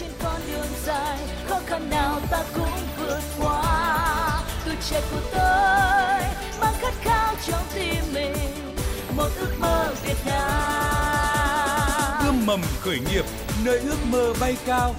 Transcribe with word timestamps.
trên 0.00 0.10
con 0.22 0.40
đường 0.52 0.66
dài 0.84 1.18
khó 1.48 1.60
khăn 1.66 1.90
nào 1.90 2.20
ta 2.30 2.44
cũng 2.54 2.70
vượt 2.98 3.20
qua. 3.40 4.42
Tuổi 4.64 4.74
trẻ 4.90 5.02
của 5.12 5.20
tôi 5.32 6.20
mang 6.60 6.74
khát 6.80 6.92
khao 7.00 7.34
trong 7.46 7.62
tim 7.74 8.04
mình 8.14 8.76
một 9.16 9.28
ước 9.40 9.56
mơ 9.58 9.94
Việt 10.04 10.16
Nam. 10.26 12.24
Ươm 12.26 12.46
mầm 12.46 12.60
khởi 12.80 12.98
nghiệp 13.10 13.24
nơi 13.64 13.78
ước 13.78 13.98
mơ 14.10 14.34
bay 14.40 14.56
cao. 14.66 14.94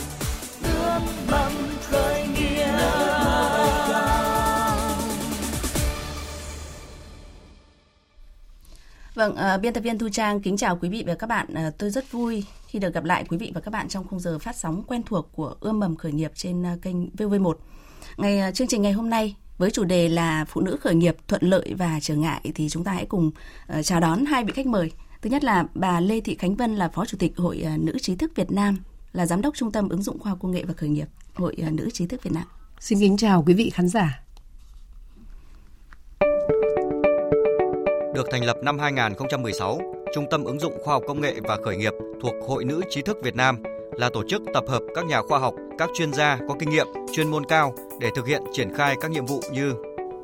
Ươm 0.64 1.02
mầm 1.32 1.52
khởi 1.90 2.28
nghiệp. 2.28 2.68
Vâng, 9.16 9.36
uh, 9.56 9.62
biên 9.62 9.74
tập 9.74 9.82
viên 9.82 9.98
Thu 9.98 10.10
Trang 10.10 10.42
kính 10.42 10.58
chào 10.58 10.78
quý 10.82 10.90
vị 10.90 11.04
và 11.08 11.16
các 11.16 11.28
bạn. 11.28 11.48
Uh, 11.68 11.78
tôi 11.78 11.90
rất 11.90 12.12
vui 12.12 12.46
khi 12.72 12.80
được 12.80 12.94
gặp 12.94 13.04
lại 13.04 13.26
quý 13.30 13.38
vị 13.38 13.52
và 13.56 13.62
các 13.62 13.72
bạn 13.72 13.88
trong 13.88 14.08
khung 14.08 14.20
giờ 14.20 14.40
phát 14.40 14.56
sóng 14.56 14.84
quen 14.88 15.04
thuộc 15.06 15.30
của 15.32 15.56
Ươm 15.60 15.80
mầm 15.80 15.96
khởi 15.96 16.12
nghiệp 16.12 16.32
trên 16.36 16.62
uh, 16.62 16.82
kênh 16.82 16.96
VV1. 17.10 17.54
Ngày 18.18 18.50
uh, 18.50 18.56
chương 18.56 18.68
trình 18.68 18.82
ngày 18.82 18.92
hôm 18.92 19.10
nay 19.10 19.36
với 19.58 19.72
chủ 19.72 19.84
đề 19.84 20.10
là 20.10 20.46
phụ 20.46 20.62
nữ 20.62 20.78
khởi 20.82 20.96
nghiệp 20.96 21.16
thuận 21.28 21.42
lợi 21.44 21.74
và 21.78 22.00
trở 22.02 22.16
ngại 22.16 22.42
thì 22.56 22.70
chúng 22.70 22.84
ta 22.84 22.92
hãy 22.92 23.06
cùng 23.06 23.32
uh, 23.78 23.86
chào 23.86 24.00
đón 24.00 24.26
hai 24.26 24.44
vị 24.44 24.54
khách 24.56 24.66
mời. 24.66 24.92
Thứ 25.22 25.30
nhất 25.30 25.44
là 25.44 25.66
bà 25.74 26.00
Lê 26.00 26.22
Thị 26.22 26.36
Khánh 26.36 26.56
Vân 26.56 26.76
là 26.76 26.90
Phó 26.90 27.06
Chủ 27.06 27.18
tịch 27.18 27.38
Hội 27.38 27.64
uh, 27.76 27.80
Nữ 27.80 27.98
trí 28.02 28.16
thức 28.16 28.32
Việt 28.36 28.52
Nam, 28.52 28.78
là 29.14 29.26
Giám 29.26 29.42
đốc 29.42 29.56
Trung 29.56 29.72
tâm 29.72 29.90
ứng 29.90 30.04
dụng 30.04 30.20
khoa 30.20 30.30
học 30.30 30.40
công 30.42 30.52
nghệ 30.52 30.64
và 30.64 30.74
khởi 30.74 30.90
nghiệp 30.90 31.08
Hội 31.34 31.56
uh, 31.68 31.74
Nữ 31.74 31.90
trí 31.94 32.08
thức 32.08 32.24
Việt 32.24 32.34
Nam. 32.34 32.46
Xin 32.80 33.00
kính 33.00 33.18
chào 33.18 33.44
quý 33.48 33.54
vị 33.54 33.70
khán 33.70 33.88
giả. 33.88 34.24
được 38.14 38.28
thành 38.32 38.44
lập 38.44 38.58
năm 38.64 38.80
2016, 38.80 40.01
Trung 40.14 40.26
tâm 40.32 40.44
ứng 40.44 40.60
dụng 40.60 40.74
khoa 40.84 40.94
học 40.94 41.04
công 41.08 41.22
nghệ 41.22 41.34
và 41.44 41.58
khởi 41.66 41.78
nghiệp 41.78 41.94
thuộc 42.22 42.34
Hội 42.48 42.64
Nữ 42.66 42.82
trí 42.90 43.02
thức 43.02 43.18
Việt 43.24 43.36
Nam 43.36 43.64
là 43.92 44.10
tổ 44.14 44.24
chức 44.28 44.42
tập 44.54 44.64
hợp 44.68 44.82
các 44.96 45.06
nhà 45.06 45.22
khoa 45.22 45.40
học, 45.40 45.54
các 45.78 45.90
chuyên 45.94 46.14
gia 46.14 46.40
có 46.48 46.56
kinh 46.60 46.70
nghiệm, 46.70 46.88
chuyên 47.14 47.28
môn 47.28 47.46
cao 47.46 47.74
để 48.00 48.10
thực 48.16 48.28
hiện 48.28 48.42
triển 48.54 48.74
khai 48.76 48.96
các 49.02 49.12
nhiệm 49.12 49.26
vụ 49.26 49.42
như 49.52 49.74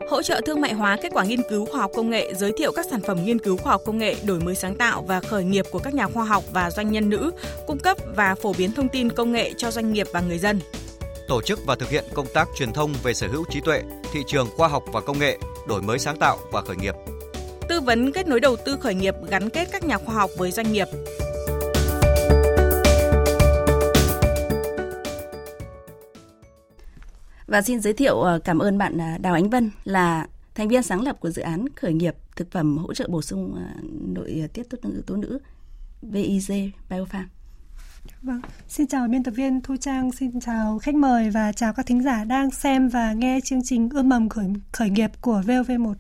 hỗ 0.09 0.21
trợ 0.21 0.41
thương 0.45 0.61
mại 0.61 0.73
hóa 0.73 0.97
kết 1.01 1.09
quả 1.13 1.23
nghiên 1.23 1.41
cứu 1.49 1.65
khoa 1.65 1.81
học 1.81 1.91
công 1.95 2.09
nghệ, 2.09 2.33
giới 2.33 2.51
thiệu 2.57 2.71
các 2.75 2.85
sản 2.89 3.01
phẩm 3.07 3.25
nghiên 3.25 3.39
cứu 3.39 3.57
khoa 3.57 3.71
học 3.71 3.81
công 3.85 3.97
nghệ, 3.97 4.15
đổi 4.23 4.39
mới 4.39 4.55
sáng 4.55 4.75
tạo 4.75 5.03
và 5.07 5.19
khởi 5.19 5.43
nghiệp 5.43 5.65
của 5.71 5.79
các 5.79 5.93
nhà 5.93 6.07
khoa 6.07 6.25
học 6.25 6.43
và 6.53 6.71
doanh 6.71 6.91
nhân 6.91 7.09
nữ, 7.09 7.31
cung 7.67 7.79
cấp 7.79 7.97
và 8.15 8.35
phổ 8.35 8.53
biến 8.57 8.71
thông 8.71 8.89
tin 8.89 9.09
công 9.09 9.31
nghệ 9.31 9.53
cho 9.57 9.71
doanh 9.71 9.93
nghiệp 9.93 10.07
và 10.13 10.21
người 10.21 10.37
dân. 10.37 10.59
Tổ 11.27 11.41
chức 11.41 11.59
và 11.65 11.75
thực 11.75 11.89
hiện 11.89 12.03
công 12.13 12.27
tác 12.33 12.47
truyền 12.57 12.73
thông 12.73 12.93
về 13.03 13.13
sở 13.13 13.27
hữu 13.27 13.45
trí 13.49 13.61
tuệ, 13.61 13.81
thị 14.13 14.19
trường 14.27 14.47
khoa 14.57 14.67
học 14.67 14.83
và 14.93 15.01
công 15.01 15.19
nghệ, 15.19 15.37
đổi 15.67 15.81
mới 15.81 15.99
sáng 15.99 16.17
tạo 16.17 16.37
và 16.51 16.61
khởi 16.61 16.75
nghiệp 16.75 16.95
tư 17.69 17.81
vấn 17.81 18.11
kết 18.11 18.27
nối 18.27 18.39
đầu 18.39 18.55
tư 18.65 18.77
khởi 18.81 18.95
nghiệp 18.95 19.15
gắn 19.29 19.49
kết 19.49 19.67
các 19.71 19.83
nhà 19.83 19.97
khoa 19.97 20.15
học 20.15 20.29
với 20.37 20.51
doanh 20.51 20.71
nghiệp. 20.71 20.87
Và 27.47 27.61
xin 27.61 27.79
giới 27.79 27.93
thiệu 27.93 28.21
ờ, 28.21 28.39
cảm 28.39 28.59
ơn 28.59 28.77
bạn 28.77 28.97
ờ, 28.97 29.17
Đào 29.17 29.33
Ánh 29.33 29.49
Vân 29.49 29.71
là 29.83 30.27
thành 30.55 30.67
viên 30.67 30.83
sáng 30.83 31.01
lập 31.01 31.17
của 31.19 31.29
dự 31.29 31.41
án 31.41 31.65
khởi 31.75 31.93
nghiệp 31.93 32.15
thực 32.35 32.51
phẩm 32.51 32.77
hỗ 32.77 32.93
trợ 32.93 33.07
bổ 33.07 33.21
sung 33.21 33.55
ờ, 33.55 33.81
nội 34.13 34.49
tiết 34.53 34.69
tố 34.69 34.77
nữ 34.83 35.03
tố 35.07 35.15
nữ 35.15 35.39
VIG 36.01 36.71
Biofarm. 36.89 37.25
Vâng, 38.21 38.41
xin 38.67 38.87
chào 38.87 39.07
biên 39.07 39.23
tập 39.23 39.31
viên 39.31 39.61
Thu 39.61 39.75
Trang, 39.77 40.11
xin 40.11 40.39
chào 40.39 40.79
khách 40.79 40.95
mời 40.95 41.29
và 41.29 41.51
chào 41.51 41.73
các 41.73 41.85
thính 41.85 42.03
giả 42.03 42.23
đang 42.23 42.51
xem 42.51 42.89
và 42.89 43.13
nghe 43.13 43.39
chương 43.43 43.63
trình 43.63 43.89
ươm 43.89 44.09
mầm 44.09 44.29
khởi, 44.29 44.45
khởi 44.71 44.89
nghiệp 44.89 45.11
của 45.21 45.41
VOV1. 45.45 45.93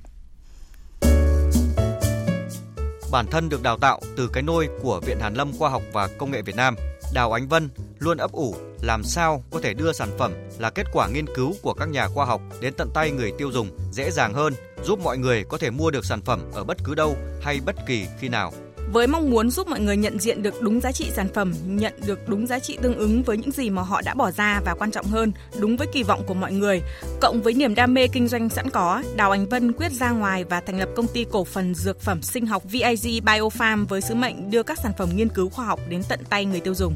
Bản 3.11 3.27
thân 3.27 3.49
được 3.49 3.63
đào 3.63 3.77
tạo 3.77 4.01
từ 4.17 4.29
cái 4.33 4.43
nôi 4.43 4.69
của 4.81 4.99
Viện 4.99 5.19
Hàn 5.19 5.33
Lâm 5.33 5.51
Khoa 5.57 5.69
học 5.69 5.81
và 5.93 6.07
Công 6.17 6.31
nghệ 6.31 6.41
Việt 6.41 6.55
Nam, 6.55 6.75
Đào 7.13 7.31
Ánh 7.31 7.47
Vân 7.47 7.69
luôn 7.99 8.17
ấp 8.17 8.31
ủ 8.31 8.55
làm 8.81 9.03
sao 9.03 9.43
có 9.51 9.59
thể 9.63 9.73
đưa 9.73 9.91
sản 9.91 10.09
phẩm 10.17 10.33
là 10.59 10.69
kết 10.69 10.87
quả 10.93 11.07
nghiên 11.07 11.25
cứu 11.35 11.55
của 11.61 11.73
các 11.73 11.89
nhà 11.89 12.07
khoa 12.07 12.25
học 12.25 12.41
đến 12.61 12.73
tận 12.77 12.89
tay 12.93 13.11
người 13.11 13.31
tiêu 13.37 13.51
dùng 13.51 13.69
dễ 13.91 14.11
dàng 14.11 14.33
hơn, 14.33 14.53
giúp 14.83 14.99
mọi 14.99 15.17
người 15.17 15.43
có 15.43 15.57
thể 15.57 15.69
mua 15.69 15.91
được 15.91 16.05
sản 16.05 16.21
phẩm 16.21 16.41
ở 16.53 16.63
bất 16.63 16.77
cứ 16.83 16.95
đâu 16.95 17.17
hay 17.41 17.59
bất 17.65 17.75
kỳ 17.87 18.07
khi 18.19 18.29
nào 18.29 18.53
với 18.91 19.07
mong 19.07 19.29
muốn 19.29 19.49
giúp 19.49 19.67
mọi 19.67 19.79
người 19.79 19.97
nhận 19.97 20.19
diện 20.19 20.43
được 20.43 20.61
đúng 20.61 20.81
giá 20.81 20.91
trị 20.91 21.05
sản 21.15 21.27
phẩm, 21.33 21.53
nhận 21.65 21.93
được 22.05 22.29
đúng 22.29 22.47
giá 22.47 22.59
trị 22.59 22.77
tương 22.81 22.97
ứng 22.97 23.23
với 23.23 23.37
những 23.37 23.51
gì 23.51 23.69
mà 23.69 23.81
họ 23.81 24.01
đã 24.01 24.13
bỏ 24.13 24.31
ra 24.31 24.61
và 24.65 24.75
quan 24.79 24.91
trọng 24.91 25.05
hơn, 25.05 25.31
đúng 25.59 25.77
với 25.77 25.87
kỳ 25.93 26.03
vọng 26.03 26.23
của 26.27 26.33
mọi 26.33 26.51
người. 26.51 26.81
Cộng 27.21 27.41
với 27.41 27.53
niềm 27.53 27.75
đam 27.75 27.93
mê 27.93 28.07
kinh 28.07 28.27
doanh 28.27 28.49
sẵn 28.49 28.69
có, 28.69 29.03
Đào 29.15 29.31
Ánh 29.31 29.45
Vân 29.45 29.73
quyết 29.73 29.91
ra 29.91 30.11
ngoài 30.11 30.43
và 30.43 30.61
thành 30.61 30.79
lập 30.79 30.89
công 30.95 31.07
ty 31.07 31.25
cổ 31.31 31.43
phần 31.43 31.75
dược 31.75 32.01
phẩm 32.01 32.21
sinh 32.21 32.45
học 32.45 32.63
VIG 32.65 33.23
Biofarm 33.25 33.85
với 33.85 34.01
sứ 34.01 34.15
mệnh 34.15 34.51
đưa 34.51 34.63
các 34.63 34.79
sản 34.83 34.91
phẩm 34.97 35.09
nghiên 35.15 35.29
cứu 35.29 35.49
khoa 35.49 35.65
học 35.65 35.79
đến 35.89 36.01
tận 36.09 36.19
tay 36.29 36.45
người 36.45 36.59
tiêu 36.59 36.73
dùng. 36.73 36.95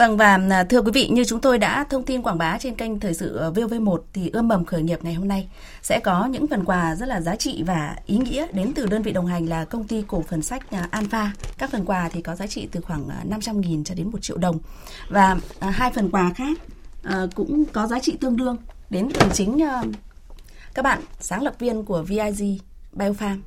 Vâng 0.00 0.16
và 0.16 0.38
à, 0.50 0.64
thưa 0.64 0.82
quý 0.82 0.90
vị, 0.94 1.08
như 1.08 1.24
chúng 1.24 1.40
tôi 1.40 1.58
đã 1.58 1.84
thông 1.84 2.02
tin 2.02 2.22
quảng 2.22 2.38
bá 2.38 2.58
trên 2.58 2.74
kênh 2.74 3.00
thời 3.00 3.14
sự 3.14 3.36
ờ, 3.36 3.52
VOV1 3.52 3.98
thì 4.12 4.30
ươm 4.32 4.48
mầm 4.48 4.64
khởi 4.64 4.82
nghiệp 4.82 4.98
ngày 5.02 5.14
hôm 5.14 5.28
nay 5.28 5.48
sẽ 5.82 6.00
có 6.00 6.26
những 6.26 6.46
phần 6.46 6.64
quà 6.64 6.94
rất 6.94 7.06
là 7.06 7.20
giá 7.20 7.36
trị 7.36 7.62
và 7.66 7.96
ý 8.06 8.16
nghĩa 8.16 8.46
đến 8.52 8.72
từ 8.74 8.86
đơn 8.86 9.02
vị 9.02 9.12
đồng 9.12 9.26
hành 9.26 9.48
là 9.48 9.64
công 9.64 9.84
ty 9.84 10.04
cổ 10.06 10.24
phần 10.28 10.42
sách 10.42 10.70
à, 10.70 10.88
Alpha. 10.90 11.32
Các 11.58 11.70
phần 11.70 11.84
quà 11.84 12.08
thì 12.08 12.22
có 12.22 12.34
giá 12.34 12.46
trị 12.46 12.68
từ 12.72 12.80
khoảng 12.80 13.08
à, 13.08 13.24
500.000 13.30 13.84
cho 13.84 13.94
đến 13.94 14.10
1 14.10 14.22
triệu 14.22 14.36
đồng. 14.36 14.58
Và 15.08 15.36
hai 15.60 15.92
phần 15.92 16.10
quà 16.10 16.32
khác 16.36 16.58
ờ, 17.02 17.28
cũng 17.34 17.64
có 17.72 17.86
giá 17.86 18.00
trị 18.00 18.16
tương 18.20 18.36
đương 18.36 18.56
đến 18.90 19.08
từ 19.14 19.26
chính 19.32 19.58
ờ, 19.58 19.82
các 20.74 20.82
bạn 20.82 21.00
sáng 21.20 21.42
lập 21.42 21.54
viên 21.58 21.84
của 21.84 22.02
VIG 22.02 22.58
Biofarm. 22.96 23.38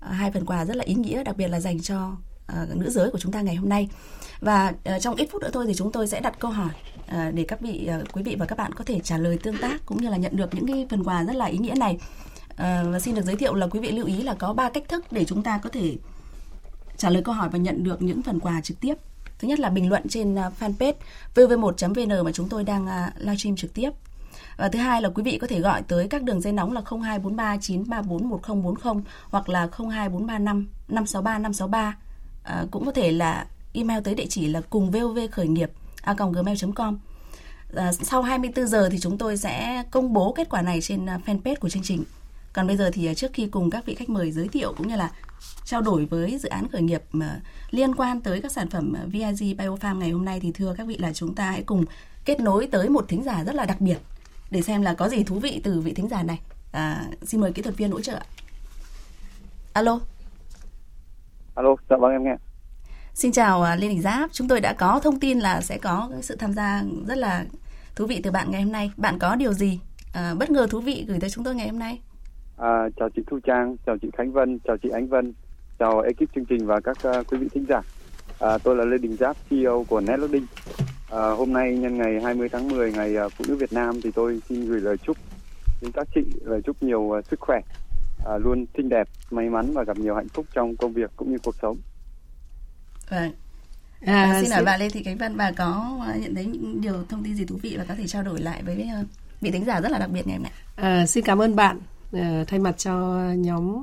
Hai 0.00 0.30
phần 0.30 0.46
quà 0.46 0.64
rất 0.64 0.76
là 0.76 0.84
ý 0.84 0.94
nghĩa, 0.94 1.24
đặc 1.24 1.36
biệt 1.36 1.48
là 1.48 1.60
dành 1.60 1.80
cho 1.80 2.10
Ờ, 2.52 2.66
nữ 2.74 2.90
giới 2.90 3.10
của 3.10 3.18
chúng 3.18 3.32
ta 3.32 3.40
ngày 3.40 3.54
hôm 3.54 3.68
nay. 3.68 3.88
Và 4.40 4.72
uh, 4.96 5.02
trong 5.02 5.14
ít 5.14 5.28
phút 5.32 5.42
nữa 5.42 5.50
thôi 5.52 5.64
thì 5.66 5.74
chúng 5.74 5.92
tôi 5.92 6.08
sẽ 6.08 6.20
đặt 6.20 6.38
câu 6.38 6.50
hỏi 6.50 6.70
uh, 7.00 7.34
để 7.34 7.44
các 7.48 7.60
vị 7.60 7.88
uh, 8.00 8.12
quý 8.12 8.22
vị 8.22 8.36
và 8.38 8.46
các 8.46 8.58
bạn 8.58 8.72
có 8.74 8.84
thể 8.84 9.00
trả 9.00 9.18
lời 9.18 9.38
tương 9.42 9.58
tác 9.58 9.86
cũng 9.86 10.02
như 10.02 10.08
là 10.08 10.16
nhận 10.16 10.36
được 10.36 10.54
những 10.54 10.66
cái 10.66 10.86
phần 10.90 11.04
quà 11.04 11.24
rất 11.24 11.36
là 11.36 11.44
ý 11.44 11.58
nghĩa 11.58 11.74
này. 11.74 11.98
Uh, 12.52 12.58
và 12.58 13.00
xin 13.00 13.14
được 13.14 13.24
giới 13.24 13.36
thiệu 13.36 13.54
là 13.54 13.66
quý 13.66 13.80
vị 13.80 13.90
lưu 13.90 14.06
ý 14.06 14.22
là 14.22 14.34
có 14.34 14.52
ba 14.52 14.70
cách 14.70 14.88
thức 14.88 15.04
để 15.10 15.24
chúng 15.24 15.42
ta 15.42 15.58
có 15.58 15.70
thể 15.70 15.96
trả 16.96 17.10
lời 17.10 17.22
câu 17.24 17.34
hỏi 17.34 17.48
và 17.48 17.58
nhận 17.58 17.84
được 17.84 18.02
những 18.02 18.22
phần 18.22 18.40
quà 18.40 18.60
trực 18.60 18.80
tiếp. 18.80 18.94
Thứ 19.38 19.48
nhất 19.48 19.60
là 19.60 19.68
bình 19.68 19.88
luận 19.88 20.08
trên 20.08 20.34
uh, 20.34 20.52
fanpage 20.60 20.94
vv1.vn 21.34 22.24
mà 22.24 22.32
chúng 22.32 22.48
tôi 22.48 22.64
đang 22.64 22.84
uh, 22.84 23.18
livestream 23.18 23.56
trực 23.56 23.74
tiếp. 23.74 23.90
Và 24.56 24.68
thứ 24.68 24.78
hai 24.78 25.02
là 25.02 25.08
quý 25.08 25.22
vị 25.22 25.38
có 25.38 25.46
thể 25.46 25.60
gọi 25.60 25.82
tới 25.82 26.08
các 26.08 26.22
đường 26.22 26.40
dây 26.40 26.52
nóng 26.52 26.72
là 26.72 26.80
0243 26.80 27.56
934 27.56 28.28
1040 28.28 29.02
hoặc 29.30 29.48
là 29.48 29.60
02435 29.60 30.68
563 30.88 31.38
563 31.38 31.96
à, 32.42 32.66
cũng 32.70 32.86
có 32.86 32.92
thể 32.92 33.12
là 33.12 33.46
email 33.72 34.00
tới 34.04 34.14
địa 34.14 34.26
chỉ 34.28 34.46
là 34.46 34.60
cùng 34.70 34.90
vov 34.90 35.18
khởi 35.32 35.48
nghiệp 35.48 35.70
a 36.02 36.14
gmail.com 36.14 36.98
à, 37.74 37.92
sau 37.92 38.22
24 38.22 38.66
giờ 38.66 38.88
thì 38.92 38.98
chúng 38.98 39.18
tôi 39.18 39.36
sẽ 39.36 39.82
công 39.90 40.12
bố 40.12 40.32
kết 40.32 40.48
quả 40.50 40.62
này 40.62 40.80
trên 40.80 41.06
à, 41.06 41.20
fanpage 41.26 41.56
của 41.60 41.68
chương 41.68 41.82
trình 41.82 42.04
còn 42.52 42.66
bây 42.66 42.76
giờ 42.76 42.90
thì 42.92 43.06
à, 43.06 43.14
trước 43.14 43.30
khi 43.34 43.46
cùng 43.46 43.70
các 43.70 43.86
vị 43.86 43.94
khách 43.94 44.08
mời 44.08 44.32
giới 44.32 44.48
thiệu 44.48 44.74
cũng 44.76 44.88
như 44.88 44.96
là 44.96 45.10
trao 45.64 45.80
đổi 45.80 46.04
với 46.04 46.38
dự 46.38 46.48
án 46.48 46.68
khởi 46.68 46.82
nghiệp 46.82 47.02
mà 47.12 47.40
liên 47.70 47.94
quan 47.94 48.20
tới 48.20 48.40
các 48.40 48.52
sản 48.52 48.70
phẩm 48.70 48.92
à, 48.92 49.02
VIG 49.06 49.56
Biofarm 49.56 49.98
ngày 49.98 50.10
hôm 50.10 50.24
nay 50.24 50.40
thì 50.40 50.52
thưa 50.52 50.74
các 50.78 50.86
vị 50.86 50.96
là 50.98 51.12
chúng 51.12 51.34
ta 51.34 51.50
hãy 51.50 51.62
cùng 51.62 51.84
kết 52.24 52.40
nối 52.40 52.66
tới 52.66 52.88
một 52.88 53.04
thính 53.08 53.22
giả 53.22 53.44
rất 53.44 53.54
là 53.54 53.64
đặc 53.64 53.80
biệt 53.80 53.98
để 54.50 54.62
xem 54.62 54.82
là 54.82 54.94
có 54.94 55.08
gì 55.08 55.24
thú 55.24 55.38
vị 55.38 55.60
từ 55.64 55.80
vị 55.80 55.92
thính 55.92 56.08
giả 56.08 56.22
này. 56.22 56.40
À, 56.72 57.04
xin 57.26 57.40
mời 57.40 57.52
kỹ 57.52 57.62
thuật 57.62 57.76
viên 57.76 57.90
hỗ 57.90 58.00
trợ. 58.00 58.20
Alo. 59.72 60.00
Alo, 61.54 61.76
dạ 61.90 61.96
vâng 61.96 62.12
em 62.12 62.24
nghe. 62.24 62.36
Xin 63.14 63.32
chào 63.32 63.62
à, 63.62 63.76
Lê 63.76 63.88
Đình 63.88 64.02
Giáp, 64.02 64.30
chúng 64.32 64.48
tôi 64.48 64.60
đã 64.60 64.72
có 64.72 65.00
thông 65.02 65.20
tin 65.20 65.38
là 65.38 65.60
sẽ 65.60 65.78
có 65.78 66.10
sự 66.20 66.36
tham 66.36 66.52
gia 66.52 66.82
rất 67.06 67.18
là 67.18 67.44
thú 67.96 68.06
vị 68.06 68.20
từ 68.22 68.30
bạn 68.30 68.50
ngày 68.50 68.62
hôm 68.62 68.72
nay. 68.72 68.90
Bạn 68.96 69.18
có 69.18 69.36
điều 69.36 69.52
gì 69.52 69.80
à, 70.14 70.34
bất 70.38 70.50
ngờ 70.50 70.66
thú 70.70 70.80
vị 70.80 71.04
gửi 71.08 71.20
tới 71.20 71.30
chúng 71.30 71.44
tôi 71.44 71.54
ngày 71.54 71.68
hôm 71.68 71.78
nay? 71.78 72.00
À, 72.56 72.88
chào 72.96 73.08
chị 73.16 73.22
Thu 73.26 73.38
Trang, 73.40 73.76
chào 73.86 73.96
chị 74.02 74.08
Khánh 74.16 74.32
Vân, 74.32 74.58
chào 74.64 74.76
chị 74.76 74.88
Ánh 74.88 75.08
Vân, 75.08 75.32
chào 75.78 76.00
ekip 76.00 76.34
chương 76.34 76.44
trình 76.44 76.66
và 76.66 76.80
các 76.80 76.96
uh, 77.08 77.26
quý 77.26 77.38
vị 77.38 77.48
thính 77.54 77.66
giả. 77.68 77.80
À, 78.38 78.58
tôi 78.58 78.76
là 78.76 78.84
Lê 78.84 78.98
Đình 78.98 79.16
Giáp, 79.16 79.36
CEO 79.50 79.84
của 79.88 80.00
Netloading. 80.00 80.46
À, 81.10 81.30
hôm 81.30 81.52
nay 81.52 81.76
nhân 81.76 81.98
ngày 81.98 82.20
20 82.22 82.48
tháng 82.48 82.68
10 82.68 82.92
ngày 82.92 83.16
uh, 83.26 83.32
Phụ 83.32 83.44
nữ 83.48 83.56
Việt 83.56 83.72
Nam 83.72 84.00
thì 84.02 84.10
tôi 84.10 84.40
xin 84.48 84.66
gửi 84.66 84.80
lời 84.80 84.96
chúc 84.96 85.16
đến 85.82 85.90
các 85.92 86.08
chị 86.14 86.20
lời 86.44 86.60
chúc 86.64 86.82
nhiều 86.82 87.00
uh, 87.00 87.24
sức 87.30 87.40
khỏe, 87.40 87.60
uh, 88.34 88.42
luôn 88.42 88.66
xinh 88.76 88.88
đẹp, 88.88 89.08
may 89.30 89.48
mắn 89.48 89.72
và 89.74 89.84
gặp 89.84 89.98
nhiều 89.98 90.14
hạnh 90.14 90.28
phúc 90.28 90.46
trong 90.54 90.76
công 90.76 90.92
việc 90.92 91.10
cũng 91.16 91.32
như 91.32 91.38
cuộc 91.42 91.54
sống. 91.62 91.76
Vâng. 93.10 93.32
À, 94.00 94.22
à, 94.22 94.40
xin 94.42 94.50
hỏi 94.50 94.64
bà 94.64 94.76
Lê 94.76 94.88
Thị 94.88 95.02
Khánh 95.02 95.18
Vân, 95.18 95.36
bà 95.36 95.52
có 95.52 95.98
à, 96.06 96.16
nhận 96.16 96.34
thấy 96.34 96.44
những 96.44 96.80
điều 96.80 97.04
thông 97.08 97.24
tin 97.24 97.34
gì 97.34 97.44
thú 97.44 97.58
vị 97.62 97.76
và 97.78 97.84
có 97.88 97.94
thể 97.94 98.06
trao 98.06 98.22
đổi 98.22 98.40
lại 98.40 98.62
với 98.62 98.82
à, 98.82 99.02
vị 99.40 99.50
thính 99.50 99.64
giả 99.64 99.80
rất 99.80 99.92
là 99.92 99.98
đặc 99.98 100.10
biệt 100.10 100.26
ngày 100.26 100.36
hôm 100.36 100.42
nay? 100.42 100.52
À, 100.76 101.06
xin 101.06 101.24
cảm 101.24 101.42
ơn 101.42 101.56
bạn. 101.56 101.80
À, 102.12 102.44
thay 102.46 102.58
mặt 102.58 102.78
cho 102.78 102.94
nhóm, 103.36 103.82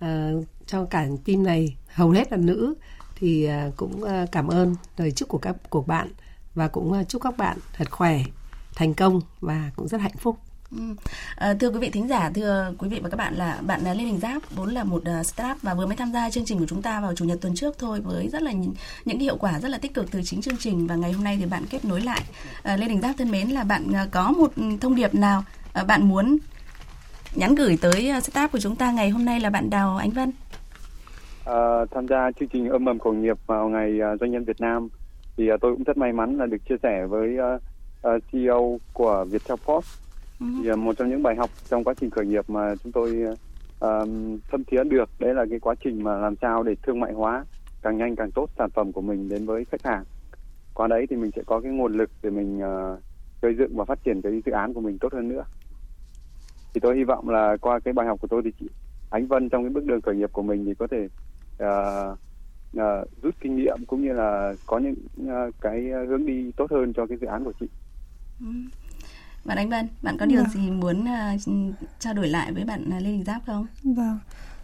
à, 0.00 0.30
cho 0.66 0.84
cả 0.84 1.06
team 1.24 1.42
này, 1.42 1.76
hầu 1.88 2.10
hết 2.10 2.32
là 2.32 2.38
nữ, 2.38 2.74
thì 3.16 3.44
à, 3.44 3.70
cũng 3.76 4.04
à, 4.04 4.26
cảm 4.32 4.48
ơn 4.48 4.74
lời 4.96 5.12
chúc 5.12 5.28
của 5.28 5.38
các 5.38 5.56
của 5.70 5.82
bạn 5.82 6.08
và 6.54 6.68
cũng 6.68 6.92
à, 6.92 7.04
chúc 7.04 7.22
các 7.22 7.36
bạn 7.36 7.58
thật 7.72 7.90
khỏe, 7.90 8.20
thành 8.74 8.94
công 8.94 9.20
và 9.40 9.70
cũng 9.76 9.88
rất 9.88 10.00
hạnh 10.00 10.16
phúc. 10.18 10.38
Ừ. 10.72 10.78
À, 11.36 11.54
thưa 11.60 11.70
quý 11.70 11.78
vị 11.78 11.90
thính 11.90 12.08
giả, 12.08 12.30
thưa 12.34 12.72
quý 12.78 12.88
vị 12.88 13.00
và 13.02 13.08
các 13.08 13.16
bạn 13.16 13.34
là 13.34 13.58
bạn 13.66 13.80
à, 13.84 13.94
Lê 13.94 14.04
Đình 14.04 14.18
Giáp 14.18 14.42
vốn 14.56 14.70
là 14.70 14.84
một 14.84 15.02
uh, 15.20 15.26
startup 15.26 15.62
và 15.62 15.74
vừa 15.74 15.86
mới 15.86 15.96
tham 15.96 16.12
gia 16.12 16.30
chương 16.30 16.44
trình 16.44 16.58
của 16.58 16.66
chúng 16.68 16.82
ta 16.82 17.00
vào 17.00 17.14
chủ 17.14 17.24
nhật 17.24 17.38
tuần 17.40 17.54
trước 17.54 17.78
thôi 17.78 18.00
với 18.00 18.28
rất 18.28 18.42
là 18.42 18.52
những, 18.52 18.74
những 19.04 19.18
hiệu 19.18 19.36
quả 19.36 19.60
rất 19.60 19.68
là 19.68 19.78
tích 19.78 19.94
cực 19.94 20.10
từ 20.10 20.20
chính 20.24 20.40
chương 20.40 20.56
trình 20.56 20.86
và 20.86 20.94
ngày 20.94 21.12
hôm 21.12 21.24
nay 21.24 21.36
thì 21.40 21.46
bạn 21.46 21.62
kết 21.70 21.84
nối 21.84 22.00
lại. 22.00 22.20
À, 22.62 22.76
Lê 22.76 22.88
Đình 22.88 23.00
Giáp 23.00 23.16
thân 23.18 23.30
mến 23.30 23.48
là 23.48 23.64
bạn 23.64 23.86
uh, 23.90 24.10
có 24.10 24.32
một 24.32 24.52
thông 24.80 24.94
điệp 24.94 25.14
nào 25.14 25.44
uh, 25.80 25.86
bạn 25.86 26.08
muốn 26.08 26.38
nhắn 27.34 27.54
gửi 27.54 27.78
tới 27.80 28.12
uh, 28.16 28.22
startup 28.22 28.52
của 28.52 28.58
chúng 28.58 28.76
ta 28.76 28.92
ngày 28.92 29.10
hôm 29.10 29.24
nay 29.24 29.40
là 29.40 29.50
bạn 29.50 29.70
Đào 29.70 29.96
Ánh 29.96 30.10
Vân? 30.10 30.32
À, 31.44 31.84
tham 31.90 32.08
gia 32.08 32.30
chương 32.40 32.48
trình 32.48 32.68
âm 32.68 32.84
mầm 32.84 32.98
khởi 32.98 33.12
nghiệp 33.12 33.36
vào 33.46 33.68
ngày 33.68 34.00
uh, 34.14 34.20
doanh 34.20 34.30
nhân 34.30 34.44
Việt 34.44 34.60
Nam 34.60 34.88
thì 35.36 35.52
uh, 35.52 35.60
tôi 35.60 35.72
cũng 35.74 35.84
rất 35.84 35.96
may 35.96 36.12
mắn 36.12 36.38
là 36.38 36.46
được 36.46 36.58
chia 36.68 36.76
sẻ 36.82 37.06
với 37.06 37.36
uh, 37.54 37.62
uh, 38.16 38.22
CEO 38.32 38.78
của 38.92 39.24
Viettel 39.30 39.56
Post 39.66 40.05
thì 40.40 40.70
uh, 40.70 40.78
một 40.78 40.96
trong 40.98 41.10
những 41.10 41.22
bài 41.22 41.36
học 41.36 41.50
trong 41.68 41.84
quá 41.84 41.94
trình 42.00 42.10
khởi 42.10 42.26
nghiệp 42.26 42.50
mà 42.50 42.74
chúng 42.84 42.92
tôi 42.92 43.22
uh, 43.24 44.08
thâm 44.50 44.64
thiế 44.66 44.84
được 44.84 45.10
đấy 45.18 45.34
là 45.34 45.44
cái 45.50 45.58
quá 45.60 45.74
trình 45.84 46.04
mà 46.04 46.18
làm 46.18 46.34
sao 46.40 46.62
để 46.62 46.74
thương 46.82 47.00
mại 47.00 47.12
hóa 47.12 47.44
càng 47.82 47.98
nhanh 47.98 48.16
càng 48.16 48.30
tốt 48.30 48.50
sản 48.58 48.70
phẩm 48.70 48.92
của 48.92 49.00
mình 49.00 49.28
đến 49.28 49.46
với 49.46 49.64
khách 49.64 49.82
hàng 49.84 50.04
qua 50.74 50.86
đấy 50.86 51.06
thì 51.10 51.16
mình 51.16 51.30
sẽ 51.36 51.42
có 51.46 51.60
cái 51.60 51.72
nguồn 51.72 51.92
lực 51.92 52.10
để 52.22 52.30
mình 52.30 52.58
uh, 52.58 52.98
xây 53.42 53.54
dựng 53.58 53.76
và 53.76 53.84
phát 53.84 53.98
triển 54.04 54.22
cái 54.22 54.42
dự 54.46 54.52
án 54.52 54.74
của 54.74 54.80
mình 54.80 54.98
tốt 54.98 55.12
hơn 55.12 55.28
nữa 55.28 55.44
thì 56.74 56.80
tôi 56.80 56.96
hy 56.96 57.04
vọng 57.04 57.28
là 57.28 57.56
qua 57.60 57.80
cái 57.80 57.94
bài 57.94 58.06
học 58.06 58.20
của 58.20 58.28
tôi 58.28 58.42
thì 58.44 58.52
chị 58.60 58.66
Ánh 59.10 59.26
Vân 59.26 59.48
trong 59.48 59.62
cái 59.62 59.70
bước 59.70 59.84
đường 59.84 60.00
khởi 60.00 60.16
nghiệp 60.16 60.32
của 60.32 60.42
mình 60.42 60.64
thì 60.64 60.74
có 60.74 60.86
thể 60.86 61.08
uh, 61.64 62.18
uh, 62.76 63.22
rút 63.22 63.34
kinh 63.40 63.56
nghiệm 63.56 63.84
cũng 63.86 64.02
như 64.02 64.12
là 64.12 64.54
có 64.66 64.78
những 64.78 64.94
uh, 65.22 65.54
cái 65.60 65.90
hướng 66.08 66.26
đi 66.26 66.52
tốt 66.56 66.70
hơn 66.70 66.92
cho 66.92 67.06
cái 67.06 67.18
dự 67.20 67.26
án 67.26 67.44
của 67.44 67.52
chị. 67.60 67.66
Ừ. 68.40 68.46
Bạn 69.46 69.58
Ánh 69.58 69.70
Vân, 69.70 69.88
bạn 70.02 70.18
có 70.18 70.26
điều 70.26 70.42
vâng. 70.42 70.50
gì 70.52 70.70
muốn 70.70 71.04
uh, 71.04 71.74
trao 72.00 72.14
đổi 72.14 72.28
lại 72.28 72.52
với 72.52 72.64
bạn 72.64 72.84
Lê 72.98 73.00
Đình 73.00 73.24
Giáp 73.24 73.42
không? 73.46 73.66
Vâng, 73.82 74.18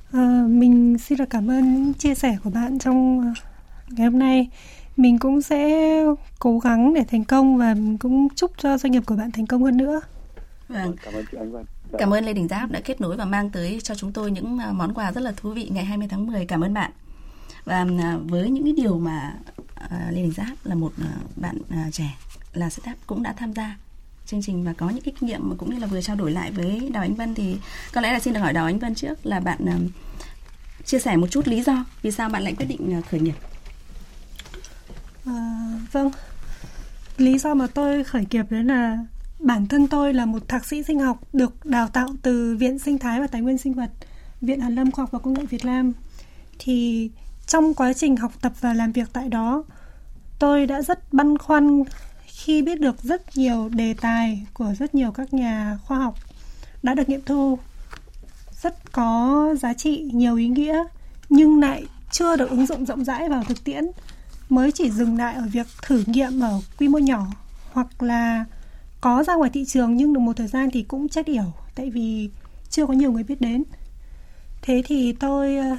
uh, 0.09 0.51
mình 0.51 0.99
xin 0.99 1.19
được 1.19 1.31
cảm 1.31 1.51
ơn 1.51 1.75
những 1.75 1.95
chia 1.95 2.15
sẻ 2.15 2.37
của 2.45 2.51
bạn 2.51 2.79
trong 2.79 3.19
uh, 3.19 3.37
ngày 3.89 4.07
hôm 4.07 4.19
nay. 4.19 4.49
Mình 4.97 5.19
cũng 5.19 5.43
sẽ 5.43 5.93
cố 6.39 6.59
gắng 6.59 6.95
để 6.95 7.05
thành 7.05 7.25
công 7.25 7.57
và 7.57 7.75
cũng 8.01 8.29
chúc 8.35 8.51
cho 8.59 8.79
doanh 8.79 8.93
nghiệp 8.93 9.03
của 9.07 9.17
bạn 9.17 9.31
thành 9.33 9.47
công 9.47 9.63
hơn 9.63 9.77
nữa. 9.77 10.01
Vâng. 10.69 10.85
vâng 10.85 10.97
cảm 11.03 11.15
ơn 11.15 11.25
chị 11.31 11.39
Ánh 11.39 11.53
Vân. 11.53 11.65
Dạ. 11.93 11.99
Cảm 11.99 12.11
ơn 12.15 12.25
Lê 12.25 12.33
Đình 12.33 12.49
Giáp 12.49 12.71
đã 12.71 12.81
kết 12.85 13.01
nối 13.01 13.17
và 13.17 13.25
mang 13.25 13.51
tới 13.51 13.81
cho 13.83 13.95
chúng 13.95 14.13
tôi 14.13 14.31
những 14.31 14.59
món 14.73 14.95
quà 14.95 15.13
rất 15.13 15.21
là 15.21 15.33
thú 15.37 15.51
vị 15.51 15.69
ngày 15.73 15.85
20 15.85 16.09
tháng 16.11 16.27
10. 16.27 16.47
Cảm 16.47 16.61
ơn 16.61 16.75
bạn. 16.75 16.91
Và 17.65 17.87
với 18.25 18.51
những 18.51 18.65
cái 18.65 18.73
điều 18.73 18.99
mà 18.99 19.35
Lê 20.11 20.23
Đình 20.23 20.33
Giáp 20.33 20.57
là 20.65 20.75
một 20.75 20.93
bạn 21.37 21.59
trẻ 21.93 22.17
là 22.53 22.71
startup 22.71 22.97
cũng 23.07 23.23
đã 23.23 23.33
tham 23.33 23.53
gia 23.53 23.77
chương 24.33 24.43
trình 24.43 24.65
và 24.65 24.73
có 24.73 24.91
những 24.91 25.05
cái 25.05 25.15
kinh 25.21 25.29
nghiệm 25.29 25.51
mà 25.51 25.57
cũng 25.59 25.75
như 25.75 25.79
là 25.79 25.87
vừa 25.87 26.01
trao 26.01 26.17
đổi 26.17 26.33
lại 26.33 26.53
với 26.53 26.91
Đào 26.93 27.03
Ánh 27.03 27.15
Vân 27.15 27.35
thì 27.35 27.57
có 27.93 28.01
lẽ 28.01 28.13
là 28.13 28.21
xin 28.21 28.35
được 28.35 28.41
hỏi 28.41 28.53
Đào 28.53 28.67
Ánh 28.67 28.79
Vân 28.79 28.95
trước 28.95 29.27
là 29.27 29.41
bạn 29.41 29.59
uh, 29.65 29.91
chia 30.85 30.99
sẻ 30.99 31.17
một 31.17 31.27
chút 31.31 31.49
lý 31.49 31.63
do 31.63 31.85
vì 32.03 32.11
sao 32.11 32.29
bạn 32.29 32.43
lại 32.43 32.55
quyết 32.55 32.67
định 32.67 32.99
uh, 32.99 33.07
khởi 33.07 33.21
nghiệp. 33.21 33.35
À, 35.27 35.65
vâng, 35.93 36.11
lý 37.17 37.39
do 37.39 37.55
mà 37.55 37.67
tôi 37.67 38.05
khởi 38.05 38.27
nghiệp 38.31 38.47
đấy 38.51 38.65
là 38.65 38.99
bản 39.39 39.67
thân 39.67 39.89
tôi 39.89 40.15
là 40.15 40.27
một 40.27 40.49
thạc 40.49 40.65
sĩ 40.65 40.83
sinh 40.83 41.01
học 41.01 41.19
được 41.33 41.67
đào 41.67 41.89
tạo 41.89 42.09
từ 42.23 42.57
Viện 42.57 42.79
Sinh 42.79 42.99
thái 42.99 43.21
và 43.21 43.27
Tài 43.27 43.41
nguyên 43.41 43.59
sinh 43.59 43.75
vật, 43.75 43.91
Viện 44.41 44.61
Hàn 44.61 44.75
lâm 44.75 44.91
Khoa 44.91 45.03
học 45.03 45.11
và 45.13 45.19
Công 45.19 45.35
nghệ 45.35 45.45
Việt 45.47 45.65
Nam. 45.65 45.93
Thì 46.59 47.11
trong 47.47 47.75
quá 47.75 47.93
trình 47.93 48.17
học 48.17 48.33
tập 48.41 48.53
và 48.61 48.75
làm 48.75 48.93
việc 48.93 49.09
tại 49.13 49.29
đó, 49.29 49.65
tôi 50.39 50.67
đã 50.67 50.83
rất 50.83 51.13
băn 51.13 51.39
khoăn 51.39 51.83
khi 52.45 52.63
biết 52.63 52.81
được 52.81 53.03
rất 53.03 53.37
nhiều 53.37 53.69
đề 53.69 53.95
tài 53.95 54.47
của 54.55 54.75
rất 54.79 54.95
nhiều 54.95 55.13
các 55.13 55.35
nhà 55.35 55.79
khoa 55.85 55.99
học 55.99 56.15
đã 56.83 56.95
được 56.95 57.09
nghiệm 57.09 57.21
thu, 57.27 57.59
rất 58.63 58.93
có 58.93 59.55
giá 59.61 59.75
trị, 59.75 60.11
nhiều 60.13 60.37
ý 60.37 60.49
nghĩa, 60.49 60.85
nhưng 61.29 61.61
lại 61.61 61.87
chưa 62.11 62.37
được 62.37 62.51
ứng 62.51 62.67
dụng 62.67 62.87
rộng 62.87 63.05
rãi 63.05 63.29
vào 63.29 63.45
thực 63.45 63.65
tiễn, 63.65 63.85
mới 64.49 64.73
chỉ 64.73 64.91
dừng 64.91 65.19
lại 65.19 65.35
ở 65.35 65.43
việc 65.53 65.67
thử 65.83 66.05
nghiệm 66.07 66.41
ở 66.41 66.61
quy 66.79 66.89
mô 66.89 66.99
nhỏ 66.99 67.27
hoặc 67.73 68.03
là 68.03 68.45
có 69.01 69.25
ra 69.25 69.35
ngoài 69.35 69.51
thị 69.55 69.65
trường 69.65 69.97
nhưng 69.97 70.13
được 70.13 70.21
một 70.21 70.37
thời 70.37 70.49
gian 70.49 70.71
thì 70.71 70.83
cũng 70.83 71.09
chết 71.09 71.27
yểu, 71.27 71.53
tại 71.75 71.91
vì 71.91 72.31
chưa 72.71 72.87
có 72.87 72.93
nhiều 72.93 73.13
người 73.13 73.25
biết 73.25 73.41
đến. 73.41 73.65
Thế 74.63 74.83
thì 74.87 75.13
tôi 75.13 75.57
ờ, 75.57 75.77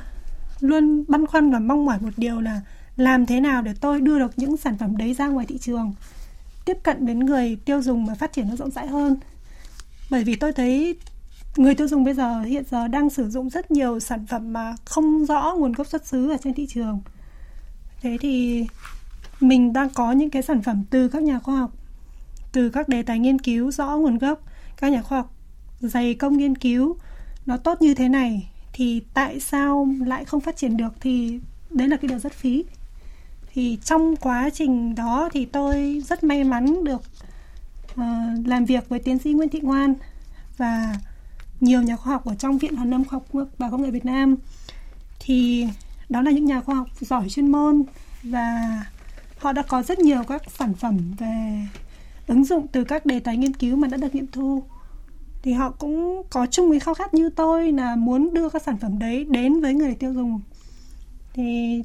luôn 0.59 1.06
băn 1.07 1.27
khoăn 1.27 1.51
và 1.51 1.59
mong 1.59 1.86
mỏi 1.86 1.98
một 2.01 2.13
điều 2.18 2.42
là 2.42 2.62
làm 2.98 3.25
thế 3.25 3.39
nào 3.39 3.62
để 3.62 3.74
tôi 3.81 4.01
đưa 4.01 4.19
được 4.19 4.31
những 4.36 4.57
sản 4.57 4.77
phẩm 4.77 4.98
đấy 4.98 5.13
ra 5.13 5.27
ngoài 5.27 5.45
thị 5.45 5.57
trường? 5.57 5.94
Tiếp 6.65 6.77
cận 6.83 7.06
đến 7.06 7.19
người 7.19 7.57
tiêu 7.65 7.81
dùng 7.81 8.06
và 8.06 8.15
phát 8.15 8.33
triển 8.33 8.50
nó 8.50 8.56
rộng 8.56 8.71
rãi 8.71 8.88
hơn. 8.88 9.18
Bởi 10.10 10.24
vì 10.24 10.36
tôi 10.36 10.54
thấy 10.54 10.95
người 11.57 11.75
tiêu 11.75 11.88
dùng 11.88 12.04
bây 12.04 12.13
giờ, 12.13 12.42
hiện 12.42 12.63
giờ 12.71 12.88
đang 12.88 13.10
sử 13.10 13.30
dụng 13.30 13.50
rất 13.50 13.71
nhiều 13.71 14.00
sản 14.00 14.25
phẩm 14.27 14.54
mà 14.54 14.75
không 14.86 15.25
rõ 15.25 15.56
nguồn 15.57 15.71
gốc 15.71 15.88
xuất 15.88 16.07
xứ 16.07 16.30
ở 16.30 16.38
trên 16.44 16.54
thị 16.54 16.68
trường. 16.69 17.01
Thế 18.01 18.18
thì 18.21 18.65
mình 19.39 19.74
đang 19.74 19.89
có 19.89 20.12
những 20.12 20.30
cái 20.30 20.42
sản 20.42 20.62
phẩm 20.62 20.83
từ 20.89 21.07
các 21.07 21.24
nhà 21.24 21.39
khoa 21.39 21.56
học, 21.56 21.71
từ 22.51 22.69
các 22.69 22.89
đề 22.89 23.04
tài 23.04 23.19
nghiên 23.19 23.39
cứu 23.39 23.71
rõ 23.71 23.98
nguồn 23.98 24.18
gốc. 24.18 24.39
Các 24.77 24.92
nhà 24.92 25.01
khoa 25.01 25.18
học 25.18 25.33
dày 25.80 26.13
công 26.13 26.38
nghiên 26.38 26.56
cứu, 26.56 26.98
nó 27.45 27.57
tốt 27.57 27.81
như 27.81 27.94
thế 27.94 28.09
này 28.09 28.50
thì 28.74 29.01
tại 29.13 29.39
sao 29.39 29.88
lại 30.06 30.25
không 30.25 30.42
phát 30.42 30.57
triển 30.57 30.77
được? 30.77 30.94
Thì 31.00 31.39
đấy 31.69 31.88
là 31.88 31.98
cái 31.98 32.07
điều 32.07 32.19
rất 32.19 32.33
phí 32.33 32.66
thì 33.53 33.77
trong 33.83 34.15
quá 34.15 34.50
trình 34.53 34.95
đó 34.95 35.29
thì 35.33 35.45
tôi 35.45 36.01
rất 36.05 36.23
may 36.23 36.44
mắn 36.44 36.83
được 36.83 37.01
uh, 37.94 38.47
làm 38.47 38.65
việc 38.65 38.89
với 38.89 39.00
tiến 39.00 39.19
sĩ 39.19 39.33
Nguyễn 39.33 39.50
Thị 39.50 39.59
Ngoan 39.59 39.94
và 40.57 40.95
nhiều 41.59 41.81
nhà 41.81 41.95
khoa 41.95 42.13
học 42.13 42.25
ở 42.25 42.35
trong 42.35 42.57
Viện 42.57 42.75
Hàn 42.75 42.89
lâm 42.89 43.05
Khoa 43.05 43.19
học 43.19 43.47
và 43.57 43.69
Công 43.69 43.81
nghệ 43.81 43.91
Việt 43.91 44.05
Nam. 44.05 44.35
Thì 45.19 45.67
đó 46.09 46.21
là 46.21 46.31
những 46.31 46.45
nhà 46.45 46.61
khoa 46.61 46.75
học 46.75 46.88
giỏi 47.00 47.29
chuyên 47.29 47.51
môn 47.51 47.83
và 48.23 48.79
họ 49.38 49.51
đã 49.51 49.61
có 49.61 49.83
rất 49.83 49.99
nhiều 49.99 50.23
các 50.23 50.41
sản 50.57 50.73
phẩm 50.73 50.97
về 51.19 51.65
ứng 52.27 52.45
dụng 52.45 52.67
từ 52.67 52.83
các 52.83 53.06
đề 53.06 53.19
tài 53.19 53.38
nghiên 53.38 53.53
cứu 53.53 53.75
mà 53.75 53.88
đã 53.88 53.97
được 53.97 54.15
nghiệm 54.15 54.27
thu. 54.27 54.63
Thì 55.44 55.53
họ 55.53 55.71
cũng 55.71 56.23
có 56.29 56.45
chung 56.45 56.71
cái 56.71 56.79
khao 56.79 56.94
khát 56.94 57.13
như 57.13 57.29
tôi 57.29 57.71
là 57.71 57.95
muốn 57.95 58.33
đưa 58.33 58.49
các 58.49 58.61
sản 58.61 58.77
phẩm 58.77 58.99
đấy 58.99 59.25
đến 59.29 59.61
với 59.61 59.73
người 59.73 59.95
tiêu 59.95 60.13
dùng. 60.13 60.41
Thì 61.33 61.81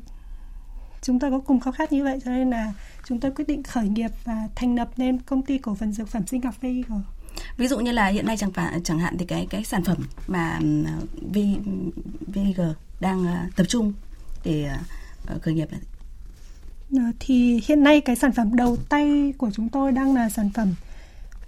chúng 1.03 1.19
tôi 1.19 1.31
có 1.31 1.39
cùng 1.39 1.61
khao 1.61 1.73
khát 1.73 1.93
như 1.93 2.05
vậy 2.05 2.19
cho 2.25 2.31
nên 2.31 2.51
là 2.51 2.73
chúng 3.05 3.21
tôi 3.21 3.31
quyết 3.31 3.49
định 3.49 3.63
khởi 3.63 3.89
nghiệp 3.89 4.11
và 4.25 4.49
thành 4.55 4.75
lập 4.75 4.89
nên 4.97 5.19
công 5.19 5.43
ty 5.43 5.59
cổ 5.59 5.75
phần 5.75 5.93
dược 5.93 6.09
phẩm 6.09 6.27
sinh 6.27 6.43
học 6.43 6.55
VIG. 6.61 6.83
Ví 7.57 7.69
dụ 7.69 7.79
như 7.79 7.93
là 7.93 8.07
hiện 8.07 8.27
nay 8.27 8.37
chẳng 8.37 8.53
phải 8.53 8.81
chẳng 8.85 8.99
hạn 8.99 9.19
thì 9.19 9.27
cái 9.27 9.47
cái 9.51 9.65
sản 9.65 9.85
phẩm 9.85 9.97
mà 10.27 10.61
V, 11.33 11.39
VIG 12.27 12.61
đang 13.01 13.27
ờ, 13.27 13.37
tập 13.57 13.65
trung 13.69 13.93
để 14.45 14.71
uh, 15.35 15.43
khởi 15.43 15.55
nghiệp 15.55 15.69
ờ, 16.97 17.03
thì 17.21 17.61
hiện 17.67 17.83
nay 17.83 18.01
cái 18.01 18.17
sản 18.17 18.33
phẩm 18.33 18.57
đầu 18.57 18.77
tay 18.89 19.33
của 19.39 19.51
chúng 19.55 19.69
tôi 19.69 19.93
đang 19.93 20.15
là 20.15 20.29
sản 20.29 20.51
phẩm 20.55 20.75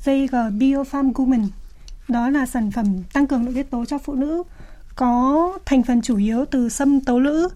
VIG 0.05 0.31
Biofarm 0.33 1.13
Woman. 1.13 1.47
Đó 2.09 2.31
là 2.31 2.47
sản 2.47 2.71
phẩm 2.71 3.03
tăng 3.13 3.27
cường 3.27 3.45
nội 3.45 3.55
tiết 3.55 3.71
tố 3.71 3.85
cho 3.85 3.99
phụ 3.99 4.15
nữ 4.15 4.43
có 4.95 5.59
thành 5.65 5.83
phần 5.83 6.03
chủ 6.03 6.17
yếu 6.17 6.45
từ 6.45 6.69
sâm 6.69 7.01
tố 7.01 7.19
lữ 7.19 7.49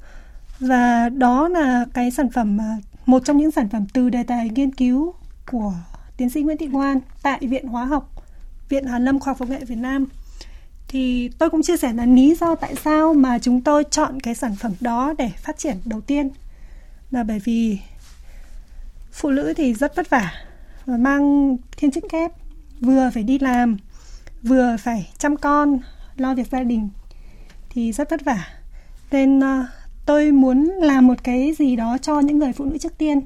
và 0.61 1.08
đó 1.08 1.49
là 1.49 1.84
cái 1.94 2.11
sản 2.11 2.30
phẩm 2.30 2.61
à, 2.61 2.76
một 3.06 3.25
trong 3.25 3.37
những 3.37 3.50
sản 3.50 3.68
phẩm 3.68 3.87
từ 3.92 4.11
đề 4.11 4.23
tài 4.23 4.49
nghiên 4.49 4.75
cứu 4.75 5.14
của 5.50 5.75
tiến 6.16 6.30
sĩ 6.30 6.42
Nguyễn 6.42 6.58
Thị 6.58 6.66
Ngoan 6.66 7.00
tại 7.23 7.38
Viện 7.40 7.66
Hóa 7.66 7.84
học 7.84 8.11
Viện 8.68 8.87
Hàn 8.87 9.04
lâm 9.04 9.20
Khoa 9.20 9.30
học 9.30 9.38
Công 9.38 9.50
Nghệ 9.50 9.64
Việt 9.64 9.78
Nam. 9.78 10.06
Thì 10.88 11.30
tôi 11.38 11.50
cũng 11.50 11.62
chia 11.62 11.76
sẻ 11.76 11.92
là 11.92 12.06
lý 12.06 12.34
do 12.34 12.54
tại 12.54 12.75
sao 12.84 13.14
mà 13.14 13.38
chúng 13.38 13.61
tôi 13.61 13.84
chọn 13.90 14.20
cái 14.20 14.34
sản 14.34 14.56
phẩm 14.56 14.73
đó 14.80 15.14
để 15.18 15.30
phát 15.37 15.58
triển 15.58 15.76
đầu 15.84 16.00
tiên. 16.00 16.30
Là 17.11 17.23
bởi 17.23 17.38
vì 17.38 17.78
phụ 19.12 19.30
nữ 19.30 19.52
thì 19.56 19.75
rất 19.75 19.96
vất 19.96 20.11
vả 20.11 20.32
và 20.87 20.96
mang 20.96 21.56
thiên 21.76 21.90
chức 21.90 22.04
kép 22.11 22.32
vừa 22.80 23.11
phải 23.14 23.23
đi 23.23 23.38
làm 23.38 23.76
vừa 24.42 24.76
phải 24.76 25.12
chăm 25.18 25.37
con 25.37 25.78
lo 26.16 26.34
việc 26.34 26.50
gia 26.50 26.62
đình 26.62 26.88
thì 27.70 27.92
rất 27.92 28.11
vất 28.11 28.25
vả. 28.25 28.49
Nên 29.11 29.38
uh, 29.38 29.66
tôi 30.06 30.32
muốn 30.32 30.64
làm 30.64 31.06
một 31.06 31.25
cái 31.25 31.54
gì 31.58 31.76
đó 31.76 31.99
cho 32.02 32.20
những 32.20 32.38
người 32.38 32.52
phụ 32.52 32.64
nữ 32.64 32.78
trước 32.78 32.99
tiên. 32.99 33.20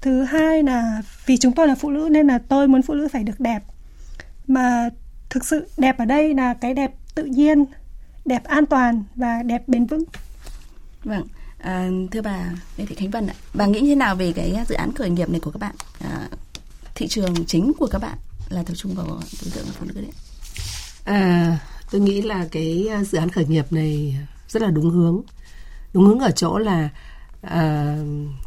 Thứ 0.00 0.22
hai 0.22 0.62
là 0.62 1.02
vì 1.26 1.36
chúng 1.36 1.52
tôi 1.52 1.68
là 1.68 1.74
phụ 1.74 1.90
nữ 1.90 2.08
nên 2.10 2.26
là 2.26 2.38
tôi 2.38 2.68
muốn 2.68 2.82
phụ 2.82 2.94
nữ 2.94 3.08
phải 3.12 3.24
được 3.24 3.40
đẹp. 3.40 3.62
Mà 4.46 4.88
thực 5.30 5.44
sự 5.44 5.68
đẹp 5.78 5.98
ở 5.98 6.04
đây 6.04 6.34
là 6.34 6.54
cái 6.54 6.74
đẹp 6.74 6.94
tự 7.14 7.24
nhiên 7.24 7.64
đẹp 8.24 8.44
an 8.44 8.66
toàn 8.66 9.04
và 9.16 9.42
đẹp 9.42 9.68
bền 9.68 9.86
vững. 9.86 10.04
Vâng 11.04 11.26
à, 11.58 11.88
thưa 12.10 12.22
bà 12.22 12.50
lê 12.76 12.86
thị 12.86 12.94
khánh 12.94 13.10
vân 13.10 13.26
ạ. 13.26 13.34
Bà 13.54 13.66
nghĩ 13.66 13.80
như 13.80 13.88
thế 13.88 13.94
nào 13.94 14.16
về 14.16 14.32
cái 14.32 14.64
dự 14.68 14.74
án 14.74 14.92
khởi 14.92 15.10
nghiệp 15.10 15.30
này 15.30 15.40
của 15.40 15.50
các 15.50 15.58
bạn? 15.58 15.74
À, 16.00 16.28
thị 16.94 17.06
trường 17.08 17.34
chính 17.46 17.72
của 17.78 17.86
các 17.86 17.98
bạn 17.98 18.18
là 18.48 18.62
tập 18.62 18.74
trung 18.74 18.94
vào 18.94 19.06
đối 19.06 19.50
tượng 19.54 19.66
phụ 19.66 19.86
nữ 19.86 19.94
đấy. 19.94 20.12
À 21.04 21.58
tôi 21.90 22.00
nghĩ 22.00 22.22
là 22.22 22.46
cái 22.50 22.88
dự 23.06 23.18
án 23.18 23.28
khởi 23.28 23.44
nghiệp 23.46 23.72
này 23.72 24.16
rất 24.48 24.62
là 24.62 24.70
đúng 24.70 24.90
hướng 24.90 25.22
đúng 25.96 26.06
hướng 26.06 26.18
ở 26.18 26.30
chỗ 26.30 26.58
là 26.58 26.88
à, 27.42 27.96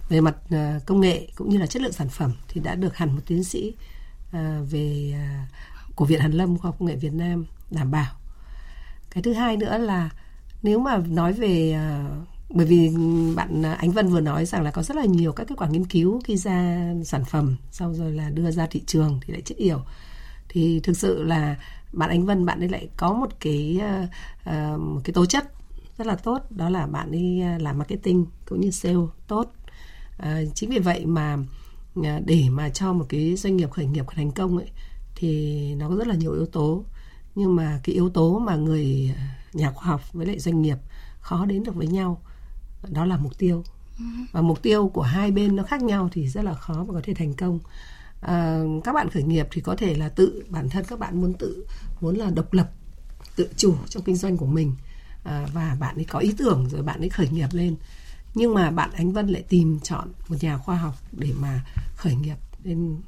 về 0.10 0.22
mặt 0.22 0.36
à, 0.50 0.80
công 0.86 1.02
nghệ 1.02 1.28
cũng 1.36 1.50
như 1.50 1.58
là 1.58 1.66
chất 1.66 1.82
lượng 1.82 1.92
sản 1.92 2.10
phẩm 2.10 2.34
thì 2.48 2.62
đã 2.62 2.76
được 2.76 2.96
hẳn 2.96 3.16
một 3.16 3.22
tiến 3.26 3.44
sĩ 3.44 3.74
à, 4.32 4.60
về 4.70 5.14
à, 5.16 5.48
của 5.96 6.06
Viện 6.06 6.20
Hàn 6.20 6.32
Lâm 6.32 6.58
Khoa 6.58 6.68
học 6.68 6.76
Công 6.80 6.88
nghệ 6.88 6.96
Việt 6.96 7.14
Nam 7.14 7.46
đảm 7.72 7.92
bảo. 7.92 8.14
Cái 9.12 9.24
thứ 9.24 9.34
hai 9.34 9.58
nữa 9.58 9.78
là 9.78 10.10
nếu 10.64 10.80
mà 10.80 10.98
nói 10.98 11.34
về 11.34 11.72
à, 11.72 12.10
bởi 12.50 12.66
vì 12.66 12.92
bạn 13.36 13.64
Ánh 13.64 13.92
Vân 13.92 14.08
vừa 14.08 14.22
nói 14.22 14.46
rằng 14.46 14.64
là 14.64 14.72
có 14.72 14.84
rất 14.84 14.98
là 14.98 15.06
nhiều 15.06 15.34
các 15.34 15.48
kết 15.48 15.56
quả 15.58 15.68
nghiên 15.68 15.86
cứu 15.86 16.22
khi 16.24 16.38
ra 16.38 16.92
sản 17.06 17.26
phẩm 17.26 17.56
sau 17.72 17.94
rồi 17.94 18.12
là 18.12 18.30
đưa 18.30 18.52
ra 18.52 18.68
thị 18.68 18.84
trường 18.88 19.20
thì 19.26 19.34
lại 19.34 19.42
chết 19.42 19.56
yểu 19.58 19.82
thì 20.50 20.80
thực 20.80 20.98
sự 20.98 21.24
là 21.24 21.56
bạn 21.94 22.10
Ánh 22.10 22.26
Vân 22.26 22.46
bạn 22.46 22.60
ấy 22.60 22.70
lại 22.70 22.90
có 22.98 23.14
một 23.14 23.30
cái 23.40 23.82
uh, 24.46 24.80
một 24.80 25.02
cái 25.04 25.14
tố 25.14 25.26
chất 25.26 25.59
rất 26.00 26.08
là 26.08 26.16
tốt. 26.16 26.40
Đó 26.50 26.70
là 26.70 26.88
bạn 26.88 27.12
ấy 27.12 27.42
làm 27.60 27.78
marketing 27.78 28.26
cũng 28.46 28.62
như 28.62 28.72
sale 28.72 28.96
tốt. 29.28 29.54
Uh, 30.20 30.26
chính 30.56 30.70
vì 30.70 30.80
vậy 30.80 31.06
mà 31.06 31.38
uh, 32.00 32.06
để 32.26 32.46
mà 32.50 32.70
cho 32.70 32.94
một 32.94 33.06
cái 33.10 33.36
doanh 33.36 33.58
nghiệp 33.58 33.72
khởi 33.72 33.86
nghiệp 33.86 34.06
thành 34.16 34.32
công 34.32 34.58
ấy 34.58 34.68
thì 35.16 35.76
nó 35.76 35.90
có 35.90 35.96
rất 35.96 36.08
là 36.08 36.16
nhiều 36.16 36.34
yếu 36.34 36.46
tố. 36.46 36.86
Nhưng 37.36 37.56
mà 37.56 37.80
cái 37.84 37.96
yếu 37.96 38.10
tố 38.10 38.40
mà 38.40 38.56
người 38.56 39.16
nhà 39.54 39.72
khoa 39.72 39.88
học 39.88 40.14
với 40.14 40.26
lại 40.26 40.40
doanh 40.40 40.62
nghiệp 40.62 40.78
khó 41.20 41.46
đến 41.46 41.64
được 41.64 41.76
với 41.76 41.88
nhau 41.88 42.22
đó 42.88 43.06
là 43.06 43.18
mục 43.18 43.38
tiêu. 43.38 43.64
Ừ. 44.00 44.06
và 44.32 44.42
mục 44.42 44.62
tiêu 44.62 44.88
của 44.88 45.02
hai 45.02 45.32
bên 45.32 45.56
nó 45.56 45.64
khác 45.64 45.82
nhau 45.82 46.10
thì 46.12 46.28
rất 46.28 46.44
là 46.44 46.54
khó 46.54 46.84
mà 46.84 46.94
có 46.94 47.02
thể 47.04 47.14
thành 47.14 47.34
công. 47.34 47.60
À, 48.22 48.64
các 48.84 48.94
bạn 48.94 49.10
khởi 49.10 49.24
nghiệp 49.24 49.48
thì 49.52 49.62
có 49.62 49.76
thể 49.76 49.96
là 49.96 50.10
tự 50.10 50.44
bản 50.50 50.70
thân 50.70 50.86
các 50.88 51.00
bạn 51.00 51.22
muốn 51.22 51.34
tự 51.34 51.66
muốn 52.02 52.16
là 52.16 52.30
độc 52.30 52.54
lập 52.54 52.72
tự 53.36 53.50
chủ 53.56 53.76
trong 53.90 54.04
kinh 54.04 54.16
doanh 54.16 54.38
của 54.38 54.46
mình 54.46 54.76
à, 55.30 55.48
và 55.54 55.78
bạn 55.80 55.96
ấy 55.96 56.06
có 56.06 56.20
ý 56.20 56.34
tưởng 56.38 56.70
rồi 56.70 56.84
bạn 56.84 57.00
ấy 57.00 57.10
khởi 57.10 57.30
nghiệp 57.30 57.48
lên. 57.52 57.76
Nhưng 58.36 58.54
mà 58.54 58.72
bạn 58.72 58.90
Ánh 58.92 59.12
Vân 59.12 59.28
lại 59.28 59.44
tìm 59.50 59.80
chọn 59.80 60.12
một 60.28 60.36
nhà 60.42 60.58
khoa 60.58 60.76
học 60.78 60.96
để 61.12 61.30
mà 61.40 61.66
khởi 61.96 62.16
nghiệp 62.16 62.38
lên 62.64 63.02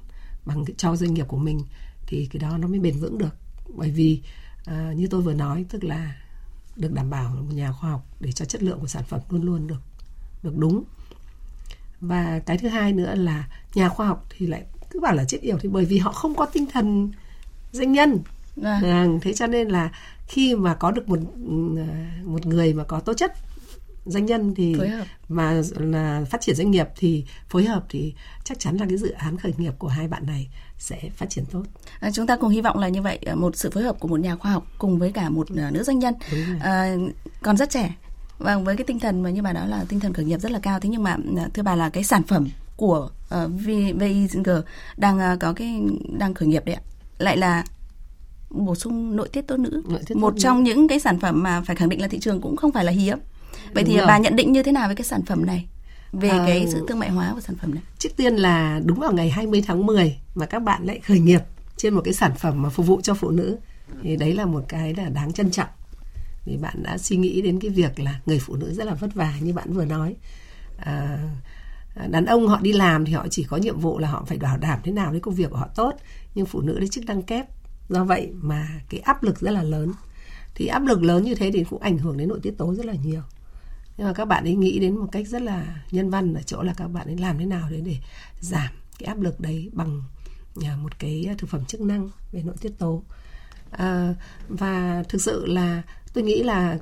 bằng 0.45 0.65
cho 0.77 0.95
doanh 0.95 1.13
nghiệp 1.13 1.27
của 1.27 1.37
mình 1.37 1.61
thì 2.07 2.27
cái 2.31 2.39
đó 2.39 2.57
nó 2.57 2.67
mới 2.67 2.79
bền 2.79 2.99
vững 2.99 3.17
được. 3.17 3.35
Bởi 3.75 3.91
vì 3.91 4.21
à, 4.65 4.93
như 4.95 5.07
tôi 5.07 5.21
vừa 5.21 5.33
nói 5.33 5.65
tức 5.69 5.83
là 5.83 6.15
được 6.75 6.93
đảm 6.93 7.09
bảo 7.09 7.29
một 7.29 7.53
nhà 7.53 7.71
khoa 7.71 7.89
học 7.89 8.05
để 8.19 8.31
cho 8.31 8.45
chất 8.45 8.63
lượng 8.63 8.79
của 8.79 8.87
sản 8.87 9.03
phẩm 9.03 9.21
luôn 9.29 9.43
luôn 9.43 9.67
được 9.67 9.81
được 10.43 10.57
đúng. 10.57 10.83
Và 12.01 12.39
cái 12.39 12.57
thứ 12.57 12.67
hai 12.67 12.93
nữa 12.93 13.15
là 13.15 13.49
nhà 13.73 13.89
khoa 13.89 14.07
học 14.07 14.25
thì 14.29 14.47
lại 14.47 14.65
cứ 14.89 14.99
bảo 14.99 15.15
là 15.15 15.25
chết 15.25 15.41
yểu 15.41 15.57
thì 15.57 15.69
bởi 15.69 15.85
vì 15.85 15.97
họ 15.97 16.11
không 16.11 16.35
có 16.35 16.45
tinh 16.45 16.65
thần 16.73 17.11
doanh 17.71 17.91
nhân 17.91 18.19
à. 18.63 18.81
À, 18.83 19.07
thế 19.21 19.33
cho 19.33 19.47
nên 19.47 19.67
là 19.67 19.91
khi 20.27 20.55
mà 20.55 20.73
có 20.73 20.91
được 20.91 21.09
một 21.09 21.19
một 22.23 22.45
người 22.45 22.73
mà 22.73 22.83
có 22.83 22.99
tố 22.99 23.13
chất 23.13 23.33
doanh 24.05 24.25
nhân 24.25 24.53
thì 24.55 24.75
mà 25.29 25.61
là 25.79 26.25
phát 26.29 26.41
triển 26.41 26.55
doanh 26.55 26.71
nghiệp 26.71 26.87
thì 26.95 27.25
phối 27.49 27.65
hợp 27.65 27.83
thì 27.89 28.13
chắc 28.43 28.59
chắn 28.59 28.77
là 28.77 28.85
cái 28.89 28.97
dự 28.97 29.11
án 29.11 29.37
khởi 29.37 29.53
nghiệp 29.57 29.73
của 29.79 29.87
hai 29.87 30.07
bạn 30.07 30.25
này 30.25 30.49
sẽ 30.77 30.99
phát 31.15 31.29
triển 31.29 31.45
tốt. 31.45 31.63
À, 31.99 32.11
chúng 32.11 32.27
ta 32.27 32.37
cùng 32.37 32.49
hy 32.49 32.61
vọng 32.61 32.77
là 32.79 32.87
như 32.87 33.01
vậy 33.01 33.19
một 33.35 33.55
sự 33.55 33.69
phối 33.69 33.83
hợp 33.83 33.99
của 33.99 34.07
một 34.07 34.19
nhà 34.19 34.35
khoa 34.35 34.51
học 34.51 34.67
cùng 34.77 34.99
với 34.99 35.11
cả 35.11 35.29
một 35.29 35.47
à, 35.57 35.71
nữ 35.71 35.83
doanh 35.83 35.99
nhân. 35.99 36.13
À, 36.59 36.95
còn 37.41 37.57
rất 37.57 37.69
trẻ. 37.69 37.95
Và 38.37 38.55
vâng, 38.55 38.63
với 38.63 38.77
cái 38.77 38.85
tinh 38.85 38.99
thần 38.99 39.23
mà 39.23 39.29
như 39.29 39.41
bà 39.41 39.53
nói 39.53 39.67
là 39.67 39.85
tinh 39.89 39.99
thần 39.99 40.13
khởi 40.13 40.25
nghiệp 40.25 40.39
rất 40.39 40.51
là 40.51 40.59
cao. 40.59 40.79
Thế 40.79 40.89
nhưng 40.89 41.03
mà 41.03 41.17
à, 41.37 41.47
thưa 41.53 41.63
bà 41.63 41.75
là 41.75 41.89
cái 41.89 42.03
sản 42.03 42.23
phẩm 42.23 42.49
của 42.75 43.09
uh, 43.35 43.51
VIG 43.99 44.43
đang 44.97 45.33
uh, 45.33 45.39
có 45.39 45.53
cái 45.53 45.81
đang 46.17 46.33
khởi 46.33 46.47
nghiệp 46.47 46.65
đấy 46.65 46.75
ạ. 46.75 46.81
Lại 47.17 47.37
là 47.37 47.63
bổ 48.53 48.75
sung 48.75 49.15
nội 49.15 49.29
tiết 49.29 49.47
tố 49.47 49.57
nữ. 49.57 49.83
Nội 49.89 50.01
tiết 50.05 50.17
một 50.17 50.33
trong 50.37 50.63
nữ. 50.63 50.63
những 50.63 50.87
cái 50.87 50.99
sản 50.99 51.19
phẩm 51.19 51.43
mà 51.43 51.61
phải 51.61 51.75
khẳng 51.75 51.89
định 51.89 52.01
là 52.01 52.07
thị 52.07 52.19
trường 52.19 52.41
cũng 52.41 52.55
không 52.55 52.71
phải 52.71 52.85
là 52.85 52.91
hiếm. 52.91 53.17
Vậy 53.73 53.83
đúng 53.83 53.85
thì 53.85 53.97
rồi. 53.97 54.07
bà 54.07 54.17
nhận 54.17 54.35
định 54.35 54.51
như 54.51 54.63
thế 54.63 54.71
nào 54.71 54.87
với 54.87 54.95
cái 54.95 55.05
sản 55.05 55.21
phẩm 55.25 55.45
này? 55.45 55.65
Về 56.11 56.29
à, 56.29 56.43
cái 56.47 56.67
sự 56.71 56.85
thương 56.87 56.99
mại 56.99 57.09
hóa 57.09 57.31
của 57.33 57.41
sản 57.41 57.55
phẩm 57.55 57.75
này? 57.75 57.83
trước 57.97 58.09
tiên 58.17 58.35
là 58.35 58.81
đúng 58.85 58.99
vào 58.99 59.13
ngày 59.13 59.29
20 59.29 59.63
tháng 59.67 59.85
10 59.85 60.17
mà 60.35 60.45
các 60.45 60.59
bạn 60.59 60.85
lại 60.85 60.99
khởi 60.99 61.19
nghiệp 61.19 61.41
trên 61.77 61.93
một 61.93 62.01
cái 62.05 62.13
sản 62.13 62.31
phẩm 62.35 62.61
mà 62.61 62.69
phục 62.69 62.85
vụ 62.85 63.01
cho 63.01 63.13
phụ 63.13 63.29
nữ 63.29 63.57
thì 64.03 64.15
đấy 64.15 64.33
là 64.33 64.45
một 64.45 64.63
cái 64.67 64.93
là 64.93 65.09
đáng 65.09 65.33
trân 65.33 65.51
trọng. 65.51 65.69
Vì 66.45 66.57
bạn 66.57 66.83
đã 66.83 66.97
suy 66.97 67.17
nghĩ 67.17 67.41
đến 67.41 67.59
cái 67.59 67.71
việc 67.71 67.99
là 67.99 68.19
người 68.25 68.39
phụ 68.39 68.55
nữ 68.55 68.73
rất 68.73 68.87
là 68.87 68.93
vất 68.93 69.13
vả 69.13 69.33
như 69.41 69.53
bạn 69.53 69.73
vừa 69.73 69.85
nói. 69.85 70.15
À, 70.77 71.17
đàn 72.09 72.25
ông 72.25 72.47
họ 72.47 72.59
đi 72.61 72.73
làm 72.73 73.05
thì 73.05 73.13
họ 73.13 73.27
chỉ 73.27 73.43
có 73.43 73.57
nhiệm 73.57 73.79
vụ 73.79 73.99
là 73.99 74.07
họ 74.07 74.23
phải 74.27 74.37
bảo 74.37 74.57
đảm 74.57 74.79
thế 74.83 74.91
nào 74.91 75.11
đấy 75.11 75.19
công 75.19 75.35
việc 75.35 75.49
của 75.49 75.57
họ 75.57 75.67
tốt 75.75 75.91
nhưng 76.35 76.45
phụ 76.45 76.61
nữ 76.61 76.79
đấy 76.79 76.87
chức 76.87 77.05
năng 77.05 77.23
kép 77.23 77.45
do 77.91 78.03
vậy 78.03 78.31
mà 78.41 78.81
cái 78.89 78.99
áp 78.99 79.23
lực 79.23 79.39
rất 79.39 79.51
là 79.51 79.63
lớn. 79.63 79.91
Thì 80.55 80.67
áp 80.67 80.85
lực 80.85 81.03
lớn 81.03 81.23
như 81.23 81.35
thế 81.35 81.51
thì 81.53 81.63
cũng 81.63 81.81
ảnh 81.81 81.97
hưởng 81.97 82.17
đến 82.17 82.29
nội 82.29 82.39
tiết 82.43 82.57
tố 82.57 82.75
rất 82.75 82.85
là 82.85 82.93
nhiều. 83.03 83.21
Nhưng 83.97 84.07
mà 84.07 84.13
các 84.13 84.25
bạn 84.25 84.43
ấy 84.43 84.55
nghĩ 84.55 84.79
đến 84.79 84.97
một 84.97 85.07
cách 85.11 85.27
rất 85.27 85.41
là 85.41 85.83
nhân 85.91 86.09
văn 86.09 86.33
ở 86.33 86.41
chỗ 86.41 86.61
là 86.61 86.73
các 86.77 86.87
bạn 86.87 87.07
ấy 87.07 87.17
làm 87.17 87.37
thế 87.37 87.45
nào 87.45 87.69
đấy 87.69 87.81
để 87.85 87.97
giảm 88.39 88.73
cái 88.99 89.07
áp 89.07 89.21
lực 89.21 89.39
đấy 89.39 89.69
bằng 89.73 90.03
à, 90.61 90.75
một 90.83 90.99
cái 90.99 91.29
thực 91.37 91.49
phẩm 91.49 91.65
chức 91.65 91.81
năng 91.81 92.09
về 92.31 92.43
nội 92.43 92.55
tiết 92.61 92.71
tố. 92.77 93.03
À, 93.71 94.15
và 94.49 95.03
thực 95.09 95.21
sự 95.21 95.45
là 95.45 95.81
tôi 96.13 96.23
nghĩ 96.23 96.43
là 96.43 96.77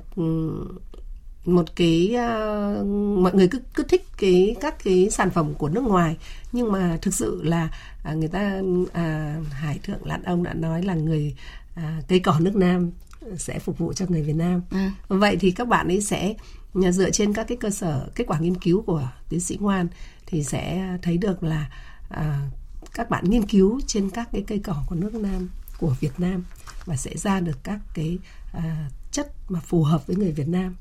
một 1.44 1.76
cái 1.76 2.14
uh, 2.14 2.86
mọi 3.18 3.34
người 3.34 3.48
cứ 3.48 3.60
cứ 3.74 3.82
thích 3.82 4.06
cái 4.18 4.56
các 4.60 4.84
cái 4.84 5.10
sản 5.10 5.30
phẩm 5.30 5.54
của 5.54 5.68
nước 5.68 5.84
ngoài 5.84 6.16
nhưng 6.52 6.72
mà 6.72 6.98
thực 7.02 7.14
sự 7.14 7.42
là 7.42 7.68
uh, 8.10 8.16
người 8.16 8.28
ta 8.28 8.60
uh, 8.60 9.52
hải 9.52 9.78
thượng 9.82 10.06
lãn 10.06 10.22
ông 10.22 10.42
đã 10.42 10.54
nói 10.54 10.82
là 10.82 10.94
người 10.94 11.34
uh, 11.76 12.08
cây 12.08 12.20
cỏ 12.20 12.36
nước 12.40 12.56
nam 12.56 12.90
sẽ 13.36 13.58
phục 13.58 13.78
vụ 13.78 13.92
cho 13.92 14.06
người 14.08 14.22
Việt 14.22 14.36
Nam. 14.36 14.62
À. 14.70 14.92
Vậy 15.08 15.36
thì 15.40 15.50
các 15.50 15.68
bạn 15.68 15.88
ấy 15.88 16.00
sẽ 16.00 16.34
dựa 16.72 17.10
trên 17.10 17.32
các 17.32 17.44
cái 17.48 17.56
cơ 17.56 17.70
sở 17.70 18.08
kết 18.14 18.24
quả 18.26 18.38
nghiên 18.38 18.54
cứu 18.54 18.82
của 18.82 19.08
tiến 19.28 19.40
sĩ 19.40 19.56
Ngoan 19.60 19.88
thì 20.26 20.44
sẽ 20.44 20.88
thấy 21.02 21.16
được 21.16 21.42
là 21.42 21.70
à, 22.08 22.48
các 22.94 23.10
bạn 23.10 23.24
nghiên 23.30 23.46
cứu 23.46 23.80
trên 23.86 24.10
các 24.10 24.28
cái 24.32 24.44
cây 24.46 24.58
cỏ 24.58 24.84
của 24.88 24.94
nước 24.94 25.14
Nam 25.14 25.48
của 25.78 25.94
Việt 26.00 26.20
Nam 26.20 26.44
và 26.84 26.96
sẽ 26.96 27.16
ra 27.16 27.40
được 27.40 27.64
các 27.64 27.80
cái 27.94 28.18
à, 28.52 28.90
chất 29.12 29.32
mà 29.48 29.60
phù 29.60 29.82
hợp 29.82 30.06
với 30.06 30.16
người 30.16 30.32
Việt 30.32 30.48
Nam 30.48 30.76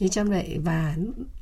như 0.00 0.08
trong 0.08 0.28
vậy 0.28 0.58
và 0.64 0.96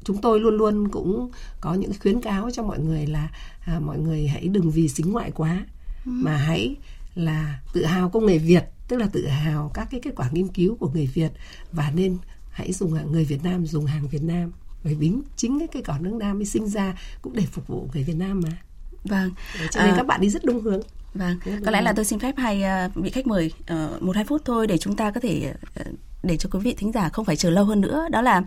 chúng 0.04 0.20
tôi 0.20 0.40
luôn 0.40 0.56
luôn 0.56 0.88
cũng 0.88 1.30
có 1.61 1.75
những 1.75 1.92
khuyến 2.00 2.20
cáo 2.20 2.50
cho 2.50 2.62
mọi 2.62 2.78
người 2.78 3.06
là 3.06 3.30
à, 3.61 3.80
mọi 3.80 3.99
người 3.99 4.26
hãy 4.26 4.49
đừng 4.49 4.70
vì 4.70 4.88
xính 4.88 5.12
ngoại 5.12 5.30
quá 5.30 5.66
ừ. 6.06 6.11
mà 6.14 6.37
hãy 6.37 6.76
là 7.14 7.61
tự 7.73 7.84
hào 7.84 8.08
công 8.08 8.26
nghệ 8.26 8.38
Việt 8.38 8.64
tức 8.88 8.96
là 8.96 9.06
tự 9.12 9.26
hào 9.26 9.70
các 9.75 9.88
cái 9.90 10.00
kết 10.00 10.11
quả 10.16 10.28
nghiên 10.32 10.49
cứu 10.49 10.76
của 10.76 10.88
người 10.88 11.06
Việt 11.06 11.32
và 11.73 11.92
nên 11.94 12.18
hãy 12.50 12.73
dùng 12.73 13.12
người 13.12 13.25
Việt 13.25 13.44
Nam 13.44 13.66
dùng 13.66 13.87
hàng 13.87 14.08
Việt 14.08 14.23
Nam. 14.23 14.52
Bởi 14.84 14.94
vì 14.94 15.12
chính 15.37 15.58
cái 15.58 15.68
cây 15.73 15.82
cỏ 15.82 15.99
nước 16.00 16.14
Nam 16.14 16.38
mới 16.38 16.44
sinh 16.44 16.68
ra 16.68 16.94
cũng 17.23 17.32
để 17.37 17.42
phục 17.52 17.66
vụ 17.66 17.88
người 17.94 18.02
Việt 18.02 18.16
Nam 18.16 18.40
mà. 18.40 18.50
Vâng 19.04 19.30
cho 19.70 19.80
nên 19.80 19.90
à, 19.90 19.96
các 19.96 20.06
bạn 20.06 20.20
đi 20.20 20.30
rất 20.30 20.44
đúng 20.44 20.61
hướng. 20.61 20.80
vâng 21.14 21.38
có 21.64 21.70
lẽ 21.70 21.82
là 21.82 21.92
tôi 21.92 22.04
xin 22.04 22.18
phép 22.18 22.34
hai 22.37 22.62
uh, 22.87 22.94
vị 22.94 23.11
khách 23.11 23.26
mời 23.26 23.52
uh, 23.73 24.02
một 24.02 24.16
hai 24.16 24.25
phút 24.25 24.42
thôi 24.44 24.66
để 24.66 24.78
chúng 24.78 24.96
ta 24.96 25.11
có 25.11 25.20
thể 25.20 25.54
uh, 25.80 25.87
để 26.26 26.37
cho 26.37 26.49
quý 26.52 26.59
vị 26.59 26.75
thính 26.75 26.93
giả 26.93 27.09
không 27.09 27.25
phải 27.25 27.37
chờ 27.37 27.50
lâu 27.50 27.64
hơn 27.64 27.81
nữa. 27.81 28.07
Đó 28.11 28.23
là 28.23 28.38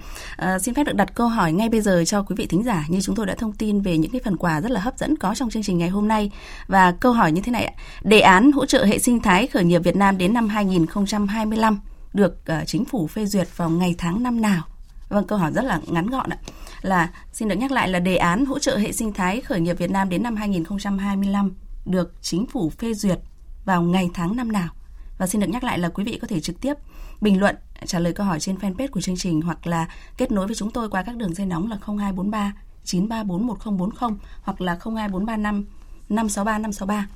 uh, 0.42 0.62
xin 0.62 0.74
phép 0.74 0.84
được 0.84 0.96
đặt 0.96 1.16
câu 1.16 1.28
hỏi 1.28 1.52
ngay 1.52 1.70
bây 1.70 1.82
giờ 1.82 2.04
cho 2.06 2.22
quý 2.22 2.36
vị 2.38 2.46
thính 2.46 2.64
giả. 2.64 2.86
Như 2.90 3.02
chúng 3.02 3.16
tôi 3.16 3.26
đã 3.26 3.36
thông 3.36 3.54
tin 3.54 3.82
về 3.82 3.98
những 3.98 4.12
cái 4.12 4.22
phần 4.26 4.38
quà 4.38 4.62
rất 4.62 4.72
là 4.72 4.80
hấp 4.80 4.98
dẫn 4.98 5.18
có 5.18 5.36
trong 5.36 5.50
chương 5.50 5.64
trình 5.64 5.78
ngày 5.78 5.90
hôm 5.90 6.08
nay. 6.08 6.32
Và 6.68 6.92
câu 6.92 7.12
hỏi 7.12 7.32
như 7.32 7.42
thế 7.42 7.52
này 7.52 7.74
đề 8.04 8.20
án 8.20 8.52
hỗ 8.52 8.66
trợ 8.66 8.86
hệ 8.86 9.00
sinh 9.00 9.22
thái 9.22 9.48
khởi 9.48 9.64
nghiệp 9.64 9.80
Việt 9.80 9.96
Nam 9.96 10.18
đến 10.18 10.34
năm 10.34 10.50
2025 10.50 11.80
được 12.14 12.38
uh, 12.62 12.68
chính 12.68 12.86
phủ 12.86 13.08
phê 13.08 13.26
duyệt 13.26 13.48
vào 13.58 13.70
ngày 13.70 13.96
tháng 13.98 14.24
năm 14.24 14.42
nào? 14.42 14.64
Vâng 15.10 15.28
câu 15.28 15.38
hỏi 15.38 15.52
rất 15.52 15.66
là 15.66 15.80
ngắn 15.88 16.08
gọn 16.08 16.30
ạ. 16.30 16.38
Là 16.82 17.10
xin 17.34 17.48
được 17.48 17.56
nhắc 17.56 17.72
lại 17.72 17.90
là 17.90 18.00
đề 18.00 18.16
án 18.16 18.46
hỗ 18.46 18.60
trợ 18.60 18.78
hệ 18.78 18.92
sinh 18.92 19.14
thái 19.14 19.42
khởi 19.42 19.60
nghiệp 19.60 19.78
Việt 19.78 19.92
Nam 19.92 20.10
đến 20.10 20.24
năm 20.24 20.36
2025 20.36 21.52
được 21.86 22.14
chính 22.22 22.46
phủ 22.46 22.70
phê 22.70 22.94
duyệt 22.94 23.20
vào 23.66 23.82
ngày 23.82 24.10
tháng 24.14 24.36
năm 24.36 24.52
nào? 24.52 24.70
Và 25.18 25.28
xin 25.28 25.42
được 25.42 25.48
nhắc 25.50 25.64
lại 25.64 25.80
là 25.80 25.90
quý 25.90 26.04
vị 26.04 26.20
có 26.22 26.28
thể 26.28 26.40
trực 26.40 26.62
tiếp 26.62 26.74
bình 27.22 27.40
luận 27.40 27.56
trả 27.86 28.00
lời 28.00 28.14
câu 28.14 28.26
hỏi 28.26 28.40
trên 28.40 28.56
fanpage 28.56 28.88
của 28.88 29.02
chương 29.02 29.18
trình 29.18 29.42
hoặc 29.42 29.68
là 29.68 29.88
kết 30.18 30.32
nối 30.32 30.48
với 30.48 30.56
chúng 30.56 30.72
tôi 30.72 30.90
qua 30.90 31.04
các 31.04 31.16
đường 31.16 31.34
dây 31.34 31.48
nóng 31.48 31.70
là 31.70 31.78
0243 31.86 32.54
934 32.84 33.48
1040 33.48 34.10
hoặc 34.42 34.62
là 34.62 34.72
02435 34.72 35.66
563 36.10 36.58
563. 36.58 37.08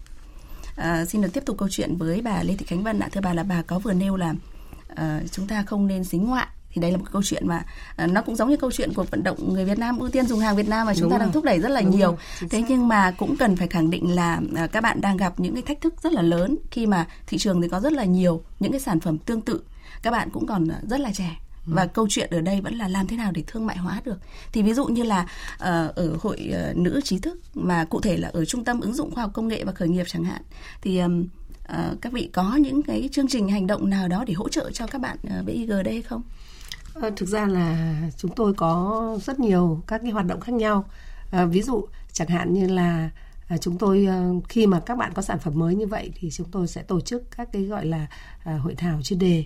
À, 0.75 1.05
xin 1.05 1.22
được 1.22 1.34
tiếp 1.34 1.43
tục 1.46 1.58
câu 1.58 1.70
chuyện 1.72 1.96
với 1.96 2.22
bà 2.22 2.43
Lê 2.43 2.55
Thị 2.55 2.65
Khánh 2.65 2.84
Vân 2.84 3.00
ạ. 3.00 3.10
Thưa 3.12 3.22
bà 3.22 3.34
là 3.34 3.43
bà 3.43 3.62
có 3.62 3.79
vừa 3.79 3.93
nêu 3.93 4.15
là 4.15 4.34
à, 4.96 5.22
chúng 5.31 5.48
ta 5.48 5.63
không 5.63 5.88
nên 5.88 6.03
xính 6.03 6.25
ngoại 6.25 6.48
thì 6.71 6.81
đây 6.81 6.91
là 6.91 6.97
một 6.97 7.05
câu 7.11 7.21
chuyện 7.25 7.47
mà 7.47 7.63
à, 7.95 8.07
nó 8.07 8.21
cũng 8.21 8.35
giống 8.35 8.49
như 8.49 8.57
câu 8.57 8.71
chuyện 8.71 8.93
của 8.93 9.03
vận 9.03 9.23
động 9.23 9.53
người 9.53 9.65
Việt 9.65 9.79
Nam 9.79 9.99
ưu 9.99 10.09
tiên 10.09 10.25
dùng 10.25 10.39
hàng 10.39 10.55
Việt 10.55 10.69
Nam 10.69 10.87
mà 10.87 10.93
chúng 10.93 11.01
Đúng 11.01 11.11
ta 11.11 11.17
rồi. 11.17 11.25
đang 11.25 11.33
thúc 11.33 11.43
đẩy 11.43 11.59
rất 11.59 11.69
là 11.69 11.81
Đúng 11.81 11.91
nhiều. 11.91 12.17
Rồi, 12.39 12.49
thế 12.49 12.63
nhưng 12.67 12.87
mà 12.87 13.11
cũng 13.11 13.37
cần 13.37 13.55
phải 13.55 13.67
khẳng 13.67 13.89
định 13.89 14.15
là 14.15 14.41
à, 14.55 14.67
các 14.67 14.81
bạn 14.81 15.01
đang 15.01 15.17
gặp 15.17 15.39
những 15.39 15.53
cái 15.53 15.63
thách 15.63 15.81
thức 15.81 15.93
rất 16.03 16.13
là 16.13 16.21
lớn 16.21 16.57
khi 16.71 16.85
mà 16.85 17.07
thị 17.27 17.37
trường 17.37 17.61
thì 17.61 17.67
có 17.67 17.79
rất 17.79 17.93
là 17.93 18.03
nhiều 18.03 18.43
những 18.59 18.71
cái 18.71 18.81
sản 18.81 18.99
phẩm 18.99 19.17
tương 19.17 19.41
tự 19.41 19.61
các 20.01 20.11
bạn 20.11 20.29
cũng 20.29 20.47
còn 20.47 20.67
rất 20.89 20.99
là 20.99 21.11
trẻ 21.13 21.37
ừ. 21.67 21.73
và 21.75 21.85
câu 21.85 22.07
chuyện 22.09 22.29
ở 22.31 22.41
đây 22.41 22.61
vẫn 22.61 22.75
là 22.75 22.87
làm 22.87 23.07
thế 23.07 23.17
nào 23.17 23.31
để 23.31 23.43
thương 23.47 23.65
mại 23.65 23.77
hóa 23.77 24.01
được 24.05 24.17
thì 24.53 24.63
ví 24.63 24.73
dụ 24.73 24.85
như 24.85 25.03
là 25.03 25.21
uh, 25.55 25.95
ở 25.95 26.17
hội 26.21 26.51
uh, 26.71 26.77
nữ 26.77 27.01
trí 27.03 27.19
thức 27.19 27.39
mà 27.53 27.85
cụ 27.85 28.01
thể 28.01 28.17
là 28.17 28.29
ở 28.33 28.45
trung 28.45 28.63
tâm 28.63 28.79
ứng 28.79 28.93
dụng 28.93 29.11
khoa 29.11 29.23
học 29.23 29.31
công 29.33 29.47
nghệ 29.47 29.63
và 29.63 29.71
khởi 29.71 29.87
nghiệp 29.87 30.05
chẳng 30.07 30.23
hạn 30.23 30.41
thì 30.81 30.99
um, 30.99 31.27
uh, 31.71 32.01
các 32.01 32.13
vị 32.13 32.29
có 32.33 32.55
những 32.55 32.83
cái 32.83 33.09
chương 33.11 33.27
trình 33.27 33.49
hành 33.49 33.67
động 33.67 33.89
nào 33.89 34.07
đó 34.07 34.23
để 34.27 34.33
hỗ 34.33 34.49
trợ 34.49 34.71
cho 34.73 34.87
các 34.87 35.01
bạn 35.01 35.17
uh, 35.39 35.45
VIG 35.45 35.69
đây 35.69 35.93
hay 35.93 36.01
không? 36.01 36.21
Ờ, 36.93 37.12
thực 37.15 37.29
ra 37.29 37.48
là 37.48 37.95
chúng 38.17 38.36
tôi 38.36 38.53
có 38.53 39.17
rất 39.21 39.39
nhiều 39.39 39.83
các 39.88 40.01
cái 40.01 40.12
hoạt 40.12 40.25
động 40.25 40.39
khác 40.39 40.53
nhau. 40.53 40.86
À, 41.31 41.45
ví 41.45 41.62
dụ 41.62 41.88
chẳng 42.12 42.27
hạn 42.27 42.53
như 42.53 42.67
là 42.67 43.10
à, 43.48 43.57
chúng 43.57 43.77
tôi 43.77 44.05
à, 44.05 44.29
khi 44.50 44.67
mà 44.67 44.79
các 44.79 44.98
bạn 44.98 45.12
có 45.13 45.21
sản 45.21 45.39
phẩm 45.39 45.60
mới 45.60 45.75
như 45.75 45.88
vậy 45.88 46.12
thì 46.15 46.31
chúng 46.31 46.51
tôi 46.51 46.67
sẽ 46.67 46.83
tổ 46.83 47.01
chức 47.01 47.24
các 47.38 47.50
cái 47.51 47.63
gọi 47.63 47.86
là 47.86 48.07
à, 48.43 48.57
hội 48.57 48.75
thảo 48.75 49.01
chuyên 49.01 49.19
đề 49.19 49.45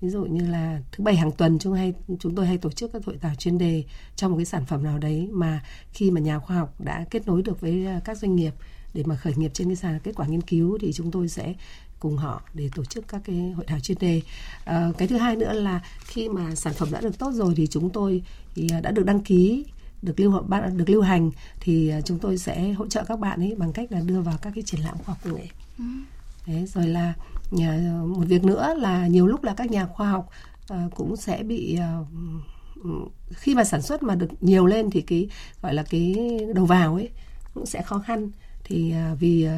ví 0.00 0.08
dụ 0.08 0.24
như 0.24 0.50
là 0.50 0.80
thứ 0.92 1.04
bảy 1.04 1.16
hàng 1.16 1.32
tuần 1.32 1.58
chúng 1.58 1.72
hay 1.72 1.94
chúng 2.18 2.34
tôi 2.34 2.46
hay 2.46 2.58
tổ 2.58 2.70
chức 2.70 2.92
các 2.92 3.04
hội 3.04 3.18
thảo 3.20 3.34
chuyên 3.34 3.58
đề 3.58 3.84
trong 4.16 4.30
một 4.30 4.36
cái 4.36 4.46
sản 4.46 4.66
phẩm 4.66 4.82
nào 4.84 4.98
đấy 4.98 5.28
mà 5.32 5.62
khi 5.92 6.10
mà 6.10 6.20
nhà 6.20 6.38
khoa 6.38 6.56
học 6.56 6.80
đã 6.80 7.04
kết 7.10 7.26
nối 7.26 7.42
được 7.42 7.60
với 7.60 7.86
các 8.04 8.18
doanh 8.18 8.36
nghiệp 8.36 8.54
để 8.94 9.02
mà 9.06 9.16
khởi 9.16 9.34
nghiệp 9.36 9.50
trên 9.54 9.68
cái 9.68 9.76
sàn 9.76 9.98
kết 10.00 10.12
quả 10.16 10.26
nghiên 10.26 10.42
cứu 10.42 10.78
thì 10.80 10.92
chúng 10.92 11.10
tôi 11.10 11.28
sẽ 11.28 11.54
cùng 12.00 12.16
họ 12.16 12.42
để 12.54 12.70
tổ 12.74 12.84
chức 12.84 13.08
các 13.08 13.22
cái 13.24 13.52
hội 13.56 13.64
thảo 13.66 13.80
chuyên 13.80 13.98
đề. 14.00 14.22
À, 14.64 14.88
cái 14.98 15.08
thứ 15.08 15.16
hai 15.16 15.36
nữa 15.36 15.52
là 15.52 15.80
khi 16.00 16.28
mà 16.28 16.54
sản 16.54 16.72
phẩm 16.72 16.88
đã 16.92 17.00
được 17.00 17.18
tốt 17.18 17.32
rồi 17.34 17.54
thì 17.56 17.66
chúng 17.66 17.90
tôi 17.90 18.22
thì 18.54 18.68
à, 18.72 18.80
đã 18.80 18.90
được 18.90 19.06
đăng 19.06 19.20
ký 19.20 19.64
được 20.02 20.20
lưu 20.20 20.42
được 20.76 20.90
lưu 20.90 21.02
hành 21.02 21.30
thì 21.60 21.88
à, 21.88 22.00
chúng 22.00 22.18
tôi 22.18 22.38
sẽ 22.38 22.72
hỗ 22.72 22.86
trợ 22.86 23.04
các 23.08 23.18
bạn 23.18 23.40
ấy 23.40 23.54
bằng 23.58 23.72
cách 23.72 23.92
là 23.92 24.00
đưa 24.00 24.20
vào 24.20 24.38
các 24.42 24.52
cái 24.54 24.62
triển 24.66 24.80
lãm 24.80 24.98
khoa 24.98 25.14
học 25.14 25.18
công 25.24 25.34
nghệ. 25.34 25.48
Ừ. 25.78 25.84
Đấy, 26.46 26.66
rồi 26.66 26.86
là 26.86 27.14
một 28.06 28.24
việc 28.26 28.44
nữa 28.44 28.74
là 28.78 29.06
nhiều 29.06 29.26
lúc 29.26 29.44
là 29.44 29.54
các 29.54 29.70
nhà 29.70 29.86
khoa 29.86 30.10
học 30.10 30.30
uh, 30.72 30.94
cũng 30.94 31.16
sẽ 31.16 31.42
bị 31.42 31.78
uh, 32.02 33.12
khi 33.30 33.54
mà 33.54 33.64
sản 33.64 33.82
xuất 33.82 34.02
mà 34.02 34.14
được 34.14 34.42
nhiều 34.42 34.66
lên 34.66 34.90
thì 34.90 35.00
cái 35.00 35.28
gọi 35.62 35.74
là 35.74 35.82
cái 35.82 36.14
đầu 36.54 36.66
vào 36.66 36.94
ấy 36.94 37.08
cũng 37.54 37.66
sẽ 37.66 37.82
khó 37.82 37.98
khăn 37.98 38.30
thì 38.64 38.94
uh, 39.12 39.20
vì 39.20 39.48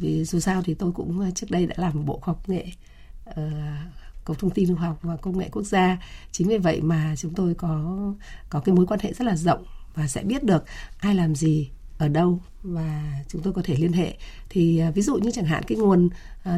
vì 0.00 0.24
dù 0.24 0.40
sao 0.40 0.62
thì 0.62 0.74
tôi 0.74 0.92
cũng 0.92 1.20
ờ, 1.20 1.30
trước 1.30 1.50
đây 1.50 1.66
đã 1.66 1.74
làm 1.78 1.92
một 1.94 2.02
bộ 2.06 2.18
khoa 2.18 2.34
học 2.34 2.48
nghệ 2.48 2.66
ờ, 3.24 3.46
uh, 3.46 4.24
cục 4.24 4.38
thông 4.38 4.50
tin 4.50 4.76
khoa 4.76 4.86
học 4.86 4.98
và 5.02 5.16
công 5.16 5.38
nghệ 5.38 5.48
quốc 5.52 5.62
gia. 5.62 5.98
Chính 6.32 6.48
vì 6.48 6.58
vậy 6.58 6.80
mà 6.80 7.14
chúng 7.16 7.34
tôi 7.34 7.54
có 7.54 7.96
có 8.50 8.60
cái 8.60 8.74
mối 8.74 8.86
quan 8.86 9.00
hệ 9.00 9.12
rất 9.12 9.24
là 9.24 9.36
rộng 9.36 9.64
và 9.94 10.08
sẽ 10.08 10.22
biết 10.22 10.44
được 10.44 10.64
ai 10.98 11.14
làm 11.14 11.34
gì 11.34 11.70
ở 11.98 12.08
đâu 12.08 12.40
và 12.62 13.12
chúng 13.28 13.42
tôi 13.42 13.52
có 13.52 13.62
thể 13.64 13.76
liên 13.76 13.92
hệ. 13.92 14.16
Thì 14.48 14.78
ờ, 14.78 14.92
ví 14.92 15.02
dụ 15.02 15.16
như 15.16 15.30
chẳng 15.30 15.44
hạn 15.44 15.62
cái 15.62 15.78
nguồn 15.78 16.08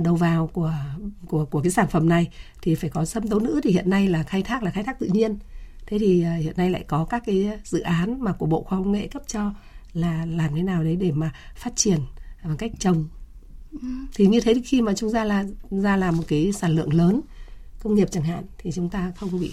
đầu 0.02 0.14
vào 0.14 0.46
của 0.46 0.74
của 1.28 1.44
của 1.44 1.62
cái 1.62 1.72
sản 1.72 1.88
phẩm 1.88 2.08
này 2.08 2.28
thì 2.62 2.74
phải 2.74 2.90
có 2.90 3.04
sâm 3.04 3.28
tố 3.28 3.38
nữ 3.38 3.60
thì 3.64 3.72
hiện 3.72 3.90
nay 3.90 4.08
là 4.08 4.22
khai 4.22 4.42
thác 4.42 4.62
là 4.62 4.70
khai 4.70 4.84
thác 4.84 4.98
tự 4.98 5.06
nhiên. 5.12 5.38
Thế 5.86 5.98
thì 5.98 6.24
hiện 6.24 6.54
nay 6.56 6.70
lại 6.70 6.84
có 6.88 7.04
các 7.04 7.22
cái 7.26 7.50
dự 7.64 7.80
án 7.80 8.20
mà 8.20 8.32
của 8.32 8.46
bộ 8.46 8.62
khoa 8.62 8.78
học 8.78 8.86
nghệ 8.86 9.06
cấp 9.06 9.22
cho 9.26 9.52
là 9.92 10.26
làm 10.26 10.54
thế 10.54 10.62
nào 10.62 10.84
đấy 10.84 10.96
để 10.96 11.12
mà 11.12 11.32
phát 11.56 11.76
triển 11.76 12.00
bằng 12.44 12.56
cách 12.56 12.72
trồng 12.78 13.08
thì 14.14 14.26
như 14.26 14.40
thế 14.40 14.54
thì 14.54 14.62
khi 14.62 14.82
mà 14.82 14.94
chúng 14.94 15.12
ta 15.12 15.24
là, 15.24 15.44
ra 15.70 15.96
làm 15.96 16.16
một 16.16 16.22
cái 16.28 16.52
sản 16.52 16.70
lượng 16.70 16.94
lớn, 16.94 17.20
công 17.82 17.94
nghiệp 17.94 18.08
chẳng 18.10 18.24
hạn, 18.24 18.44
thì 18.58 18.72
chúng 18.72 18.88
ta 18.88 19.12
không 19.16 19.40
bị 19.40 19.52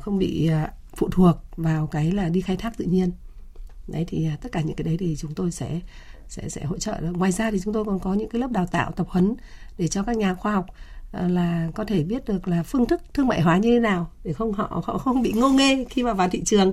không 0.00 0.18
bị 0.18 0.48
à, 0.48 0.72
phụ 0.96 1.08
thuộc 1.10 1.36
vào 1.56 1.86
cái 1.86 2.12
là 2.12 2.28
đi 2.28 2.40
khai 2.40 2.56
thác 2.56 2.76
tự 2.78 2.84
nhiên. 2.84 3.10
Đấy, 3.88 4.04
thì 4.08 4.26
à, 4.26 4.36
tất 4.42 4.52
cả 4.52 4.60
những 4.60 4.76
cái 4.76 4.84
đấy 4.84 4.96
thì 5.00 5.16
chúng 5.16 5.34
tôi 5.34 5.50
sẽ 5.50 5.80
sẽ 6.28 6.48
sẽ 6.48 6.64
hỗ 6.64 6.78
trợ. 6.78 7.00
Ngoài 7.00 7.32
ra 7.32 7.50
thì 7.50 7.60
chúng 7.64 7.74
tôi 7.74 7.84
còn 7.84 7.98
có 7.98 8.14
những 8.14 8.28
cái 8.28 8.40
lớp 8.40 8.50
đào 8.50 8.66
tạo, 8.66 8.92
tập 8.92 9.06
huấn 9.10 9.34
để 9.78 9.88
cho 9.88 10.02
các 10.02 10.16
nhà 10.16 10.34
khoa 10.34 10.52
học 10.52 10.66
à, 11.12 11.28
là 11.28 11.70
có 11.74 11.84
thể 11.84 12.04
biết 12.04 12.24
được 12.24 12.48
là 12.48 12.62
phương 12.62 12.86
thức 12.86 13.02
thương 13.14 13.26
mại 13.26 13.40
hóa 13.40 13.56
như 13.56 13.72
thế 13.72 13.80
nào 13.80 14.10
để 14.24 14.32
không 14.32 14.52
họ 14.52 14.82
họ 14.84 14.98
không 14.98 15.22
bị 15.22 15.32
ngô 15.32 15.48
nghê 15.48 15.84
khi 15.90 16.02
mà 16.02 16.12
vào 16.12 16.28
thị 16.28 16.42
trường 16.44 16.72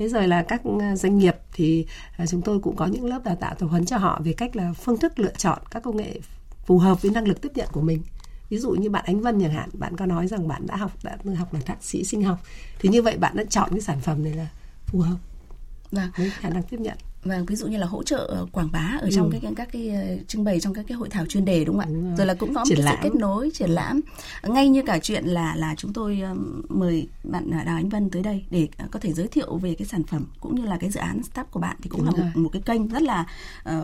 thế 0.00 0.08
rồi 0.08 0.28
là 0.28 0.42
các 0.42 0.62
à, 0.80 0.96
doanh 0.96 1.18
nghiệp 1.18 1.36
thì 1.52 1.86
à, 2.16 2.26
chúng 2.26 2.42
tôi 2.42 2.60
cũng 2.60 2.76
có 2.76 2.86
những 2.86 3.04
lớp 3.04 3.24
đào 3.24 3.36
tạo 3.36 3.54
tập 3.54 3.66
huấn 3.66 3.84
cho 3.84 3.96
họ 3.96 4.20
về 4.24 4.32
cách 4.32 4.56
là 4.56 4.72
phương 4.72 4.98
thức 4.98 5.18
lựa 5.18 5.32
chọn 5.36 5.58
các 5.70 5.82
công 5.82 5.96
nghệ 5.96 6.20
phù 6.64 6.78
hợp 6.78 7.02
với 7.02 7.10
năng 7.10 7.28
lực 7.28 7.40
tiếp 7.40 7.48
nhận 7.54 7.68
của 7.72 7.80
mình. 7.80 8.02
Ví 8.48 8.58
dụ 8.58 8.70
như 8.70 8.90
bạn 8.90 9.04
Ánh 9.06 9.20
Vân 9.20 9.40
chẳng 9.40 9.52
hạn 9.52 9.68
bạn 9.72 9.96
có 9.96 10.06
nói 10.06 10.26
rằng 10.26 10.48
bạn 10.48 10.66
đã 10.66 10.76
học 10.76 10.92
đã 11.02 11.16
học 11.38 11.54
là 11.54 11.60
thạc 11.60 11.84
sĩ 11.84 12.04
sinh 12.04 12.22
học. 12.22 12.38
Thì 12.78 12.88
như 12.88 13.02
vậy 13.02 13.16
bạn 13.16 13.36
đã 13.36 13.44
chọn 13.44 13.70
cái 13.70 13.80
sản 13.80 14.00
phẩm 14.00 14.24
này 14.24 14.32
là 14.32 14.46
phù 14.86 15.00
hợp 15.00 15.16
vâng. 15.90 16.10
với 16.16 16.30
khả 16.30 16.48
năng 16.48 16.62
tiếp 16.62 16.80
nhận 16.80 16.96
Vâng, 17.24 17.46
ví 17.46 17.56
dụ 17.56 17.66
như 17.66 17.76
là 17.76 17.86
hỗ 17.86 18.02
trợ 18.02 18.16
ờ, 18.16 18.46
quảng 18.52 18.68
bá 18.72 18.98
ở 19.00 19.10
trong 19.10 19.30
ừ. 19.30 19.38
cái 19.42 19.52
các 19.56 19.68
cái 19.72 19.88
ờ, 19.88 20.24
trưng 20.28 20.44
bày 20.44 20.60
trong 20.60 20.74
các 20.74 20.84
cái 20.88 20.96
hội 20.96 21.08
thảo 21.08 21.26
chuyên 21.26 21.44
đề 21.44 21.64
đúng 21.64 21.78
không 21.78 22.10
ạ? 22.10 22.16
Rồi 22.16 22.26
là 22.26 22.34
cũng 22.34 22.54
có 22.54 22.64
triển 22.66 22.78
một 22.78 22.84
lãm. 22.84 22.96
sự 23.02 23.08
kết 23.08 23.18
nối 23.18 23.50
triển 23.54 23.70
lãm. 23.70 24.00
Ngay 24.42 24.68
như 24.68 24.82
cả 24.86 24.98
chuyện 24.98 25.24
là 25.24 25.54
là 25.56 25.74
chúng 25.76 25.92
tôi 25.92 26.22
mời 26.68 27.08
bạn 27.24 27.50
Đào 27.50 27.76
Ánh 27.76 27.88
Vân 27.88 28.10
tới 28.10 28.22
đây 28.22 28.44
để 28.50 28.68
có 28.90 28.98
thể 28.98 29.12
giới 29.12 29.28
thiệu 29.28 29.56
về 29.56 29.74
cái 29.74 29.86
sản 29.86 30.02
phẩm 30.02 30.26
cũng 30.40 30.54
như 30.54 30.66
là 30.66 30.76
cái 30.80 30.90
dự 30.90 31.00
án 31.00 31.22
startup 31.22 31.50
của 31.50 31.60
bạn 31.60 31.76
thì 31.82 31.88
cũng 31.88 32.06
đúng 32.06 32.14
là 32.18 32.24
một, 32.24 32.40
một 32.40 32.48
cái 32.52 32.62
kênh 32.62 32.88
rất 32.88 33.02
là 33.02 33.26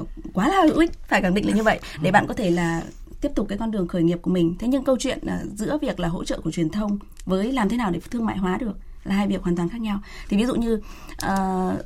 uh, 0.00 0.08
quá 0.34 0.48
là 0.48 0.62
hữu 0.62 0.78
ích 0.78 0.92
phải 1.08 1.22
khẳng 1.22 1.34
định 1.34 1.46
là 1.48 1.54
như 1.54 1.62
vậy 1.62 1.80
để 2.02 2.10
bạn 2.10 2.26
có 2.26 2.34
thể 2.34 2.50
là 2.50 2.82
tiếp 3.20 3.30
tục 3.34 3.48
cái 3.48 3.58
con 3.58 3.70
đường 3.70 3.88
khởi 3.88 4.02
nghiệp 4.02 4.18
của 4.22 4.30
mình. 4.30 4.54
Thế 4.58 4.68
nhưng 4.68 4.84
câu 4.84 4.96
chuyện 5.00 5.18
uh, 5.22 5.58
giữa 5.58 5.78
việc 5.82 6.00
là 6.00 6.08
hỗ 6.08 6.24
trợ 6.24 6.40
của 6.40 6.50
truyền 6.50 6.70
thông 6.70 6.98
với 7.24 7.52
làm 7.52 7.68
thế 7.68 7.76
nào 7.76 7.90
để 7.90 8.00
thương 8.10 8.24
mại 8.24 8.38
hóa 8.38 8.58
được 8.58 8.78
là 9.04 9.14
hai 9.14 9.26
việc 9.26 9.42
hoàn 9.42 9.56
toàn 9.56 9.68
khác 9.68 9.80
nhau. 9.80 10.00
Thì 10.28 10.36
ví 10.36 10.46
dụ 10.46 10.54
như 10.54 10.80
uh, 11.26 11.78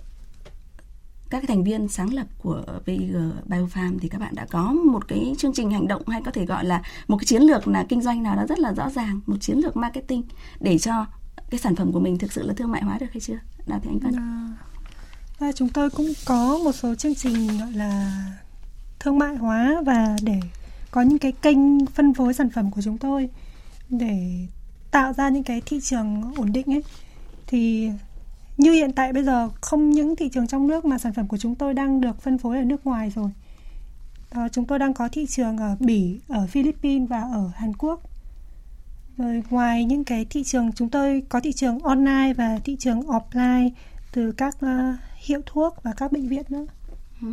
các 1.31 1.45
thành 1.49 1.65
viên 1.65 1.89
sáng 1.89 2.15
lập 2.15 2.27
của 2.39 2.65
VIG 2.85 3.15
Biofarm 3.49 3.99
thì 4.01 4.09
các 4.09 4.21
bạn 4.21 4.35
đã 4.35 4.47
có 4.51 4.73
một 4.73 5.09
cái 5.09 5.35
chương 5.39 5.53
trình 5.55 5.71
hành 5.71 5.89
động 5.89 6.09
hay 6.09 6.23
có 6.25 6.31
thể 6.31 6.47
gọi 6.47 6.65
là 6.65 6.83
một 7.09 7.17
cái 7.17 7.27
chiến 7.27 7.43
lược 7.43 7.69
là 7.69 7.87
kinh 7.89 8.03
doanh 8.03 8.23
nào 8.23 8.37
đó 8.37 8.47
rất 8.49 8.59
là 8.59 8.73
rõ 8.73 8.91
ràng, 8.91 9.21
một 9.27 9.37
chiến 9.41 9.59
lược 9.59 9.77
marketing 9.77 10.23
để 10.61 10.79
cho 10.79 11.07
cái 11.51 11.61
sản 11.61 11.77
phẩm 11.77 11.93
của 11.93 12.01
mình 12.01 12.19
thực 12.19 12.33
sự 12.33 12.43
là 12.43 12.55
thương 12.55 12.71
mại 12.71 12.83
hóa 12.83 12.99
được 12.99 13.07
hay 13.11 13.21
chưa? 13.21 13.39
Nào 13.67 13.81
thì 13.83 13.91
anh 13.91 13.99
Vân. 13.99 14.17
À, 14.17 14.49
và 15.39 15.53
chúng 15.53 15.69
tôi 15.69 15.91
cũng 15.91 16.13
có 16.25 16.59
một 16.65 16.73
số 16.73 16.95
chương 16.95 17.15
trình 17.15 17.59
gọi 17.59 17.73
là 17.73 18.23
thương 19.01 19.19
mại 19.19 19.37
hóa 19.37 19.83
và 19.87 20.17
để 20.23 20.41
có 20.91 21.03
những 21.03 21.19
cái 21.19 21.33
kênh 21.33 21.87
phân 21.87 22.15
phối 22.15 22.35
sản 22.35 22.51
phẩm 22.51 22.71
của 22.71 22.83
chúng 22.83 22.99
tôi 22.99 23.29
để 23.89 24.47
tạo 24.91 25.13
ra 25.13 25.29
những 25.29 25.43
cái 25.43 25.63
thị 25.67 25.81
trường 25.81 26.35
ổn 26.37 26.53
định 26.53 26.67
ấy 26.67 26.83
thì 27.47 27.91
như 28.61 28.73
hiện 28.73 28.93
tại 28.93 29.13
bây 29.13 29.25
giờ 29.25 29.49
không 29.61 29.91
những 29.91 30.17
thị 30.17 30.29
trường 30.29 30.47
trong 30.47 30.67
nước 30.67 30.85
mà 30.85 30.99
sản 30.99 31.13
phẩm 31.13 31.29
của 31.29 31.37
chúng 31.37 31.55
tôi 31.55 31.75
đang 31.75 32.01
được 32.01 32.23
phân 32.23 32.39
phối 32.39 32.59
ở 32.59 32.65
nước 32.65 32.87
ngoài 32.87 33.13
rồi. 33.15 33.31
À, 34.31 34.49
chúng 34.49 34.65
tôi 34.65 34.79
đang 34.79 34.95
có 34.95 35.09
thị 35.13 35.27
trường 35.27 35.59
ở 35.59 35.77
bỉ 35.81 36.21
ở 36.29 36.47
philippines 36.47 37.09
và 37.09 37.21
ở 37.21 37.51
hàn 37.55 37.73
quốc. 37.77 38.01
Rồi 39.17 39.43
ngoài 39.51 39.85
những 39.85 40.05
cái 40.05 40.27
thị 40.31 40.45
trường 40.45 40.73
chúng 40.73 40.89
tôi 40.89 41.23
có 41.29 41.41
thị 41.41 41.53
trường 41.53 41.79
online 41.79 42.33
và 42.37 42.59
thị 42.65 42.77
trường 42.77 43.01
offline 43.01 43.71
từ 44.13 44.33
các 44.33 44.57
uh, 44.65 44.71
hiệu 45.17 45.41
thuốc 45.47 45.83
và 45.83 45.93
các 45.97 46.13
bệnh 46.13 46.29
viện 46.29 46.45
nữa. 46.49 46.67
Ừ. 47.23 47.29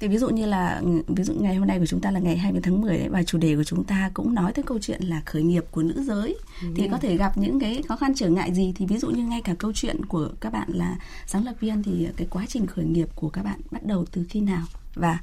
Thì 0.00 0.08
ví 0.08 0.18
dụ 0.18 0.28
như 0.28 0.46
là 0.46 0.82
ví 1.06 1.24
dụ 1.24 1.34
ngày 1.34 1.54
hôm 1.54 1.68
nay 1.68 1.78
của 1.78 1.86
chúng 1.86 2.00
ta 2.00 2.10
là 2.10 2.20
ngày 2.20 2.36
20 2.36 2.60
tháng 2.64 2.80
10 2.80 2.98
đấy 2.98 3.08
và 3.08 3.22
chủ 3.22 3.38
đề 3.38 3.56
của 3.56 3.64
chúng 3.64 3.84
ta 3.84 4.10
cũng 4.14 4.34
nói 4.34 4.52
tới 4.52 4.62
câu 4.62 4.78
chuyện 4.78 5.02
là 5.02 5.22
khởi 5.26 5.42
nghiệp 5.42 5.64
của 5.70 5.82
nữ 5.82 6.02
giới 6.02 6.36
ừ. 6.62 6.68
thì 6.76 6.88
có 6.90 6.98
thể 6.98 7.16
gặp 7.16 7.38
những 7.38 7.60
cái 7.60 7.82
khó 7.88 7.96
khăn 7.96 8.12
trở 8.14 8.28
ngại 8.28 8.54
gì 8.54 8.72
thì 8.76 8.86
ví 8.86 8.98
dụ 8.98 9.10
như 9.10 9.24
ngay 9.24 9.40
cả 9.44 9.54
câu 9.58 9.72
chuyện 9.74 10.04
của 10.04 10.28
các 10.40 10.52
bạn 10.52 10.68
là 10.72 10.96
sáng 11.26 11.44
lập 11.44 11.54
viên 11.60 11.82
thì 11.82 12.08
cái 12.16 12.26
quá 12.30 12.44
trình 12.48 12.66
khởi 12.66 12.84
nghiệp 12.84 13.08
của 13.14 13.28
các 13.28 13.42
bạn 13.42 13.60
bắt 13.70 13.86
đầu 13.86 14.04
từ 14.12 14.24
khi 14.28 14.40
nào 14.40 14.62
và 14.94 15.20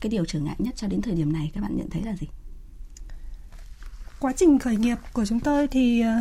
cái 0.00 0.10
điều 0.10 0.24
trở 0.24 0.40
ngại 0.40 0.56
nhất 0.58 0.74
cho 0.76 0.86
đến 0.86 1.02
thời 1.02 1.14
điểm 1.14 1.32
này 1.32 1.50
các 1.54 1.60
bạn 1.60 1.76
nhận 1.76 1.90
thấy 1.90 2.02
là 2.02 2.16
gì? 2.16 2.26
Quá 4.20 4.32
trình 4.36 4.58
khởi 4.58 4.76
nghiệp 4.76 4.98
của 5.12 5.26
chúng 5.26 5.40
tôi 5.40 5.68
thì 5.68 6.00
ờ, 6.00 6.12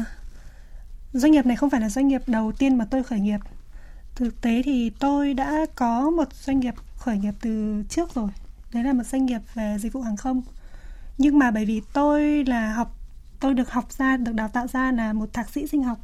doanh 1.14 1.32
nghiệp 1.32 1.46
này 1.46 1.56
không 1.56 1.70
phải 1.70 1.82
là 1.82 1.90
doanh 1.90 2.08
nghiệp 2.08 2.22
đầu 2.28 2.52
tiên 2.52 2.78
mà 2.78 2.86
tôi 2.86 3.04
khởi 3.04 3.20
nghiệp 3.20 3.40
thực 4.16 4.42
tế 4.42 4.62
thì 4.66 4.90
tôi 5.00 5.34
đã 5.34 5.66
có 5.76 6.10
một 6.10 6.34
doanh 6.34 6.60
nghiệp 6.60 6.74
khởi 6.98 7.18
nghiệp 7.18 7.34
từ 7.42 7.84
trước 7.90 8.14
rồi. 8.14 8.30
Đấy 8.74 8.84
là 8.84 8.94
một 8.94 9.04
doanh 9.04 9.26
nghiệp 9.26 9.42
về 9.54 9.78
dịch 9.80 9.94
vụ 9.94 10.02
hàng 10.02 10.18
không. 10.18 10.42
Nhưng 11.18 11.40
mà 11.40 11.52
bởi 11.52 11.66
vì 11.66 11.82
tôi 11.94 12.44
là 12.46 12.74
học, 12.74 12.96
tôi 13.40 13.54
được 13.54 13.72
học 13.72 13.92
ra, 13.92 14.18
được 14.18 14.34
đào 14.34 14.48
tạo 14.48 14.68
ra 14.68 14.92
là 14.92 15.14
một 15.14 15.34
thạc 15.34 15.50
sĩ 15.50 15.68
sinh 15.68 15.84
học. 15.84 15.98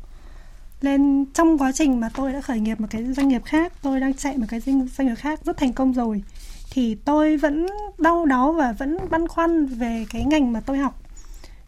Nên 0.82 1.26
trong 1.34 1.58
quá 1.58 1.72
trình 1.72 2.00
mà 2.00 2.10
tôi 2.16 2.34
đã 2.34 2.42
khởi 2.42 2.60
nghiệp 2.60 2.80
một 2.80 2.88
cái 2.90 3.14
doanh 3.14 3.28
nghiệp 3.28 3.42
khác, 3.46 3.74
tôi 3.82 4.00
đang 4.00 4.14
chạy 4.14 4.38
một 4.38 4.46
cái 4.50 4.60
doanh 4.60 5.08
nghiệp 5.08 5.16
khác 5.16 5.40
rất 5.46 5.58
thành 5.58 5.74
công 5.74 5.94
rồi, 5.94 6.24
thì 6.72 6.96
tôi 6.96 7.38
vẫn 7.38 7.68
đau 7.98 8.26
đáu 8.26 8.52
và 8.52 8.72
vẫn 8.72 8.98
băn 9.10 9.28
khoăn 9.28 9.66
về 9.66 10.06
cái 10.10 10.26
ngành 10.26 10.54
mà 10.54 10.60
tôi 10.60 10.78
học. 10.78 11.02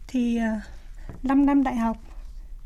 Thì 0.08 0.36
ờ, 0.36 0.60
5 1.22 1.46
năm 1.46 1.62
đại 1.62 1.76
học 1.76 1.96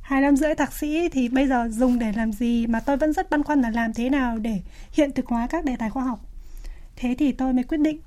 hai 0.07 0.21
năm 0.21 0.37
rưỡi 0.37 0.55
thạc 0.55 0.73
sĩ 0.73 1.09
thì 1.09 1.29
bây 1.29 1.49
giờ 1.49 1.69
dùng 1.71 1.99
để 1.99 2.13
làm 2.13 2.33
gì 2.33 2.67
mà 2.67 2.81
tôi 2.81 2.97
vẫn 2.97 3.13
rất 3.13 3.31
băn 3.31 3.43
khoăn 3.43 3.61
là 3.61 3.71
làm 3.71 3.93
thế 3.93 4.11
nào 4.11 4.39
để 4.39 4.61
hiện 4.93 5.13
thực 5.13 5.27
hóa 5.27 5.47
các 5.47 5.65
đề 5.65 5.77
tài 5.77 5.91
khoa 5.91 6.05
học. 6.05 6.21
Thế 6.97 7.15
thì 7.19 7.33
tôi 7.33 7.53
mới 7.53 7.65
quyết 7.65 7.81
định 7.81 8.01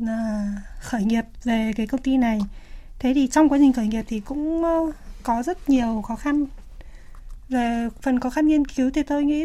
là 0.00 0.46
khởi 0.80 1.04
nghiệp 1.04 1.24
về 1.44 1.72
cái 1.76 1.86
công 1.86 2.02
ty 2.02 2.16
này. 2.16 2.40
Thế 2.98 3.12
thì 3.14 3.26
trong 3.26 3.48
quá 3.48 3.58
trình 3.58 3.72
khởi 3.72 3.86
nghiệp 3.86 4.04
thì 4.08 4.20
cũng 4.20 4.64
ờ, 4.64 4.92
có 5.22 5.42
rất 5.42 5.68
nhiều 5.68 6.02
khó 6.02 6.16
khăn. 6.16 6.44
Về 7.48 7.88
phần 8.02 8.20
khó 8.20 8.30
khăn 8.30 8.46
nghiên 8.46 8.64
cứu 8.64 8.90
thì 8.90 9.02
tôi 9.02 9.24
nghĩ 9.24 9.44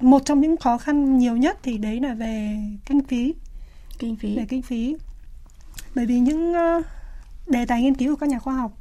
một 0.00 0.22
trong 0.24 0.40
những 0.40 0.56
khó 0.56 0.78
khăn 0.78 1.18
nhiều 1.18 1.36
nhất 1.36 1.58
thì 1.62 1.78
đấy 1.78 2.00
là 2.00 2.14
về 2.14 2.56
kinh 2.86 3.02
phí. 3.02 3.34
Kinh 3.98 4.16
phí. 4.16 4.36
Về 4.36 4.44
kinh 4.48 4.62
phí. 4.62 4.96
Bởi 5.94 6.06
vì 6.06 6.20
những 6.20 6.54
ờ, 6.54 6.82
đề 7.46 7.66
tài 7.66 7.82
nghiên 7.82 7.94
cứu 7.94 8.14
của 8.14 8.20
các 8.20 8.28
nhà 8.28 8.38
khoa 8.38 8.54
học 8.54 8.72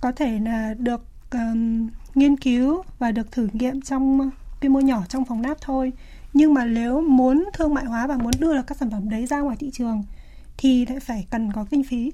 có 0.00 0.12
thể 0.12 0.38
là 0.38 0.74
được 0.78 1.15
um, 1.32 1.88
nghiên 2.14 2.36
cứu 2.36 2.82
và 2.98 3.12
được 3.12 3.32
thử 3.32 3.48
nghiệm 3.52 3.80
trong 3.80 4.30
quy 4.60 4.68
mô 4.68 4.80
nhỏ 4.80 5.02
trong 5.08 5.24
phòng 5.24 5.42
lab 5.42 5.56
thôi. 5.60 5.92
Nhưng 6.32 6.54
mà 6.54 6.64
nếu 6.64 7.00
muốn 7.00 7.44
thương 7.54 7.74
mại 7.74 7.84
hóa 7.84 8.06
và 8.06 8.16
muốn 8.16 8.32
đưa 8.40 8.54
được 8.54 8.66
các 8.66 8.76
sản 8.76 8.90
phẩm 8.90 9.08
đấy 9.08 9.26
ra 9.26 9.40
ngoài 9.40 9.56
thị 9.60 9.70
trường 9.72 10.04
thì 10.56 10.86
lại 10.86 11.00
phải 11.00 11.26
cần 11.30 11.52
có 11.52 11.66
kinh 11.70 11.84
phí. 11.84 12.12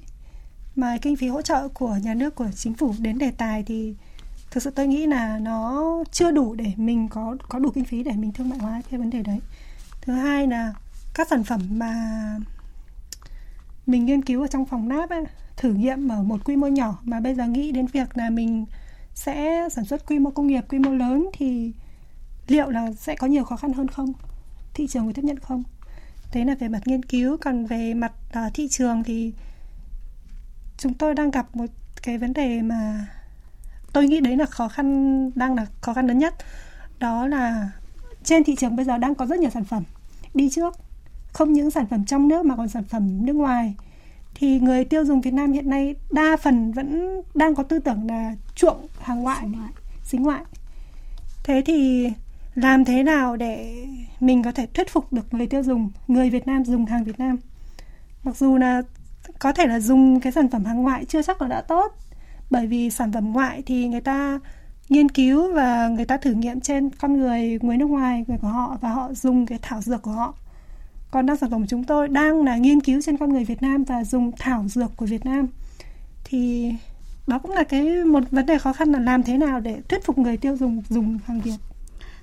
Mà 0.76 0.96
kinh 1.02 1.16
phí 1.16 1.28
hỗ 1.28 1.42
trợ 1.42 1.68
của 1.68 1.98
nhà 2.02 2.14
nước 2.14 2.34
của 2.34 2.48
chính 2.56 2.74
phủ 2.74 2.94
đến 2.98 3.18
đề 3.18 3.30
tài 3.30 3.62
thì 3.62 3.94
thực 4.50 4.62
sự 4.62 4.70
tôi 4.70 4.86
nghĩ 4.86 5.06
là 5.06 5.38
nó 5.38 5.84
chưa 6.12 6.30
đủ 6.30 6.54
để 6.54 6.72
mình 6.76 7.08
có 7.08 7.36
có 7.48 7.58
đủ 7.58 7.70
kinh 7.70 7.84
phí 7.84 8.02
để 8.02 8.12
mình 8.12 8.32
thương 8.32 8.48
mại 8.48 8.58
hóa 8.58 8.82
cái 8.90 9.00
vấn 9.00 9.10
đề 9.10 9.22
đấy. 9.22 9.40
Thứ 10.00 10.12
hai 10.12 10.46
là 10.46 10.74
các 11.14 11.28
sản 11.28 11.44
phẩm 11.44 11.60
mà 11.70 11.94
mình 13.86 14.04
nghiên 14.06 14.22
cứu 14.22 14.40
ở 14.40 14.46
trong 14.46 14.66
phòng 14.66 14.88
lab 14.88 15.10
ấy, 15.10 15.24
thử 15.56 15.72
nghiệm 15.72 16.08
ở 16.08 16.22
một 16.22 16.44
quy 16.44 16.56
mô 16.56 16.66
nhỏ 16.66 16.98
mà 17.04 17.20
bây 17.20 17.34
giờ 17.34 17.46
nghĩ 17.46 17.72
đến 17.72 17.86
việc 17.86 18.16
là 18.16 18.30
mình 18.30 18.64
sẽ 19.14 19.68
sản 19.70 19.84
xuất 19.84 20.06
quy 20.06 20.18
mô 20.18 20.30
công 20.30 20.46
nghiệp 20.46 20.64
quy 20.68 20.78
mô 20.78 20.90
lớn 20.90 21.30
thì 21.32 21.72
liệu 22.46 22.70
là 22.70 22.92
sẽ 22.92 23.14
có 23.14 23.26
nhiều 23.26 23.44
khó 23.44 23.56
khăn 23.56 23.72
hơn 23.72 23.88
không? 23.88 24.12
Thị 24.74 24.86
trường 24.86 25.06
có 25.06 25.12
tiếp 25.12 25.24
nhận 25.24 25.38
không? 25.38 25.62
Thế 26.30 26.44
là 26.44 26.54
về 26.54 26.68
mặt 26.68 26.82
nghiên 26.86 27.02
cứu 27.02 27.36
còn 27.40 27.66
về 27.66 27.94
mặt 27.94 28.12
uh, 28.46 28.54
thị 28.54 28.68
trường 28.68 29.04
thì 29.04 29.32
chúng 30.76 30.94
tôi 30.94 31.14
đang 31.14 31.30
gặp 31.30 31.56
một 31.56 31.66
cái 32.02 32.18
vấn 32.18 32.32
đề 32.32 32.62
mà 32.62 33.06
tôi 33.92 34.06
nghĩ 34.06 34.20
đấy 34.20 34.36
là 34.36 34.46
khó 34.46 34.68
khăn 34.68 35.30
đang 35.34 35.54
là 35.54 35.66
khó 35.80 35.94
khăn 35.94 36.06
lớn 36.06 36.18
nhất. 36.18 36.34
Đó 36.98 37.26
là 37.26 37.70
trên 38.24 38.44
thị 38.44 38.54
trường 38.58 38.76
bây 38.76 38.84
giờ 38.84 38.98
đang 38.98 39.14
có 39.14 39.26
rất 39.26 39.38
nhiều 39.38 39.50
sản 39.50 39.64
phẩm 39.64 39.84
đi 40.34 40.50
trước. 40.50 40.76
Không 41.32 41.52
những 41.52 41.70
sản 41.70 41.86
phẩm 41.86 42.04
trong 42.04 42.28
nước 42.28 42.46
mà 42.46 42.56
còn 42.56 42.68
sản 42.68 42.84
phẩm 42.84 43.26
nước 43.26 43.36
ngoài 43.36 43.74
thì 44.34 44.60
người 44.60 44.84
tiêu 44.84 45.04
dùng 45.04 45.20
Việt 45.20 45.34
Nam 45.34 45.52
hiện 45.52 45.70
nay 45.70 45.94
đa 46.10 46.36
phần 46.36 46.72
vẫn 46.72 47.20
đang 47.34 47.54
có 47.54 47.62
tư 47.62 47.78
tưởng 47.78 48.06
là 48.08 48.34
chuộng 48.54 48.86
hàng 49.00 49.22
ngoại, 49.22 49.46
xính 50.04 50.22
ngoại. 50.22 50.42
Thế 51.44 51.62
thì 51.66 52.10
làm 52.54 52.84
thế 52.84 53.02
nào 53.02 53.36
để 53.36 53.86
mình 54.20 54.42
có 54.42 54.52
thể 54.52 54.66
thuyết 54.66 54.90
phục 54.90 55.12
được 55.12 55.34
người 55.34 55.46
tiêu 55.46 55.62
dùng, 55.62 55.90
người 56.08 56.30
Việt 56.30 56.46
Nam 56.46 56.64
dùng 56.64 56.86
hàng 56.86 57.04
Việt 57.04 57.18
Nam? 57.18 57.36
Mặc 58.24 58.36
dù 58.36 58.56
là 58.56 58.82
có 59.38 59.52
thể 59.52 59.66
là 59.66 59.80
dùng 59.80 60.20
cái 60.20 60.32
sản 60.32 60.48
phẩm 60.48 60.64
hàng 60.64 60.82
ngoại 60.82 61.04
chưa 61.04 61.22
chắc 61.22 61.42
là 61.42 61.48
đã 61.48 61.60
tốt, 61.60 61.94
bởi 62.50 62.66
vì 62.66 62.90
sản 62.90 63.12
phẩm 63.12 63.32
ngoại 63.32 63.62
thì 63.66 63.88
người 63.88 64.00
ta 64.00 64.40
nghiên 64.88 65.08
cứu 65.08 65.52
và 65.52 65.88
người 65.88 66.04
ta 66.04 66.16
thử 66.16 66.32
nghiệm 66.32 66.60
trên 66.60 66.90
con 66.90 67.18
người 67.18 67.58
người 67.62 67.76
nước 67.76 67.86
ngoài 67.86 68.24
người 68.28 68.38
của 68.38 68.48
họ 68.48 68.78
và 68.80 68.88
họ 68.88 69.12
dùng 69.12 69.46
cái 69.46 69.58
thảo 69.62 69.80
dược 69.80 70.02
của 70.02 70.10
họ 70.10 70.34
còn 71.12 71.26
đang 71.26 71.36
sản 71.36 71.50
phẩm 71.50 71.60
của 71.60 71.66
chúng 71.70 71.84
tôi 71.84 72.08
đang 72.08 72.44
là 72.44 72.56
nghiên 72.56 72.80
cứu 72.80 73.00
trên 73.04 73.16
con 73.16 73.32
người 73.32 73.44
Việt 73.44 73.62
Nam 73.62 73.84
và 73.84 74.04
dùng 74.04 74.32
thảo 74.38 74.64
dược 74.68 74.96
của 74.96 75.06
Việt 75.06 75.24
Nam. 75.24 75.46
Thì 76.24 76.72
đó 77.26 77.38
cũng 77.38 77.50
là 77.50 77.64
cái 77.64 78.04
một 78.04 78.20
vấn 78.30 78.46
đề 78.46 78.58
khó 78.58 78.72
khăn 78.72 78.92
là 78.92 78.98
làm 78.98 79.22
thế 79.22 79.36
nào 79.38 79.60
để 79.60 79.80
thuyết 79.88 80.04
phục 80.04 80.18
người 80.18 80.36
tiêu 80.36 80.56
dùng 80.56 80.82
dùng 80.88 81.18
hàng 81.26 81.40
Việt. 81.40 81.56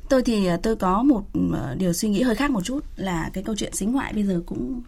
Tôi 0.10 0.24
thì 0.24 0.46
à, 0.46 0.58
tôi 0.64 0.76
có 0.76 1.04
một 1.04 1.24
à, 1.54 1.76
điều 1.78 1.94
suy 1.94 2.10
nghĩ 2.10 2.22
hơi 2.22 2.36
khác 2.36 2.52
một 2.52 2.62
chút 2.64 2.86
là 2.96 3.30
cái 3.34 3.44
câu 3.44 3.56
chuyện 3.56 3.74
xính 3.74 3.92
ngoại 3.92 4.14
bây 4.14 4.24
giờ 4.24 4.42
cũng 4.46 4.82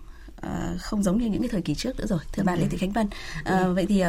uh, 0.45 0.81
không 0.81 1.03
giống 1.03 1.17
như 1.17 1.25
những 1.25 1.41
cái 1.41 1.49
thời 1.49 1.61
kỳ 1.61 1.75
trước 1.75 1.99
nữa 1.99 2.05
rồi 2.07 2.19
thưa 2.33 2.43
bà 2.43 2.55
Lê 2.55 2.67
Thị 2.67 2.77
Khánh 2.77 2.91
Vân. 2.91 3.07
Uh, 3.39 3.75
vậy 3.75 3.85
thì 3.85 4.03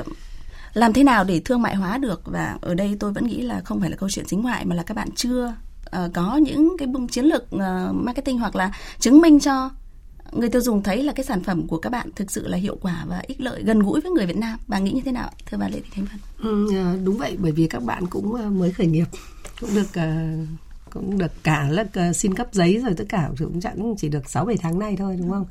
làm 0.75 0.93
thế 0.93 1.05
nào 1.05 1.25
để 1.25 1.41
thương 1.45 1.63
mại 1.63 1.75
hóa 1.75 1.99
được? 1.99 2.23
Và 2.25 2.59
ở 2.61 2.75
đây 2.75 2.97
tôi 3.01 3.13
vẫn 3.13 3.27
nghĩ 3.27 3.41
là 3.41 3.61
không 3.61 3.81
phải 3.81 3.91
là 3.91 3.97
câu 3.97 4.09
chuyện 4.11 4.29
xính 4.29 4.43
ngoại 4.43 4.65
mà 4.65 4.75
là 4.75 4.83
các 4.83 4.97
bạn 4.97 5.09
chưa 5.15 5.55
uh, 5.87 6.13
có 6.15 6.37
những 6.37 6.77
cái 6.79 6.89
chiến 7.11 7.25
lược 7.25 7.43
uh, 7.55 7.61
marketing 7.95 8.39
hoặc 8.39 8.57
là 8.57 8.73
chứng 8.99 9.21
minh 9.21 9.41
cho 9.41 9.71
người 10.33 10.49
tiêu 10.49 10.61
dùng 10.61 10.83
thấy 10.83 11.03
là 11.03 11.13
cái 11.13 11.25
sản 11.25 11.43
phẩm 11.43 11.67
của 11.69 11.79
các 11.79 11.91
bạn 11.91 12.11
thực 12.17 12.31
sự 12.31 12.49
là 12.49 12.57
hiệu 12.57 12.77
quả 12.81 13.05
và 13.09 13.23
ích 13.27 13.41
lợi 13.41 13.63
gần 13.63 13.79
gũi 13.79 14.01
với 14.01 14.11
người 14.11 14.27
Việt 14.27 14.37
Nam. 14.37 14.59
Bà 14.67 14.79
nghĩ 14.79 14.91
như 14.91 15.01
thế 15.05 15.13
nào? 15.13 15.31
Thưa 15.47 15.59
bà 15.59 15.69
Lê 15.69 15.81
Thị 15.81 15.91
Thanh 15.95 16.05
Vân. 16.05 16.19
Ừ, 16.39 16.77
à, 16.77 16.97
đúng 17.05 17.19
vậy 17.19 17.37
bởi 17.41 17.53
vì 17.53 17.67
các 17.67 17.83
bạn 17.83 18.07
cũng 18.07 18.35
à, 18.35 18.49
mới 18.49 18.73
khởi 18.73 18.87
nghiệp 18.87 19.07
cũng 19.61 19.75
được 19.75 19.95
à, 19.95 20.37
cũng 20.91 21.19
được 21.19 21.33
cả 21.43 21.69
là 21.69 22.13
xin 22.13 22.35
cấp 22.35 22.49
giấy 22.53 22.79
rồi 22.79 22.95
tất 22.97 23.05
cả 23.09 23.31
cũng 23.39 23.61
chẳng 23.61 23.95
chỉ 23.99 24.09
được 24.09 24.31
6 24.31 24.45
7 24.45 24.57
tháng 24.57 24.79
nay 24.79 24.97
thôi 24.99 25.17
đúng 25.19 25.31
không? 25.31 25.47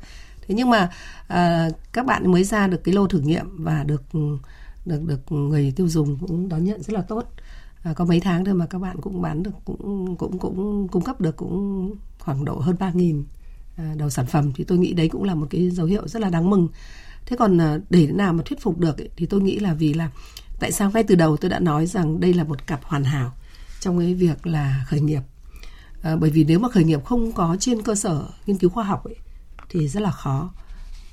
Thế 0.46 0.54
nhưng 0.54 0.70
mà 0.70 0.90
à, 1.28 1.68
các 1.92 2.06
bạn 2.06 2.32
mới 2.32 2.44
ra 2.44 2.66
được 2.66 2.84
cái 2.84 2.94
lô 2.94 3.06
thử 3.06 3.20
nghiệm 3.20 3.64
và 3.64 3.84
được 3.84 4.02
ừ, 4.12 4.38
được 4.86 5.02
được 5.06 5.32
người 5.32 5.72
tiêu 5.76 5.88
dùng 5.88 6.18
cũng 6.18 6.48
đón 6.48 6.64
nhận 6.64 6.82
rất 6.82 6.94
là 6.94 7.02
tốt. 7.02 7.24
À, 7.82 7.92
có 7.96 8.04
mấy 8.04 8.20
tháng 8.20 8.44
thôi 8.44 8.54
mà 8.54 8.66
các 8.66 8.78
bạn 8.78 9.00
cũng 9.00 9.22
bán 9.22 9.42
được 9.42 9.54
cũng 9.64 10.16
cũng 10.16 10.38
cũng 10.38 10.88
cung 10.88 11.04
cấp 11.04 11.20
được 11.20 11.36
cũng 11.36 11.94
khoảng 12.18 12.44
độ 12.44 12.58
hơn 12.58 12.76
ba 12.80 12.92
nghìn 12.92 13.24
À, 13.24 13.41
đầu 13.96 14.10
sản 14.10 14.26
phẩm 14.26 14.52
thì 14.54 14.64
tôi 14.64 14.78
nghĩ 14.78 14.92
đấy 14.92 15.08
cũng 15.08 15.24
là 15.24 15.34
một 15.34 15.46
cái 15.50 15.70
dấu 15.70 15.86
hiệu 15.86 16.08
rất 16.08 16.22
là 16.22 16.30
đáng 16.30 16.50
mừng. 16.50 16.68
Thế 17.26 17.36
còn 17.36 17.60
à, 17.60 17.78
để 17.90 18.06
nào 18.06 18.32
mà 18.32 18.42
thuyết 18.46 18.60
phục 18.60 18.78
được 18.78 18.98
ấy, 18.98 19.08
thì 19.16 19.26
tôi 19.26 19.40
nghĩ 19.40 19.58
là 19.58 19.74
vì 19.74 19.94
là 19.94 20.10
tại 20.60 20.72
sao 20.72 20.90
ngay 20.90 21.02
từ 21.02 21.14
đầu 21.14 21.36
tôi 21.36 21.50
đã 21.50 21.58
nói 21.58 21.86
rằng 21.86 22.20
đây 22.20 22.34
là 22.34 22.44
một 22.44 22.66
cặp 22.66 22.84
hoàn 22.84 23.04
hảo 23.04 23.32
trong 23.80 23.98
cái 23.98 24.14
việc 24.14 24.46
là 24.46 24.84
khởi 24.88 25.00
nghiệp. 25.00 25.22
À, 26.02 26.16
bởi 26.16 26.30
vì 26.30 26.44
nếu 26.44 26.58
mà 26.58 26.68
khởi 26.68 26.84
nghiệp 26.84 27.04
không 27.04 27.32
có 27.32 27.56
trên 27.60 27.82
cơ 27.82 27.94
sở 27.94 28.24
nghiên 28.46 28.58
cứu 28.58 28.70
khoa 28.70 28.84
học 28.84 29.04
ấy, 29.04 29.16
thì 29.68 29.88
rất 29.88 30.00
là 30.00 30.10
khó. 30.10 30.50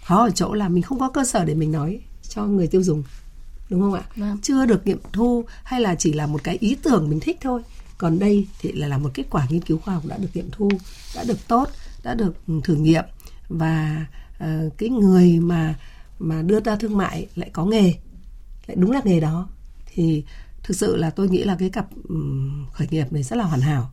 Khó 0.04 0.24
ở 0.24 0.30
chỗ 0.30 0.54
là 0.54 0.70
mình 0.70 0.84
không 0.84 1.00
có 1.00 1.10
cơ 1.10 1.26
sở 1.26 1.46
để 1.46 1.56
mình 1.56 1.72
nói 1.72 2.00
cho 2.30 2.46
người 2.46 2.68
tiêu 2.68 2.84
dùng 2.84 3.04
đúng 3.70 3.82
không 3.82 3.94
ạ? 3.94 4.04
Vâng. 4.16 4.38
chưa 4.42 4.66
được 4.66 4.88
nghiệm 4.88 5.00
thu 5.14 5.46
hay 5.64 5.82
là 5.82 5.96
chỉ 5.96 6.14
là 6.14 6.28
một 6.28 6.44
cái 6.44 6.58
ý 6.60 6.76
tưởng 6.84 7.10
mình 7.10 7.20
thích 7.20 7.38
thôi. 7.42 7.62
Còn 7.98 8.20
đây 8.20 8.48
thì 8.62 8.72
là 8.72 8.88
là 8.88 8.98
một 8.98 9.10
kết 9.14 9.24
quả 9.30 9.48
nghiên 9.50 9.62
cứu 9.62 9.78
khoa 9.78 9.94
học 9.94 10.06
đã 10.06 10.18
được 10.18 10.30
nghiệm 10.34 10.50
thu 10.52 10.70
đã 11.16 11.24
được 11.24 11.48
tốt 11.48 11.70
đã 12.04 12.14
được 12.14 12.36
thử 12.64 12.76
nghiệm 12.76 13.04
và 13.50 14.06
uh, 14.44 14.78
cái 14.78 14.90
người 14.90 15.40
mà 15.40 15.76
mà 16.20 16.42
đưa 16.42 16.60
ra 16.60 16.76
thương 16.76 16.98
mại 16.98 17.28
lại 17.36 17.50
có 17.54 17.66
nghề 17.66 17.94
lại 18.68 18.76
đúng 18.76 18.92
là 18.92 19.02
nghề 19.04 19.20
đó 19.20 19.50
thì 19.86 20.24
thực 20.64 20.78
sự 20.78 20.96
là 20.96 21.10
tôi 21.10 21.30
nghĩ 21.30 21.44
là 21.44 21.56
cái 21.60 21.70
cặp 21.70 21.88
khởi 22.72 22.88
nghiệp 22.92 23.14
này 23.14 23.24
rất 23.24 23.36
là 23.36 23.44
hoàn 23.44 23.62
hảo. 23.62 23.92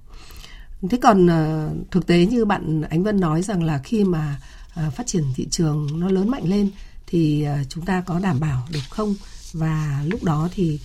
Thế 0.90 0.98
còn 1.02 1.26
uh, 1.26 1.90
thực 1.90 2.06
tế 2.06 2.26
như 2.26 2.44
bạn 2.44 2.82
ánh 2.82 3.02
vân 3.02 3.20
nói 3.20 3.42
rằng 3.42 3.62
là 3.62 3.78
khi 3.78 4.04
mà 4.04 4.40
uh, 4.86 4.94
phát 4.94 5.06
triển 5.06 5.24
thị 5.34 5.46
trường 5.50 6.00
nó 6.00 6.08
lớn 6.08 6.28
mạnh 6.28 6.48
lên 6.48 6.70
thì 7.06 7.46
uh, 7.60 7.68
chúng 7.68 7.84
ta 7.84 8.00
có 8.00 8.18
đảm 8.18 8.40
bảo 8.40 8.66
được 8.72 8.80
không? 8.90 9.14
Và 9.52 10.04
lúc 10.06 10.24
đó 10.24 10.48
thì 10.54 10.80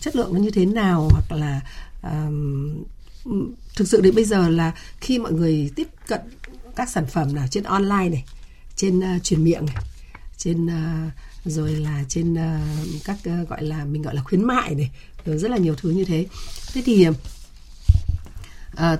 chất 0.00 0.16
lượng 0.16 0.34
nó 0.34 0.40
như 0.40 0.50
thế 0.50 0.66
nào? 0.66 1.08
Hoặc 1.10 1.32
là 1.32 1.60
thực 3.76 3.88
sự 3.88 4.00
đến 4.00 4.14
bây 4.14 4.24
giờ 4.24 4.48
là 4.48 4.74
khi 5.00 5.18
mọi 5.18 5.32
người 5.32 5.70
tiếp 5.76 5.88
cận 6.06 6.20
các 6.76 6.90
sản 6.90 7.06
phẩm 7.06 7.34
nào 7.34 7.46
trên 7.50 7.64
online 7.64 8.08
này 8.08 8.24
trên 8.76 8.98
uh, 8.98 9.22
truyền 9.22 9.44
miệng 9.44 9.66
này 9.66 9.76
trên 10.36 10.66
uh, 10.66 11.12
rồi 11.44 11.72
là 11.72 12.04
trên 12.08 12.32
uh, 12.32 13.04
các 13.04 13.16
uh, 13.42 13.48
gọi 13.48 13.62
là 13.62 13.84
mình 13.84 14.02
gọi 14.02 14.14
là 14.14 14.22
khuyến 14.22 14.44
mại 14.44 14.74
này 14.74 14.90
rồi 15.24 15.38
rất 15.38 15.50
là 15.50 15.56
nhiều 15.56 15.74
thứ 15.74 15.90
như 15.90 16.04
thế. 16.04 16.26
Thế 16.72 16.82
thì 16.84 17.08
uh, 17.08 17.14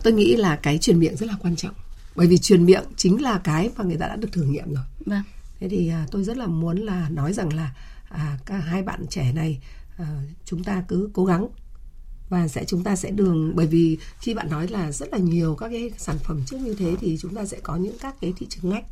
tôi 0.02 0.12
nghĩ 0.12 0.36
là 0.36 0.56
cái 0.56 0.78
truyền 0.78 0.98
miệng 0.98 1.16
rất 1.16 1.26
là 1.26 1.34
quan 1.42 1.56
trọng. 1.56 1.74
Bởi 2.16 2.26
vì 2.26 2.38
truyền 2.38 2.64
miệng 2.64 2.84
chính 2.96 3.22
là 3.22 3.40
cái 3.44 3.70
mà 3.76 3.84
người 3.84 3.96
ta 3.96 4.06
đã 4.06 4.16
được 4.16 4.32
thử 4.32 4.42
nghiệm 4.42 4.74
rồi. 4.74 4.84
Vâng. 5.06 5.22
thế 5.60 5.68
thì 5.68 5.92
uh, 6.02 6.10
tôi 6.10 6.24
rất 6.24 6.36
là 6.36 6.46
muốn 6.46 6.78
là 6.78 7.08
nói 7.08 7.32
rằng 7.32 7.52
là 7.52 7.74
à, 8.08 8.38
các 8.46 8.56
hai 8.56 8.82
bạn 8.82 9.06
trẻ 9.10 9.32
này 9.32 9.60
uh, 10.02 10.06
chúng 10.44 10.64
ta 10.64 10.84
cứ 10.88 11.10
cố 11.12 11.24
gắng 11.24 11.48
và 12.28 12.48
sẽ 12.48 12.64
chúng 12.64 12.84
ta 12.84 12.96
sẽ 12.96 13.10
đường 13.10 13.52
bởi 13.54 13.66
vì 13.66 13.98
khi 14.20 14.34
bạn 14.34 14.50
nói 14.50 14.68
là 14.68 14.92
rất 14.92 15.12
là 15.12 15.18
nhiều 15.18 15.54
các 15.54 15.68
cái 15.68 15.90
sản 15.98 16.18
phẩm 16.18 16.42
trước 16.46 16.56
như 16.60 16.74
thế 16.74 16.96
thì 17.00 17.18
chúng 17.20 17.34
ta 17.34 17.44
sẽ 17.44 17.60
có 17.62 17.76
những 17.76 17.96
các 18.00 18.14
cái 18.20 18.32
thị 18.36 18.46
trường 18.50 18.70
ngách. 18.70 18.84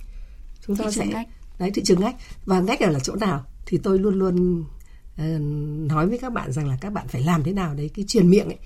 Chúng 0.67 0.77
ta 0.77 0.91
sẽ 0.91 1.07
ngách. 1.07 1.29
đấy 1.59 1.71
thị 1.75 1.83
trường 1.85 2.01
ngách. 2.01 2.17
Và 2.45 2.61
ngách 2.61 2.81
ở 2.81 2.91
là 2.91 2.99
chỗ 2.99 3.17
nào? 3.17 3.45
Thì 3.67 3.79
tôi 3.79 3.99
luôn 3.99 4.15
luôn 4.15 4.61
uh, 4.61 5.41
nói 5.91 6.07
với 6.07 6.19
các 6.19 6.33
bạn 6.33 6.53
rằng 6.53 6.69
là 6.69 6.79
các 6.81 6.93
bạn 6.93 7.09
phải 7.09 7.23
làm 7.23 7.43
thế 7.43 7.53
nào 7.53 7.75
đấy 7.75 7.91
cái 7.95 8.05
truyền 8.09 8.31
miệng 8.31 8.47
ấy 8.47 8.59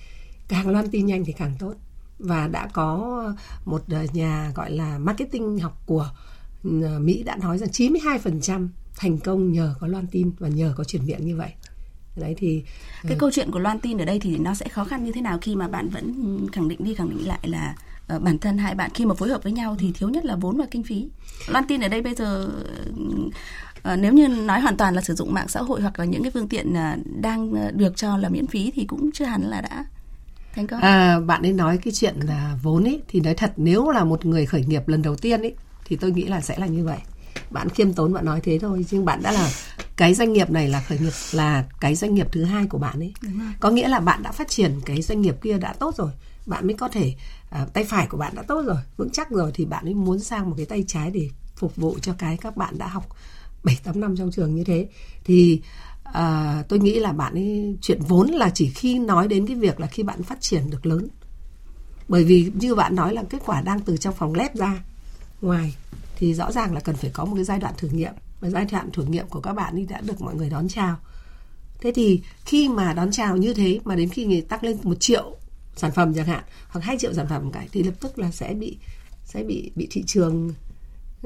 càng 0.48 0.68
loan 0.68 0.90
tin 0.90 1.06
nhanh 1.06 1.24
thì 1.24 1.32
càng 1.32 1.54
tốt. 1.58 1.74
Và 2.18 2.48
đã 2.48 2.68
có 2.72 3.22
một 3.64 3.82
ờ, 3.88 4.06
nhà 4.12 4.52
gọi 4.54 4.70
là 4.70 4.98
marketing 4.98 5.58
học 5.58 5.82
của 5.86 6.10
ờ, 6.82 6.98
Mỹ 6.98 7.22
đã 7.22 7.36
nói 7.36 7.58
rằng 7.58 7.68
92% 7.68 8.68
thành 8.96 9.18
công 9.18 9.52
nhờ 9.52 9.74
có 9.80 9.86
loan 9.86 10.06
tin 10.06 10.30
và 10.38 10.48
nhờ 10.48 10.74
có 10.76 10.84
truyền 10.84 11.06
miệng 11.06 11.26
như 11.26 11.36
vậy 11.36 11.50
đấy 12.16 12.34
thì 12.38 12.62
cái 13.02 13.12
ừ. 13.12 13.16
câu 13.18 13.30
chuyện 13.30 13.50
của 13.50 13.58
loan 13.58 13.78
tin 13.78 13.98
ở 13.98 14.04
đây 14.04 14.18
thì 14.18 14.38
nó 14.38 14.54
sẽ 14.54 14.68
khó 14.68 14.84
khăn 14.84 15.04
như 15.04 15.12
thế 15.12 15.20
nào 15.20 15.38
khi 15.42 15.56
mà 15.56 15.68
bạn 15.68 15.88
vẫn 15.88 16.46
khẳng 16.52 16.68
định 16.68 16.84
đi 16.84 16.94
khẳng 16.94 17.10
định 17.10 17.28
lại 17.28 17.38
là 17.42 17.74
uh, 18.16 18.22
bản 18.22 18.38
thân 18.38 18.58
hai 18.58 18.74
bạn 18.74 18.90
khi 18.94 19.04
mà 19.04 19.14
phối 19.14 19.28
hợp 19.28 19.42
với 19.42 19.52
nhau 19.52 19.76
thì 19.78 19.92
thiếu 19.92 20.08
nhất 20.08 20.24
là 20.24 20.36
vốn 20.36 20.56
và 20.56 20.66
kinh 20.70 20.82
phí? 20.82 21.08
Loan 21.48 21.64
tin 21.68 21.80
ở 21.80 21.88
đây 21.88 22.02
bây 22.02 22.14
giờ 22.14 22.48
uh, 22.90 23.98
nếu 23.98 24.12
như 24.12 24.28
nói 24.28 24.60
hoàn 24.60 24.76
toàn 24.76 24.94
là 24.94 25.02
sử 25.02 25.14
dụng 25.14 25.34
mạng 25.34 25.48
xã 25.48 25.60
hội 25.62 25.80
hoặc 25.80 25.98
là 25.98 26.04
những 26.04 26.22
cái 26.22 26.30
phương 26.30 26.48
tiện 26.48 26.72
uh, 26.72 27.06
đang 27.20 27.54
được 27.78 27.96
cho 27.96 28.16
là 28.16 28.28
miễn 28.28 28.46
phí 28.46 28.72
thì 28.74 28.84
cũng 28.84 29.12
chưa 29.12 29.24
hẳn 29.24 29.42
là 29.42 29.60
đã. 29.60 29.84
Thành 30.54 30.66
công. 30.66 30.80
À, 30.80 31.20
bạn 31.20 31.42
ấy 31.42 31.52
nói 31.52 31.78
cái 31.78 31.92
chuyện 31.92 32.14
là 32.20 32.58
vốn 32.62 32.84
ấy 32.84 33.02
thì 33.08 33.20
nói 33.20 33.34
thật 33.34 33.52
nếu 33.56 33.90
là 33.90 34.04
một 34.04 34.26
người 34.26 34.46
khởi 34.46 34.64
nghiệp 34.64 34.88
lần 34.88 35.02
đầu 35.02 35.16
tiên 35.16 35.42
ấy 35.42 35.54
thì 35.84 35.96
tôi 35.96 36.10
nghĩ 36.10 36.24
là 36.24 36.40
sẽ 36.40 36.58
là 36.58 36.66
như 36.66 36.84
vậy 36.84 36.98
bạn 37.50 37.68
khiêm 37.68 37.92
tốn 37.92 38.12
bạn 38.12 38.24
nói 38.24 38.40
thế 38.40 38.58
thôi 38.58 38.86
nhưng 38.90 39.04
bạn 39.04 39.22
đã 39.22 39.32
là 39.32 39.50
cái 39.96 40.14
doanh 40.14 40.32
nghiệp 40.32 40.50
này 40.50 40.68
là 40.68 40.80
khởi 40.80 40.98
nghiệp 40.98 41.12
là 41.32 41.64
cái 41.80 41.94
doanh 41.94 42.14
nghiệp 42.14 42.26
thứ 42.32 42.44
hai 42.44 42.66
của 42.66 42.78
bạn 42.78 43.00
ấy. 43.00 43.12
Có 43.60 43.70
nghĩa 43.70 43.88
là 43.88 44.00
bạn 44.00 44.22
đã 44.22 44.32
phát 44.32 44.48
triển 44.48 44.80
cái 44.84 45.02
doanh 45.02 45.20
nghiệp 45.20 45.36
kia 45.42 45.58
đã 45.58 45.72
tốt 45.72 45.94
rồi. 45.96 46.10
Bạn 46.46 46.66
mới 46.66 46.74
có 46.74 46.88
thể 46.88 47.14
uh, 47.62 47.72
tay 47.72 47.84
phải 47.84 48.06
của 48.06 48.16
bạn 48.16 48.34
đã 48.34 48.42
tốt 48.42 48.62
rồi 48.66 48.76
vững 48.96 49.10
chắc 49.10 49.30
rồi 49.30 49.50
thì 49.54 49.64
bạn 49.64 49.84
ấy 49.84 49.94
muốn 49.94 50.20
sang 50.20 50.50
một 50.50 50.54
cái 50.56 50.66
tay 50.66 50.84
trái 50.86 51.10
để 51.10 51.30
phục 51.56 51.76
vụ 51.76 51.98
cho 52.02 52.14
cái 52.18 52.36
các 52.36 52.56
bạn 52.56 52.78
đã 52.78 52.86
học 52.86 53.16
7 53.64 53.78
8 53.84 54.00
năm 54.00 54.16
trong 54.16 54.30
trường 54.32 54.54
như 54.54 54.64
thế. 54.64 54.88
Thì 55.24 55.60
uh, 56.08 56.68
tôi 56.68 56.78
nghĩ 56.78 56.98
là 57.00 57.12
bạn 57.12 57.34
ấy 57.34 57.76
chuyện 57.82 58.00
vốn 58.08 58.28
là 58.28 58.50
chỉ 58.54 58.68
khi 58.68 58.98
nói 58.98 59.28
đến 59.28 59.46
cái 59.46 59.56
việc 59.56 59.80
là 59.80 59.86
khi 59.86 60.02
bạn 60.02 60.22
phát 60.22 60.40
triển 60.40 60.70
được 60.70 60.86
lớn. 60.86 61.08
Bởi 62.08 62.24
vì 62.24 62.50
như 62.54 62.74
bạn 62.74 62.96
nói 62.96 63.14
là 63.14 63.22
kết 63.30 63.42
quả 63.46 63.60
đang 63.60 63.80
từ 63.80 63.96
trong 63.96 64.14
phòng 64.14 64.34
lab 64.34 64.54
ra 64.54 64.82
ngoài 65.40 65.74
thì 66.16 66.34
rõ 66.34 66.52
ràng 66.52 66.74
là 66.74 66.80
cần 66.80 66.96
phải 66.96 67.10
có 67.14 67.24
một 67.24 67.34
cái 67.34 67.44
giai 67.44 67.58
đoạn 67.58 67.74
thử 67.76 67.88
nghiệm. 67.88 68.12
Và 68.40 68.50
giai 68.50 68.66
đoạn 68.72 68.90
thử 68.92 69.04
nghiệm 69.04 69.28
của 69.28 69.40
các 69.40 69.52
bạn 69.52 69.74
ấy 69.74 69.86
đã 69.86 70.00
được 70.00 70.20
mọi 70.20 70.34
người 70.34 70.50
đón 70.50 70.68
chào. 70.68 70.96
Thế 71.80 71.92
thì 71.94 72.20
khi 72.44 72.68
mà 72.68 72.92
đón 72.92 73.10
chào 73.10 73.36
như 73.36 73.54
thế, 73.54 73.80
mà 73.84 73.94
đến 73.94 74.08
khi 74.08 74.24
người 74.24 74.40
tăng 74.40 74.62
lên 74.62 74.76
một 74.82 74.96
triệu 75.00 75.36
sản 75.76 75.90
phẩm 75.92 76.14
chẳng 76.14 76.26
hạn, 76.26 76.44
hoặc 76.68 76.80
hai 76.80 76.98
triệu 76.98 77.14
sản 77.14 77.26
phẩm 77.28 77.50
cái 77.52 77.68
thì 77.72 77.82
lập 77.82 77.94
tức 78.00 78.18
là 78.18 78.30
sẽ 78.30 78.54
bị 78.54 78.76
sẽ 79.24 79.42
bị 79.42 79.70
bị 79.74 79.88
thị 79.90 80.02
trường 80.06 80.52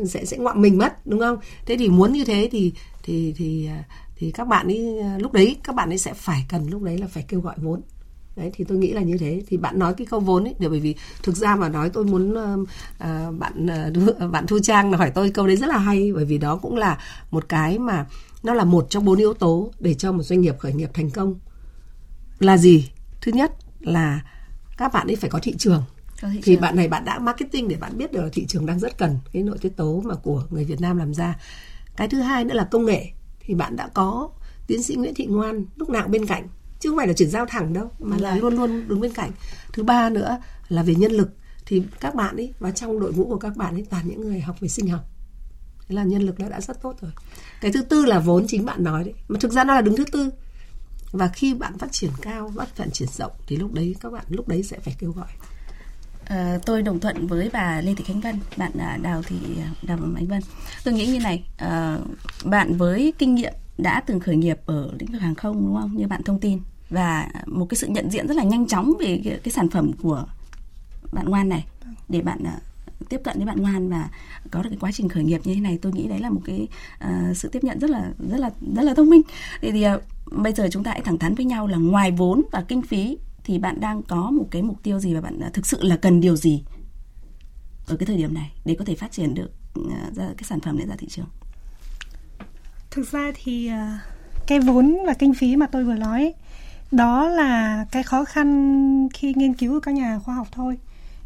sẽ 0.05 0.25
sẽ 0.25 0.37
ngoạm 0.37 0.63
mình 0.63 0.79
mất, 0.79 1.07
đúng 1.07 1.21
không? 1.21 1.39
Thế 1.67 1.77
thì 1.79 1.89
muốn 1.89 2.13
như 2.13 2.25
thế 2.25 2.49
thì 2.53 2.73
thì 3.03 3.35
thì 3.37 3.67
à, 3.67 3.85
thì 4.17 4.31
các 4.31 4.49
bạn 4.49 4.67
ấy 4.67 4.99
à, 4.99 5.19
lúc 5.19 5.33
đấy 5.33 5.57
các 5.65 5.75
bạn 5.75 5.89
ấy 5.89 5.99
sẽ 5.99 6.15
phải 6.15 6.47
cần, 6.49 6.71
lúc 6.71 6.83
đấy 6.83 6.99
là 6.99 7.07
phải 7.07 7.25
kêu 7.29 7.41
gọi 7.41 7.55
vốn 7.59 7.81
đấy 8.37 8.51
thì 8.55 8.65
tôi 8.65 8.79
nghĩ 8.79 8.93
là 8.93 9.03
như 9.03 9.17
thế. 9.19 9.43
Thì 9.49 9.57
bạn 9.57 9.79
nói 9.79 9.95
cái 9.95 10.07
câu 10.07 10.21
vốn 10.21 10.45
ấy 10.45 10.55
để 10.59 10.69
bởi 10.69 10.81
vì 10.81 10.95
thực 11.23 11.37
ra 11.37 11.57
mà 11.57 11.69
nói 11.69 11.91
tôi 11.91 12.05
muốn 12.05 12.33
uh, 12.33 12.69
bạn 13.39 13.67
uh, 14.25 14.31
bạn 14.33 14.47
thu 14.47 14.59
trang 14.63 14.93
hỏi 14.93 15.11
tôi 15.15 15.31
câu 15.31 15.47
đấy 15.47 15.57
rất 15.57 15.67
là 15.67 15.79
hay 15.79 16.13
bởi 16.15 16.25
vì 16.25 16.39
đó 16.39 16.57
cũng 16.57 16.77
là 16.77 16.99
một 17.31 17.49
cái 17.49 17.79
mà 17.79 18.07
nó 18.43 18.55
là 18.55 18.65
một 18.65 18.87
trong 18.91 19.05
bốn 19.05 19.19
yếu 19.19 19.35
tố 19.35 19.71
để 19.79 19.95
cho 19.95 20.13
một 20.13 20.23
doanh 20.23 20.41
nghiệp 20.41 20.59
khởi 20.59 20.73
nghiệp 20.73 20.91
thành 20.95 21.11
công. 21.11 21.39
Là 22.39 22.57
gì? 22.57 22.91
Thứ 23.21 23.33
nhất 23.33 23.53
là 23.81 24.25
các 24.77 24.93
bạn 24.93 25.07
ấy 25.07 25.17
phải 25.17 25.31
có 25.31 25.39
thị 25.43 25.55
trường. 25.59 25.83
Thì 26.43 26.57
bạn 26.57 26.77
này 26.77 26.89
bạn 26.89 27.05
đã 27.05 27.19
marketing 27.19 27.69
để 27.69 27.77
bạn 27.77 27.99
biết 27.99 28.13
được 28.13 28.23
là 28.23 28.29
thị 28.33 28.47
trường 28.47 28.67
đang 28.67 28.79
rất 28.79 28.99
cần 28.99 29.19
cái 29.33 29.43
nội 29.43 29.59
tiết 29.61 29.77
tố 29.77 30.03
mà 30.05 30.15
của 30.15 30.45
người 30.51 30.65
Việt 30.65 30.81
Nam 30.81 30.97
làm 30.97 31.15
ra. 31.15 31.39
Cái 31.97 32.09
thứ 32.09 32.21
hai 32.21 32.45
nữa 32.45 32.55
là 32.55 32.69
công 32.71 32.85
nghệ. 32.85 33.11
Thì 33.41 33.55
bạn 33.55 33.77
đã 33.77 33.89
có 33.95 34.31
tiến 34.67 34.83
sĩ 34.83 34.95
Nguyễn 34.95 35.15
Thị 35.15 35.27
Ngoan 35.27 35.65
lúc 35.77 35.91
nào 35.91 36.09
bên 36.09 36.27
cạnh 36.27 36.49
chứ 36.81 36.89
không 36.89 36.99
phải 36.99 37.07
là 37.07 37.13
chuyển 37.13 37.31
giao 37.31 37.47
thẳng 37.47 37.73
đâu 37.73 37.91
mà 37.99 38.17
là 38.19 38.37
luôn 38.37 38.55
luôn 38.55 38.89
đứng 38.89 39.01
bên 39.01 39.13
cạnh. 39.13 39.31
Thứ 39.73 39.83
ba 39.83 40.11
nữa 40.11 40.39
là 40.69 40.83
về 40.83 40.95
nhân 40.95 41.13
lực. 41.13 41.31
Thì 41.67 41.83
các 42.01 42.15
bạn 42.15 42.37
ấy 42.37 42.55
và 42.59 42.71
trong 42.71 43.01
đội 43.01 43.13
ngũ 43.13 43.25
của 43.25 43.39
các 43.39 43.57
bạn 43.57 43.75
ấy 43.75 43.87
toàn 43.91 44.09
những 44.09 44.21
người 44.21 44.41
học 44.41 44.57
về 44.61 44.69
sinh 44.69 44.89
học. 44.89 45.05
Thế 45.89 45.95
là 45.95 46.05
nhân 46.05 46.23
lực 46.23 46.39
đã 46.39 46.49
đã 46.49 46.61
rất 46.61 46.83
tốt 46.83 46.97
rồi. 47.01 47.11
Cái 47.61 47.73
thứ 47.73 47.83
tư 47.83 48.05
là 48.05 48.19
vốn 48.19 48.45
chính 48.49 48.65
bạn 48.65 48.85
nói 48.85 49.05
đấy. 49.05 49.15
Mà 49.29 49.39
thực 49.41 49.53
ra 49.53 49.65
nó 49.65 49.75
là 49.75 49.81
đứng 49.81 49.97
thứ 49.97 50.05
tư. 50.13 50.31
Và 51.13 51.29
khi 51.29 51.55
bạn 51.55 51.79
phát 51.79 51.93
triển 51.93 52.11
cao 52.23 52.53
phát 52.57 52.93
triển 52.93 53.09
rộng 53.09 53.33
thì 53.47 53.57
lúc 53.57 53.73
đấy 53.73 53.97
các 54.01 54.13
bạn 54.13 54.25
lúc 54.29 54.49
đấy 54.49 54.63
sẽ 54.63 54.79
phải 54.79 54.97
kêu 54.99 55.13
gọi. 55.13 55.29
À, 56.25 56.59
tôi 56.67 56.83
đồng 56.83 57.01
thuận 57.01 57.27
với 57.27 57.51
bà 57.53 57.81
Lê 57.81 57.95
Thị 57.95 58.05
Khánh 58.05 58.21
Vân, 58.21 58.39
bạn 58.57 58.73
à, 58.79 58.99
Đào 59.03 59.23
Thị 59.23 59.37
Đào 59.83 59.99
Ánh 60.17 60.27
Vân. 60.27 60.43
Tôi 60.85 60.95
nghĩ 60.95 61.07
như 61.07 61.21
này, 61.21 61.45
à, 61.57 61.99
bạn 62.45 62.77
với 62.77 63.13
kinh 63.19 63.35
nghiệm 63.35 63.53
đã 63.79 64.03
từng 64.07 64.21
khởi 64.21 64.37
nghiệp 64.37 64.59
ở 64.67 64.91
lĩnh 64.99 65.13
vực 65.13 65.21
hàng 65.21 65.35
không 65.35 65.67
đúng 65.67 65.77
không? 65.81 65.97
Như 65.97 66.07
bạn 66.07 66.23
thông 66.23 66.41
tin 66.41 66.61
và 66.91 67.29
một 67.47 67.67
cái 67.69 67.77
sự 67.77 67.87
nhận 67.87 68.11
diện 68.11 68.29
rất 68.29 68.37
là 68.37 68.43
nhanh 68.43 68.67
chóng 68.67 68.93
về 69.01 69.21
cái, 69.25 69.41
cái 69.45 69.53
sản 69.53 69.69
phẩm 69.69 69.93
của 70.03 70.27
bạn 71.13 71.29
Ngoan 71.29 71.49
này. 71.49 71.67
Để 72.09 72.21
bạn 72.21 72.39
uh, 72.43 73.09
tiếp 73.09 73.21
cận 73.25 73.37
với 73.37 73.47
bạn 73.47 73.63
Ngoan 73.63 73.89
và 73.89 74.11
có 74.51 74.63
được 74.63 74.69
cái 74.71 74.79
quá 74.81 74.93
trình 74.93 75.09
khởi 75.09 75.25
nghiệp 75.25 75.41
như 75.45 75.55
thế 75.55 75.61
này 75.61 75.79
tôi 75.83 75.93
nghĩ 75.93 76.09
đấy 76.09 76.19
là 76.19 76.31
một 76.31 76.41
cái 76.45 76.69
uh, 77.05 77.37
sự 77.37 77.49
tiếp 77.49 77.65
nhận 77.65 77.79
rất 77.79 77.91
là 77.91 78.11
rất 78.31 78.41
là 78.41 78.51
rất 78.77 78.83
là 78.83 78.95
thông 78.95 79.11
minh. 79.11 79.23
Thì, 79.61 79.71
thì 79.71 79.87
uh, 79.95 80.03
bây 80.33 80.53
giờ 80.53 80.69
chúng 80.73 80.85
ta 80.85 80.91
hãy 80.91 81.01
thẳng 81.01 81.19
thắn 81.19 81.35
với 81.35 81.45
nhau 81.45 81.67
là 81.67 81.79
ngoài 81.79 82.11
vốn 82.11 82.43
và 82.53 82.65
kinh 82.69 82.83
phí 82.83 83.19
thì 83.45 83.59
bạn 83.59 83.81
đang 83.81 84.03
có 84.03 84.31
một 84.31 84.47
cái 84.51 84.63
mục 84.63 84.83
tiêu 84.83 84.99
gì 84.99 85.15
và 85.15 85.21
bạn 85.21 85.41
thực 85.53 85.67
sự 85.67 85.83
là 85.83 85.97
cần 85.97 86.21
điều 86.21 86.37
gì 86.37 86.65
ở 87.87 87.97
cái 87.97 88.07
thời 88.07 88.17
điểm 88.17 88.35
này 88.35 88.53
để 88.65 88.77
có 88.79 88.85
thể 88.85 88.95
phát 88.95 89.13
triển 89.13 89.35
được 89.35 89.51
uh, 89.81 90.15
ra 90.15 90.25
cái 90.37 90.45
sản 90.45 90.61
phẩm 90.61 90.79
này 90.79 90.87
ra 90.87 90.95
thị 90.99 91.09
trường? 91.09 91.27
Thực 92.91 93.11
ra 93.11 93.33
thì 93.35 93.71
uh, 93.71 94.01
cái 94.47 94.61
vốn 94.61 94.99
và 95.07 95.15
kinh 95.15 95.35
phí 95.35 95.57
mà 95.57 95.67
tôi 95.67 95.85
vừa 95.85 95.95
nói 95.95 96.35
đó 96.91 97.29
là 97.29 97.85
cái 97.91 98.03
khó 98.03 98.25
khăn 98.25 99.09
khi 99.15 99.35
nghiên 99.37 99.55
cứu 99.55 99.73
của 99.73 99.81
các 99.81 99.93
nhà 99.93 100.21
khoa 100.25 100.35
học 100.35 100.49
thôi 100.53 100.79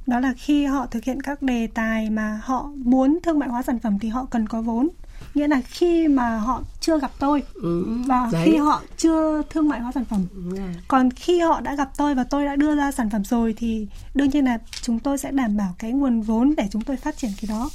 đó 0.06 0.20
là 0.20 0.32
khi 0.36 0.64
họ 0.64 0.86
thực 0.86 1.04
hiện 1.04 1.22
các 1.22 1.42
đề 1.42 1.66
tài 1.66 2.10
mà 2.10 2.40
họ 2.44 2.70
muốn 2.76 3.18
thương 3.22 3.38
mại 3.38 3.48
hóa 3.48 3.62
sản 3.62 3.78
phẩm 3.78 3.98
thì 3.98 4.08
họ 4.08 4.26
cần 4.30 4.48
có 4.48 4.62
vốn 4.62 4.88
nghĩa 5.34 5.48
là 5.48 5.60
khi 5.64 6.08
mà 6.08 6.38
họ 6.38 6.62
chưa 6.80 6.98
gặp 6.98 7.10
tôi 7.18 7.42
ừ, 7.54 7.84
và 8.06 8.28
đấy. 8.32 8.42
khi 8.44 8.56
họ 8.56 8.82
chưa 8.96 9.42
thương 9.50 9.68
mại 9.68 9.80
hóa 9.80 9.92
sản 9.92 10.04
phẩm 10.04 10.26
ừ. 10.34 10.60
còn 10.88 11.10
khi 11.10 11.40
họ 11.40 11.60
đã 11.60 11.74
gặp 11.74 11.90
tôi 11.96 12.14
và 12.14 12.24
tôi 12.24 12.44
đã 12.44 12.56
đưa 12.56 12.76
ra 12.76 12.92
sản 12.92 13.10
phẩm 13.10 13.24
rồi 13.24 13.54
thì 13.56 13.86
đương 14.14 14.30
nhiên 14.30 14.44
là 14.44 14.58
chúng 14.82 14.98
tôi 14.98 15.18
sẽ 15.18 15.30
đảm 15.30 15.56
bảo 15.56 15.74
cái 15.78 15.92
nguồn 15.92 16.20
vốn 16.20 16.54
để 16.56 16.68
chúng 16.70 16.82
tôi 16.82 16.96
phát 16.96 17.16
triển 17.16 17.30
cái 17.40 17.48
đó 17.48 17.70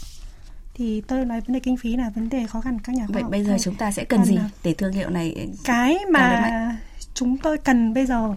thì 0.73 1.01
tôi 1.01 1.25
nói 1.25 1.41
vấn 1.41 1.53
đề 1.53 1.59
kinh 1.59 1.77
phí 1.77 1.95
là 1.95 2.11
vấn 2.15 2.29
đề 2.29 2.45
khó 2.47 2.61
khăn 2.61 2.79
các 2.79 2.95
nhà 2.95 3.05
khoa 3.07 3.13
vậy 3.13 3.23
học 3.23 3.31
bây 3.31 3.43
giờ 3.43 3.49
thôi. 3.49 3.59
chúng 3.61 3.75
ta 3.75 3.91
sẽ 3.91 4.03
cần 4.03 4.19
Còn 4.19 4.27
gì 4.27 4.39
để 4.63 4.73
thương 4.73 4.93
hiệu 4.93 5.09
này 5.09 5.49
cái 5.63 5.97
mà 6.11 6.77
chúng 7.13 7.37
tôi 7.37 7.57
cần 7.57 7.93
bây 7.93 8.05
giờ 8.05 8.35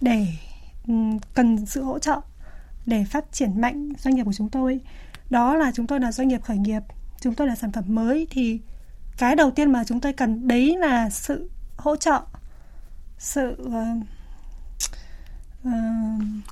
để 0.00 0.26
ừ, 0.88 0.94
cần 1.34 1.66
sự 1.66 1.82
hỗ 1.82 1.98
trợ 1.98 2.20
để 2.86 3.04
phát 3.04 3.24
triển 3.32 3.60
mạnh 3.60 3.88
doanh 3.98 4.14
nghiệp 4.14 4.24
của 4.24 4.32
chúng 4.32 4.48
tôi. 4.48 4.80
Đó 5.30 5.54
là 5.54 5.72
chúng 5.74 5.86
tôi 5.86 6.00
là 6.00 6.12
doanh 6.12 6.28
nghiệp 6.28 6.42
khởi 6.42 6.56
nghiệp 6.56 6.82
chúng 7.20 7.34
tôi 7.34 7.46
là 7.46 7.54
sản 7.54 7.72
phẩm 7.72 7.84
mới. 7.88 8.26
Thì 8.30 8.60
cái 9.18 9.36
đầu 9.36 9.50
tiên 9.50 9.72
mà 9.72 9.84
chúng 9.84 10.00
tôi 10.00 10.12
cần 10.12 10.48
đấy 10.48 10.76
là 10.78 11.10
sự 11.10 11.50
hỗ 11.76 11.96
trợ 11.96 12.20
sự 13.18 13.56
uh, 13.60 14.02
uh, 15.68 15.74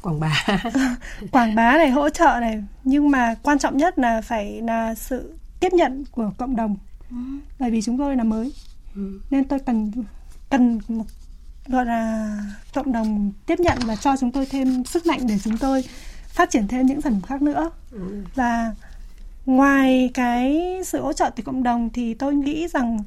quảng 0.03 0.21
bá. 0.21 0.47
quảng 1.33 1.55
bá 1.55 1.73
này 1.73 1.91
hỗ 1.91 2.11
trợ 2.11 2.39
này. 2.41 2.65
Nhưng 2.85 3.11
mà 3.11 3.35
quan 3.43 3.59
trọng 3.59 3.77
nhất 3.77 3.99
là 3.99 4.21
phải 4.21 4.63
là 4.63 4.95
sự 4.95 5.35
tiếp 5.61 5.73
nhận 5.73 6.05
của 6.11 6.31
cộng 6.39 6.57
đồng. 6.57 6.77
Ừ. 7.11 7.17
bởi 7.59 7.71
vì 7.71 7.83
chúng 7.83 7.99
tôi 7.99 8.17
là 8.17 8.25
mới. 8.25 8.53
Ừ. 8.95 9.21
nên 9.31 9.45
tôi 9.45 9.59
cần 9.59 9.93
cần 10.51 10.81
một 10.89 11.05
gọi 11.69 11.87
là 11.87 12.39
cộng 12.75 12.93
đồng 12.93 13.33
tiếp 13.47 13.61
nhận 13.61 13.79
và 13.87 13.97
cho 13.97 14.17
chúng 14.17 14.33
tôi 14.33 14.47
thêm 14.47 14.85
sức 14.85 15.07
mạnh 15.07 15.21
để 15.27 15.39
chúng 15.45 15.59
tôi 15.59 15.85
phát 16.29 16.51
triển 16.51 16.69
thêm 16.69 16.87
những 16.87 17.01
sản 17.01 17.13
phẩm 17.13 17.23
khác 17.23 17.43
nữa 17.43 17.71
ừ. 17.91 18.23
và 18.35 18.75
ngoài 19.47 20.11
cái 20.15 20.59
sự 20.85 21.01
hỗ 21.01 21.13
trợ 21.13 21.31
từ 21.37 21.43
cộng 21.43 21.63
đồng 21.63 21.91
thì 21.91 22.15
tôi 22.15 22.35
nghĩ 22.35 22.69
rằng 22.69 22.99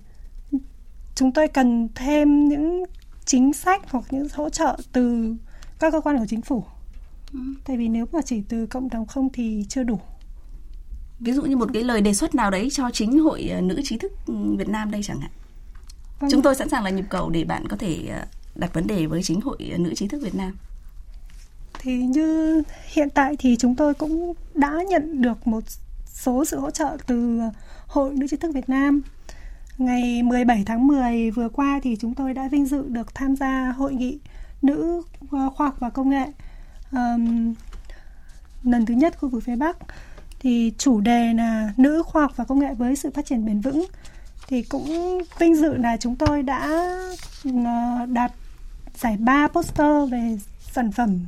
chúng 1.16 1.32
tôi 1.32 1.48
cần 1.48 1.88
thêm 1.96 2.50
những 2.50 2.84
chính 3.26 3.54
sách 3.54 3.82
hoặc 3.92 4.04
những 4.12 4.28
hỗ 4.34 4.50
trợ 4.50 4.78
từ 4.92 5.36
các 5.80 5.92
cơ 5.92 6.02
quan 6.02 6.18
của 6.18 6.26
chính 6.30 6.42
phủ 6.42 6.64
ừ. 7.34 7.40
tại 7.66 7.78
vì 7.78 7.88
nếu 7.88 8.06
mà 8.12 8.22
chỉ 8.26 8.42
từ 8.50 8.66
cộng 8.66 8.90
đồng 8.90 9.06
không 9.06 9.30
thì 9.34 9.66
chưa 9.70 9.84
đủ 9.84 10.00
ví 11.20 11.34
dụ 11.34 11.42
như 11.42 11.58
một 11.58 11.70
cái 11.74 11.84
lời 11.84 12.02
đề 12.02 12.14
xuất 12.14 12.36
nào 12.36 12.52
đấy 12.52 12.70
cho 12.72 12.90
chính 12.94 13.20
hội 13.20 13.50
nữ 13.62 13.82
trí 13.84 13.98
thức 13.98 14.12
Việt 14.58 14.70
Nam 14.70 14.92
đây 14.92 15.02
chẳng 15.04 15.20
hạn 15.20 15.32
vâng. 16.20 16.32
chúng 16.32 16.42
tôi 16.42 16.56
sẵn 16.56 16.70
sàng 16.70 16.84
là 16.84 16.90
nhịp 16.90 17.06
cầu 17.10 17.30
để 17.30 17.44
bạn 17.44 17.68
có 17.68 17.78
thể 17.78 18.08
ờ, 18.10 18.26
đặt 18.60 18.74
vấn 18.74 18.88
đề 18.88 19.06
với 19.06 19.24
chính 19.24 19.42
hội 19.42 19.58
nữ 19.78 19.96
trí 19.96 20.08
thức 20.08 20.22
Việt 20.22 20.36
Nam 20.36 20.58
thì 21.80 21.98
như 21.98 22.62
hiện 22.88 23.10
tại 23.10 23.36
thì 23.40 23.56
chúng 23.60 23.76
tôi 23.76 23.94
cũng 23.94 24.34
đã 24.54 24.84
nhận 24.90 25.22
được 25.22 25.48
một 25.48 25.64
số 26.06 26.46
sự 26.46 26.60
hỗ 26.60 26.72
trợ 26.72 26.98
từ 27.08 27.40
Hội 27.88 28.14
Nữ 28.14 28.28
trí 28.28 28.38
thức 28.38 28.52
Việt 28.54 28.70
Nam. 28.70 29.02
Ngày 29.78 30.24
17 30.24 30.64
tháng 30.66 30.88
10 30.88 31.32
vừa 31.32 31.50
qua 31.50 31.80
thì 31.84 31.96
chúng 32.00 32.16
tôi 32.16 32.34
đã 32.34 32.48
vinh 32.48 32.66
dự 32.66 32.88
được 32.88 33.16
tham 33.16 33.36
gia 33.36 33.74
hội 33.78 33.94
nghị 33.94 34.20
nữ 34.62 35.02
ờ, 35.32 35.50
khoa 35.50 35.68
học 35.68 35.76
và 35.80 35.90
công 35.90 36.10
nghệ 36.10 36.26
um, 36.92 37.54
lần 38.64 38.86
thứ 38.86 38.94
nhất 38.94 39.18
khu 39.18 39.30
vực 39.30 39.44
phía 39.44 39.56
Bắc. 39.56 39.78
Thì 40.40 40.74
chủ 40.78 41.02
đề 41.02 41.34
là 41.34 41.74
nữ 41.78 42.04
khoa 42.06 42.22
học 42.22 42.32
và 42.36 42.44
công 42.46 42.60
nghệ 42.60 42.74
với 42.74 42.96
sự 42.96 43.12
phát 43.14 43.26
triển 43.26 43.46
bền 43.46 43.62
vững. 43.62 43.86
Thì 44.48 44.64
cũng 44.64 45.18
vinh 45.40 45.56
dự 45.56 45.74
là 45.74 45.98
chúng 45.98 46.16
tôi 46.16 46.44
đã 46.44 46.70
ờ, 47.44 48.06
đạt 48.06 48.32
giải 49.02 49.18
ba 49.18 49.48
poster 49.48 50.12
về 50.12 50.38
sản 50.72 50.92
phẩm 50.92 51.20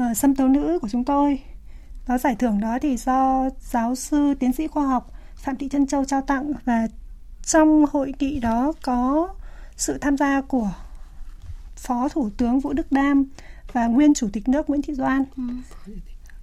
uh, 0.00 0.16
xâm 0.16 0.34
tấu 0.34 0.48
nữ 0.48 0.78
của 0.82 0.88
chúng 0.88 1.04
tôi. 1.04 1.42
Đó 2.08 2.18
giải 2.18 2.36
thưởng 2.36 2.60
đó 2.60 2.78
thì 2.82 2.96
do 2.96 3.50
giáo 3.60 3.94
sư 3.94 4.34
tiến 4.40 4.52
sĩ 4.52 4.66
khoa 4.66 4.86
học 4.86 5.12
Phạm 5.36 5.56
Thị 5.56 5.68
Trân 5.68 5.86
Châu 5.86 6.04
trao 6.04 6.22
tặng 6.22 6.52
và 6.64 6.88
trong 7.42 7.86
hội 7.92 8.14
nghị 8.18 8.40
đó 8.40 8.72
có 8.82 9.28
sự 9.76 9.98
tham 9.98 10.16
gia 10.16 10.40
của 10.40 10.70
Phó 11.76 12.08
Thủ 12.08 12.30
tướng 12.36 12.60
Vũ 12.60 12.72
Đức 12.72 12.92
Đam 12.92 13.24
và 13.72 13.86
nguyên 13.86 14.14
Chủ 14.14 14.28
tịch 14.32 14.48
nước 14.48 14.70
Nguyễn 14.70 14.82
Thị 14.82 14.94
Doan. 14.94 15.24
Ừ. 15.36 15.42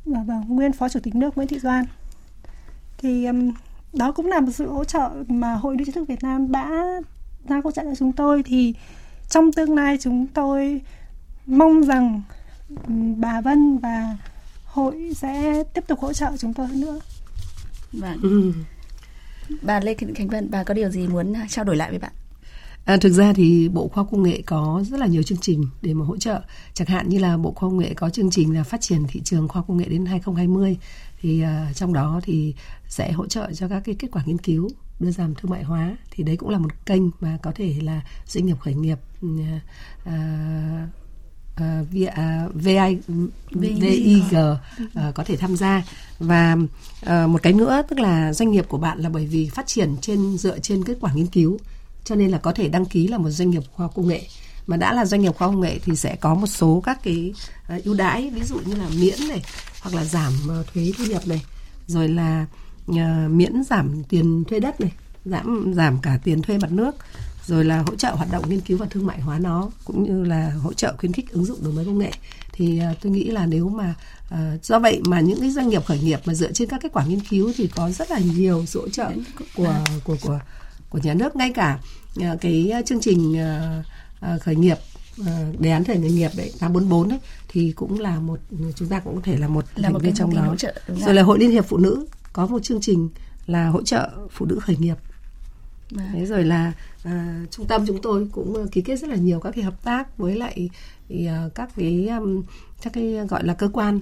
và, 0.06 0.24
và 0.28 0.36
nguyên 0.48 0.72
Phó 0.72 0.90
Chủ 0.90 1.00
tịch 1.00 1.16
nước 1.16 1.38
Nguyễn 1.38 1.48
Thị 1.48 1.60
Doan. 1.60 1.86
Thì 2.98 3.26
um, 3.26 3.52
đó 3.94 4.12
cũng 4.12 4.26
là 4.26 4.40
một 4.40 4.52
sự 4.54 4.70
hỗ 4.70 4.84
trợ 4.84 5.10
mà 5.28 5.54
Hội 5.54 5.76
Nữ 5.76 5.84
trí 5.86 5.92
thức 5.92 6.08
Việt 6.08 6.24
Nam 6.24 6.52
đã 6.52 6.86
ra 7.48 7.62
hỗ 7.64 7.72
trợ 7.72 7.84
cho 7.84 7.96
chúng 7.96 8.12
tôi. 8.12 8.44
Thì 8.44 8.74
trong 9.36 9.52
tương 9.52 9.76
lai 9.76 9.98
chúng 10.02 10.28
tôi 10.28 10.82
mong 11.45 11.84
rằng 11.84 12.21
bà 13.17 13.41
Vân 13.41 13.78
và 13.78 14.17
hội 14.65 15.12
sẽ 15.15 15.63
tiếp 15.74 15.84
tục 15.88 16.00
hỗ 16.00 16.13
trợ 16.13 16.32
chúng 16.38 16.54
tôi 16.54 16.67
hơn 16.67 16.82
nữa. 16.82 17.00
Vâng. 17.91 18.19
Ừ. 18.21 18.54
Bà 19.62 19.80
Lê 19.80 19.93
Thị 19.93 20.08
Khánh 20.15 20.28
Vân, 20.28 20.52
bà 20.52 20.63
có 20.63 20.74
điều 20.74 20.89
gì 20.89 21.08
muốn 21.08 21.34
trao 21.50 21.65
đổi 21.65 21.76
lại 21.76 21.89
với 21.89 22.00
bạn? 22.00 22.12
À, 22.86 22.98
thực 22.98 23.10
ra 23.10 23.34
thì 23.34 23.69
Bộ 23.69 23.88
Khoa 23.88 24.04
Công 24.12 24.24
nghệ 24.24 24.41
có 24.45 24.84
rất 24.89 25.00
là 25.00 25.06
nhiều 25.06 25.24
chương 25.24 25.38
trình 25.41 25.67
để 25.82 25.93
mà 25.93 26.06
hỗ 26.06 26.17
trợ. 26.17 26.41
Chẳng 26.74 26.88
hạn 26.88 27.10
như 27.10 27.19
là 27.19 27.38
Bộ 27.38 27.52
Khoa 27.52 27.69
Công 27.69 27.78
nghệ 27.78 27.93
có 27.93 28.10
chương 28.10 28.32
trình 28.32 28.56
là 28.56 28.63
phát 28.63 28.82
triển 28.82 29.08
thị 29.08 29.21
trường 29.24 29.48
khoa 29.48 29.62
công 29.67 29.78
nghệ 29.78 29.86
đến 29.86 30.06
2020 30.06 30.78
thì 31.21 31.43
uh, 31.43 31.76
trong 31.76 31.93
đó 31.93 32.19
thì 32.24 32.56
sẽ 32.88 33.12
hỗ 33.12 33.28
trợ 33.28 33.52
cho 33.54 33.67
các 33.67 33.82
cái 33.86 33.95
kết 34.00 34.08
quả 34.12 34.24
nghiên 34.26 34.38
cứu 34.38 34.69
đưa 35.00 35.12
giảm 35.12 35.36
thương 35.36 35.52
mại 35.52 35.64
hóa 35.64 35.98
thì 36.12 36.24
đấy 36.24 36.38
cũng 36.38 36.50
là 36.50 36.58
một 36.58 36.86
kênh 36.86 37.02
mà 37.20 37.38
có 37.44 37.52
thể 37.56 37.76
là 37.82 38.02
doanh 38.26 38.46
nghiệp 38.46 38.60
khởi 38.60 38.74
nghiệp 38.74 38.98
uh, 39.26 39.32
uh, 40.08 40.12
uh, 41.62 42.54
VI, 42.54 42.98
VIG 43.52 44.38
uh, 44.38 45.16
có 45.16 45.24
thể 45.24 45.38
tham 45.38 45.56
gia. 45.56 45.84
Và 46.20 46.58
uh, 47.06 47.30
một 47.30 47.44
cái 47.44 47.54
nữa 47.54 47.82
tức 47.90 48.00
là 48.00 48.34
doanh 48.34 48.52
nghiệp 48.52 48.66
của 48.68 48.78
bạn 48.78 49.00
là 49.00 49.10
bởi 49.10 49.26
vì 49.26 49.50
phát 49.50 49.68
triển 49.68 49.96
trên 50.02 50.38
dựa 50.38 50.60
trên 50.60 50.84
kết 50.84 50.98
quả 51.02 51.14
nghiên 51.14 51.28
cứu 51.28 51.58
cho 52.04 52.16
nên 52.16 52.32
là 52.32 52.38
có 52.38 52.52
thể 52.52 52.68
đăng 52.68 52.86
ký 52.86 53.08
là 53.08 53.18
một 53.18 53.30
doanh 53.30 53.50
nghiệp 53.50 53.64
khoa 53.72 53.88
công 53.88 54.08
nghệ. 54.08 54.22
Mà 54.68 54.78
đã 54.78 54.94
là 54.94 55.06
doanh 55.06 55.22
nghiệp 55.22 55.36
khoa 55.36 55.48
công 55.48 55.62
nghệ 55.62 55.80
thì 55.80 55.96
sẽ 55.96 56.16
có 56.16 56.36
một 56.36 56.48
số 56.48 56.82
các 56.86 57.04
cái 57.04 57.34
uh, 57.76 57.84
ưu 57.84 57.94
đãi 57.94 58.30
ví 58.30 58.44
dụ 58.44 58.60
như 58.66 58.76
là 58.76 58.90
miễn 59.00 59.20
này 59.30 59.44
hoặc 59.82 59.96
là 59.96 60.06
giảm 60.06 60.34
uh, 60.46 60.68
thuế 60.74 60.92
thu 60.98 61.06
nhập 61.06 61.28
này. 61.28 61.42
Rồi 61.88 62.10
là 62.10 62.46
à, 62.88 63.28
miễn 63.32 63.63
giảm 63.63 64.04
tiền 64.10 64.43
thuê 64.48 64.60
đất 64.60 64.82
này 64.82 64.91
giảm 65.26 65.74
giảm 65.74 65.98
cả 66.02 66.19
tiền 66.24 66.41
thuê 66.41 66.58
mặt 66.58 66.71
nước 66.71 66.95
rồi 67.48 67.65
là 67.65 67.84
hỗ 67.88 67.95
trợ 67.95 68.12
hoạt 68.12 68.32
động 68.32 68.50
nghiên 68.50 68.62
cứu 68.62 68.78
và 68.78 68.86
thương 68.89 69.06
mại 69.06 69.21
hóa 69.21 69.39
nó 69.39 69.69
cũng 69.86 70.04
như 70.04 70.24
là 70.24 70.50
hỗ 70.50 70.74
trợ 70.74 70.95
khuyến 70.98 71.12
khích 71.12 71.32
ứng 71.32 71.45
dụng 71.45 71.63
đổi 71.63 71.74
mới 71.74 71.86
công 71.86 71.98
nghệ. 71.98 72.12
Thì 72.52 72.82
uh, 72.91 72.98
tôi 73.02 73.12
nghĩ 73.12 73.24
là 73.24 73.45
nếu 73.45 73.69
mà 73.69 73.95
uh, 74.34 74.63
do 74.63 74.80
vậy 74.80 75.02
mà 75.06 75.19
những 75.19 75.39
cái 75.39 75.52
doanh 75.52 75.69
nghiệp 75.69 75.86
khởi 75.86 76.00
nghiệp 76.00 76.19
mà 76.26 76.34
dựa 76.34 76.52
trên 76.52 76.69
các 76.69 76.82
kết 76.84 76.93
quả 76.93 77.06
nghiên 77.06 77.19
cứu 77.19 77.52
thì 77.58 77.67
có 77.67 77.91
rất 77.91 78.12
là 78.12 78.19
nhiều 78.19 78.65
sự 78.65 78.82
hỗ 78.82 78.89
trợ 78.89 79.12
của 79.56 79.76
của 80.04 80.15
của 80.21 80.39
của 80.89 81.00
nhà 81.04 81.13
nước. 81.13 81.36
Ngay 81.36 81.52
cả 81.56 81.80
uh, 82.19 82.41
cái 82.41 82.74
chương 82.86 83.02
trình 83.02 83.32
uh, 83.32 84.36
uh, 84.36 84.41
khởi 84.41 84.56
nghiệp 84.56 84.78
đề 85.60 85.71
án 85.71 85.84
khởi 85.84 85.98
nghiệp 85.98 86.32
đấy 86.38 86.52
844 86.60 87.10
đấy 87.10 87.19
thì 87.48 87.71
cũng 87.76 88.00
là 88.00 88.19
một 88.19 88.39
chúng 88.76 88.88
ta 88.88 89.00
cũng 89.00 89.15
có 89.15 89.21
thể 89.24 89.38
là 89.38 89.48
một 89.48 89.65
là 89.76 89.89
một 89.89 90.00
cái 90.04 90.12
trong 90.15 90.36
đó. 90.36 90.56
rồi 90.88 91.13
là 91.13 91.24
hội 91.24 91.39
liên 91.39 91.52
hiệp 91.52 91.65
phụ 91.67 91.78
nữ 91.78 92.06
có 92.36 92.48
một 92.48 92.63
chương 92.63 92.82
trình 92.82 93.10
là 93.45 93.67
hỗ 93.67 93.84
trợ 93.84 94.10
phụ 94.32 94.45
nữ 94.45 94.60
khởi 94.62 94.78
nghiệp. 94.78 94.95
Vâng. 95.91 96.06
Thế 96.13 96.26
rồi 96.26 96.43
là 96.43 96.74
à, 97.04 97.45
trung 97.52 97.65
tâm 97.67 97.86
chúng 97.88 98.02
tôi 98.02 98.28
cũng 98.32 98.56
ờ, 98.56 98.67
ký 98.71 98.82
kết 98.82 98.95
rất 98.95 99.10
là 99.10 99.15
nhiều 99.15 99.39
các 99.39 99.52
cái 99.56 99.63
hợp 99.63 99.84
tác 99.84 100.17
với 100.17 100.36
lại 100.36 100.69
thì, 101.10 101.26
à, 101.26 101.50
các 101.56 101.69
cái 101.76 102.08
um, 102.08 102.43
các 102.82 102.93
cái 102.93 103.13
gọi 103.30 103.43
là 103.43 103.54
cơ 103.54 103.69
quan 103.74 104.02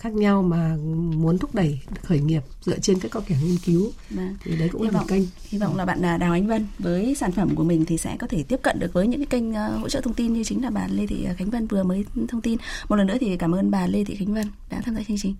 khác 0.00 0.12
nhau 0.12 0.42
mà 0.42 0.76
muốn 1.14 1.38
thúc 1.38 1.54
đẩy 1.54 1.80
khởi 2.02 2.20
nghiệp 2.20 2.42
dựa 2.62 2.78
trên 2.78 2.98
các 3.00 3.22
kẻ 3.26 3.36
nghiên 3.44 3.58
cứu. 3.64 3.90
Vâng. 4.10 4.36
thì 4.44 4.56
đấy 4.56 4.68
cũng 4.72 4.82
hy 4.82 4.88
là 4.88 4.92
vọng, 4.92 5.00
một 5.00 5.08
kênh. 5.08 5.22
hy 5.48 5.58
vọng 5.58 5.76
là 5.76 5.84
bạn 5.84 6.02
Đào 6.02 6.32
Ánh 6.32 6.46
Vân 6.46 6.66
với 6.78 7.14
sản 7.14 7.32
phẩm 7.32 7.54
của 7.54 7.64
mình 7.64 7.84
thì 7.84 7.98
sẽ 7.98 8.16
có 8.18 8.26
thể 8.26 8.42
tiếp 8.42 8.60
cận 8.62 8.78
được 8.78 8.92
với 8.92 9.06
những 9.06 9.20
cái 9.20 9.26
kênh 9.26 9.54
hỗ 9.54 9.88
trợ 9.88 10.00
thông 10.00 10.14
tin 10.14 10.32
như 10.32 10.44
chính 10.44 10.62
là 10.62 10.70
bà 10.70 10.88
Lê 10.90 11.06
Thị 11.06 11.26
Khánh 11.36 11.50
Vân 11.50 11.66
vừa 11.66 11.82
mới 11.82 12.04
thông 12.28 12.40
tin. 12.40 12.58
Một 12.88 12.96
lần 12.96 13.06
nữa 13.06 13.16
thì 13.20 13.36
cảm 13.36 13.54
ơn 13.54 13.70
bà 13.70 13.86
Lê 13.86 14.04
Thị 14.04 14.14
Khánh 14.14 14.34
Vân 14.34 14.46
đã 14.70 14.80
tham 14.84 14.94
gia 14.94 15.02
chương 15.02 15.18
trình 15.20 15.34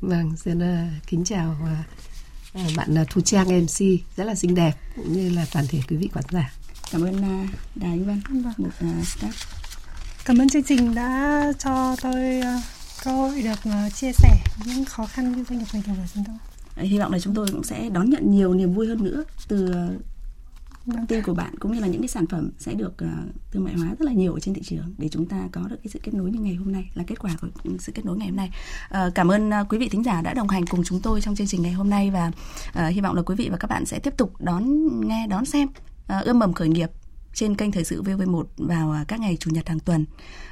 vâng 0.00 0.36
xin 0.36 0.58
uh, 0.58 1.06
kính 1.06 1.24
chào 1.24 1.56
À, 2.54 2.64
bạn 2.76 2.98
à, 2.98 3.04
Thu 3.10 3.20
Trang 3.20 3.62
MC 3.62 3.78
rất 4.16 4.24
là 4.24 4.34
xinh 4.34 4.54
đẹp 4.54 4.72
cũng 4.96 5.12
như 5.12 5.30
là 5.30 5.46
toàn 5.52 5.66
thể 5.68 5.80
quý 5.88 5.96
vị 5.96 6.08
khán 6.12 6.24
giả. 6.30 6.52
Cảm 6.92 7.02
ơn 7.02 7.16
uh, 7.16 7.50
Đài 7.74 7.90
Anh 7.90 8.04
Văn, 8.04 8.20
vâng. 8.28 8.52
một 8.56 8.68
uh, 8.68 9.04
staff. 9.04 9.32
Cảm 10.24 10.38
ơn 10.38 10.48
chương 10.48 10.62
trình 10.62 10.94
đã 10.94 11.42
cho 11.58 11.96
tôi 12.02 12.40
uh, 12.40 12.62
cơ 13.04 13.12
hội 13.12 13.42
được 13.42 13.70
uh, 13.70 13.94
chia 13.94 14.12
sẻ 14.12 14.36
những 14.66 14.84
khó 14.84 15.06
khăn 15.06 15.32
như 15.32 15.44
doanh 15.48 15.58
nghiệp 15.58 15.64
khởi 15.72 15.82
nghiệp 15.86 15.92
của 15.96 16.06
chúng 16.14 16.24
tôi. 16.26 16.86
Hy 16.86 16.98
vọng 16.98 17.12
là 17.12 17.18
chúng 17.18 17.34
tôi 17.34 17.46
cũng 17.52 17.64
sẽ 17.64 17.88
đón 17.88 18.10
nhận 18.10 18.30
nhiều 18.30 18.54
niềm 18.54 18.74
vui 18.74 18.86
hơn 18.86 19.04
nữa 19.04 19.24
từ 19.48 19.74
thông 20.96 21.06
tin 21.06 21.22
của 21.22 21.34
bạn 21.34 21.54
cũng 21.58 21.72
như 21.72 21.80
là 21.80 21.86
những 21.86 22.00
cái 22.02 22.08
sản 22.08 22.26
phẩm 22.26 22.50
sẽ 22.58 22.74
được 22.74 22.92
uh, 23.04 23.08
thương 23.50 23.64
mại 23.64 23.74
hóa 23.74 23.88
rất 23.88 24.00
là 24.00 24.12
nhiều 24.12 24.34
ở 24.34 24.40
trên 24.40 24.54
thị 24.54 24.62
trường 24.64 24.94
để 24.98 25.08
chúng 25.08 25.26
ta 25.26 25.48
có 25.52 25.60
được 25.60 25.76
cái 25.82 25.90
sự 25.92 25.98
kết 26.02 26.14
nối 26.14 26.30
như 26.30 26.40
ngày 26.40 26.54
hôm 26.54 26.72
nay 26.72 26.90
là 26.94 27.04
kết 27.06 27.18
quả 27.18 27.30
của 27.40 27.48
sự 27.78 27.92
kết 27.92 28.04
nối 28.04 28.16
ngày 28.16 28.28
hôm 28.28 28.36
nay. 28.36 28.50
Uh, 28.90 29.14
cảm 29.14 29.28
ơn 29.30 29.48
uh, 29.48 29.68
quý 29.68 29.78
vị 29.78 29.88
thính 29.88 30.04
giả 30.04 30.22
đã 30.22 30.34
đồng 30.34 30.48
hành 30.48 30.66
cùng 30.66 30.84
chúng 30.84 31.00
tôi 31.00 31.20
trong 31.20 31.34
chương 31.34 31.46
trình 31.46 31.62
ngày 31.62 31.72
hôm 31.72 31.90
nay 31.90 32.10
và 32.10 32.30
uh, 32.68 32.94
hy 32.94 33.00
vọng 33.00 33.16
là 33.16 33.22
quý 33.22 33.34
vị 33.34 33.48
và 33.50 33.56
các 33.56 33.70
bạn 33.70 33.86
sẽ 33.86 33.98
tiếp 33.98 34.14
tục 34.16 34.32
đón 34.40 34.88
nghe 35.08 35.26
đón 35.26 35.44
xem 35.44 35.68
uh, 35.68 36.24
ươm 36.24 36.38
mầm 36.38 36.52
khởi 36.52 36.68
nghiệp 36.68 36.90
trên 37.34 37.54
kênh 37.54 37.72
thời 37.72 37.84
sự 37.84 38.02
VV1 38.02 38.44
vào 38.56 38.96
các 39.08 39.20
ngày 39.20 39.36
chủ 39.40 39.50
nhật 39.50 39.68
hàng 39.68 39.80
tuần 39.80 40.04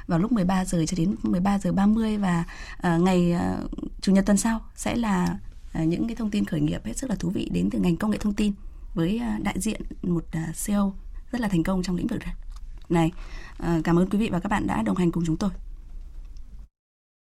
vào 0.07 0.19
lúc 0.19 0.31
13 0.31 0.65
giờ 0.65 0.85
cho 0.87 0.97
đến 0.97 1.15
13 1.23 1.59
giờ 1.59 1.71
30 1.71 2.17
và 2.17 2.43
uh, 2.77 3.01
ngày 3.01 3.35
uh, 3.35 3.71
chủ 4.01 4.11
nhật 4.11 4.25
tuần 4.25 4.37
sau 4.37 4.61
sẽ 4.75 4.95
là 4.95 5.37
uh, 5.81 5.87
những 5.87 6.07
cái 6.07 6.15
thông 6.15 6.31
tin 6.31 6.45
khởi 6.45 6.59
nghiệp 6.61 6.85
hết 6.85 6.97
sức 6.97 7.09
là 7.09 7.15
thú 7.15 7.29
vị 7.29 7.49
đến 7.53 7.69
từ 7.69 7.79
ngành 7.79 7.97
công 7.97 8.11
nghệ 8.11 8.17
thông 8.17 8.33
tin 8.33 8.53
với 8.97 9.17
à, 9.17 9.39
đại 9.43 9.55
diện 9.59 9.81
một 10.01 10.25
à, 10.31 10.53
CEO 10.65 10.93
rất 11.31 11.41
là 11.41 11.47
thành 11.47 11.63
công 11.63 11.83
trong 11.83 11.95
lĩnh 11.95 12.07
vực 12.07 12.21
này. 12.89 13.11
À, 13.57 13.79
cảm 13.83 13.99
ơn 13.99 14.09
quý 14.09 14.17
vị 14.17 14.29
và 14.31 14.39
các 14.39 14.49
bạn 14.49 14.67
đã 14.67 14.81
đồng 14.81 14.97
hành 14.97 15.11
cùng 15.11 15.23
chúng 15.25 15.37
tôi. 15.37 15.49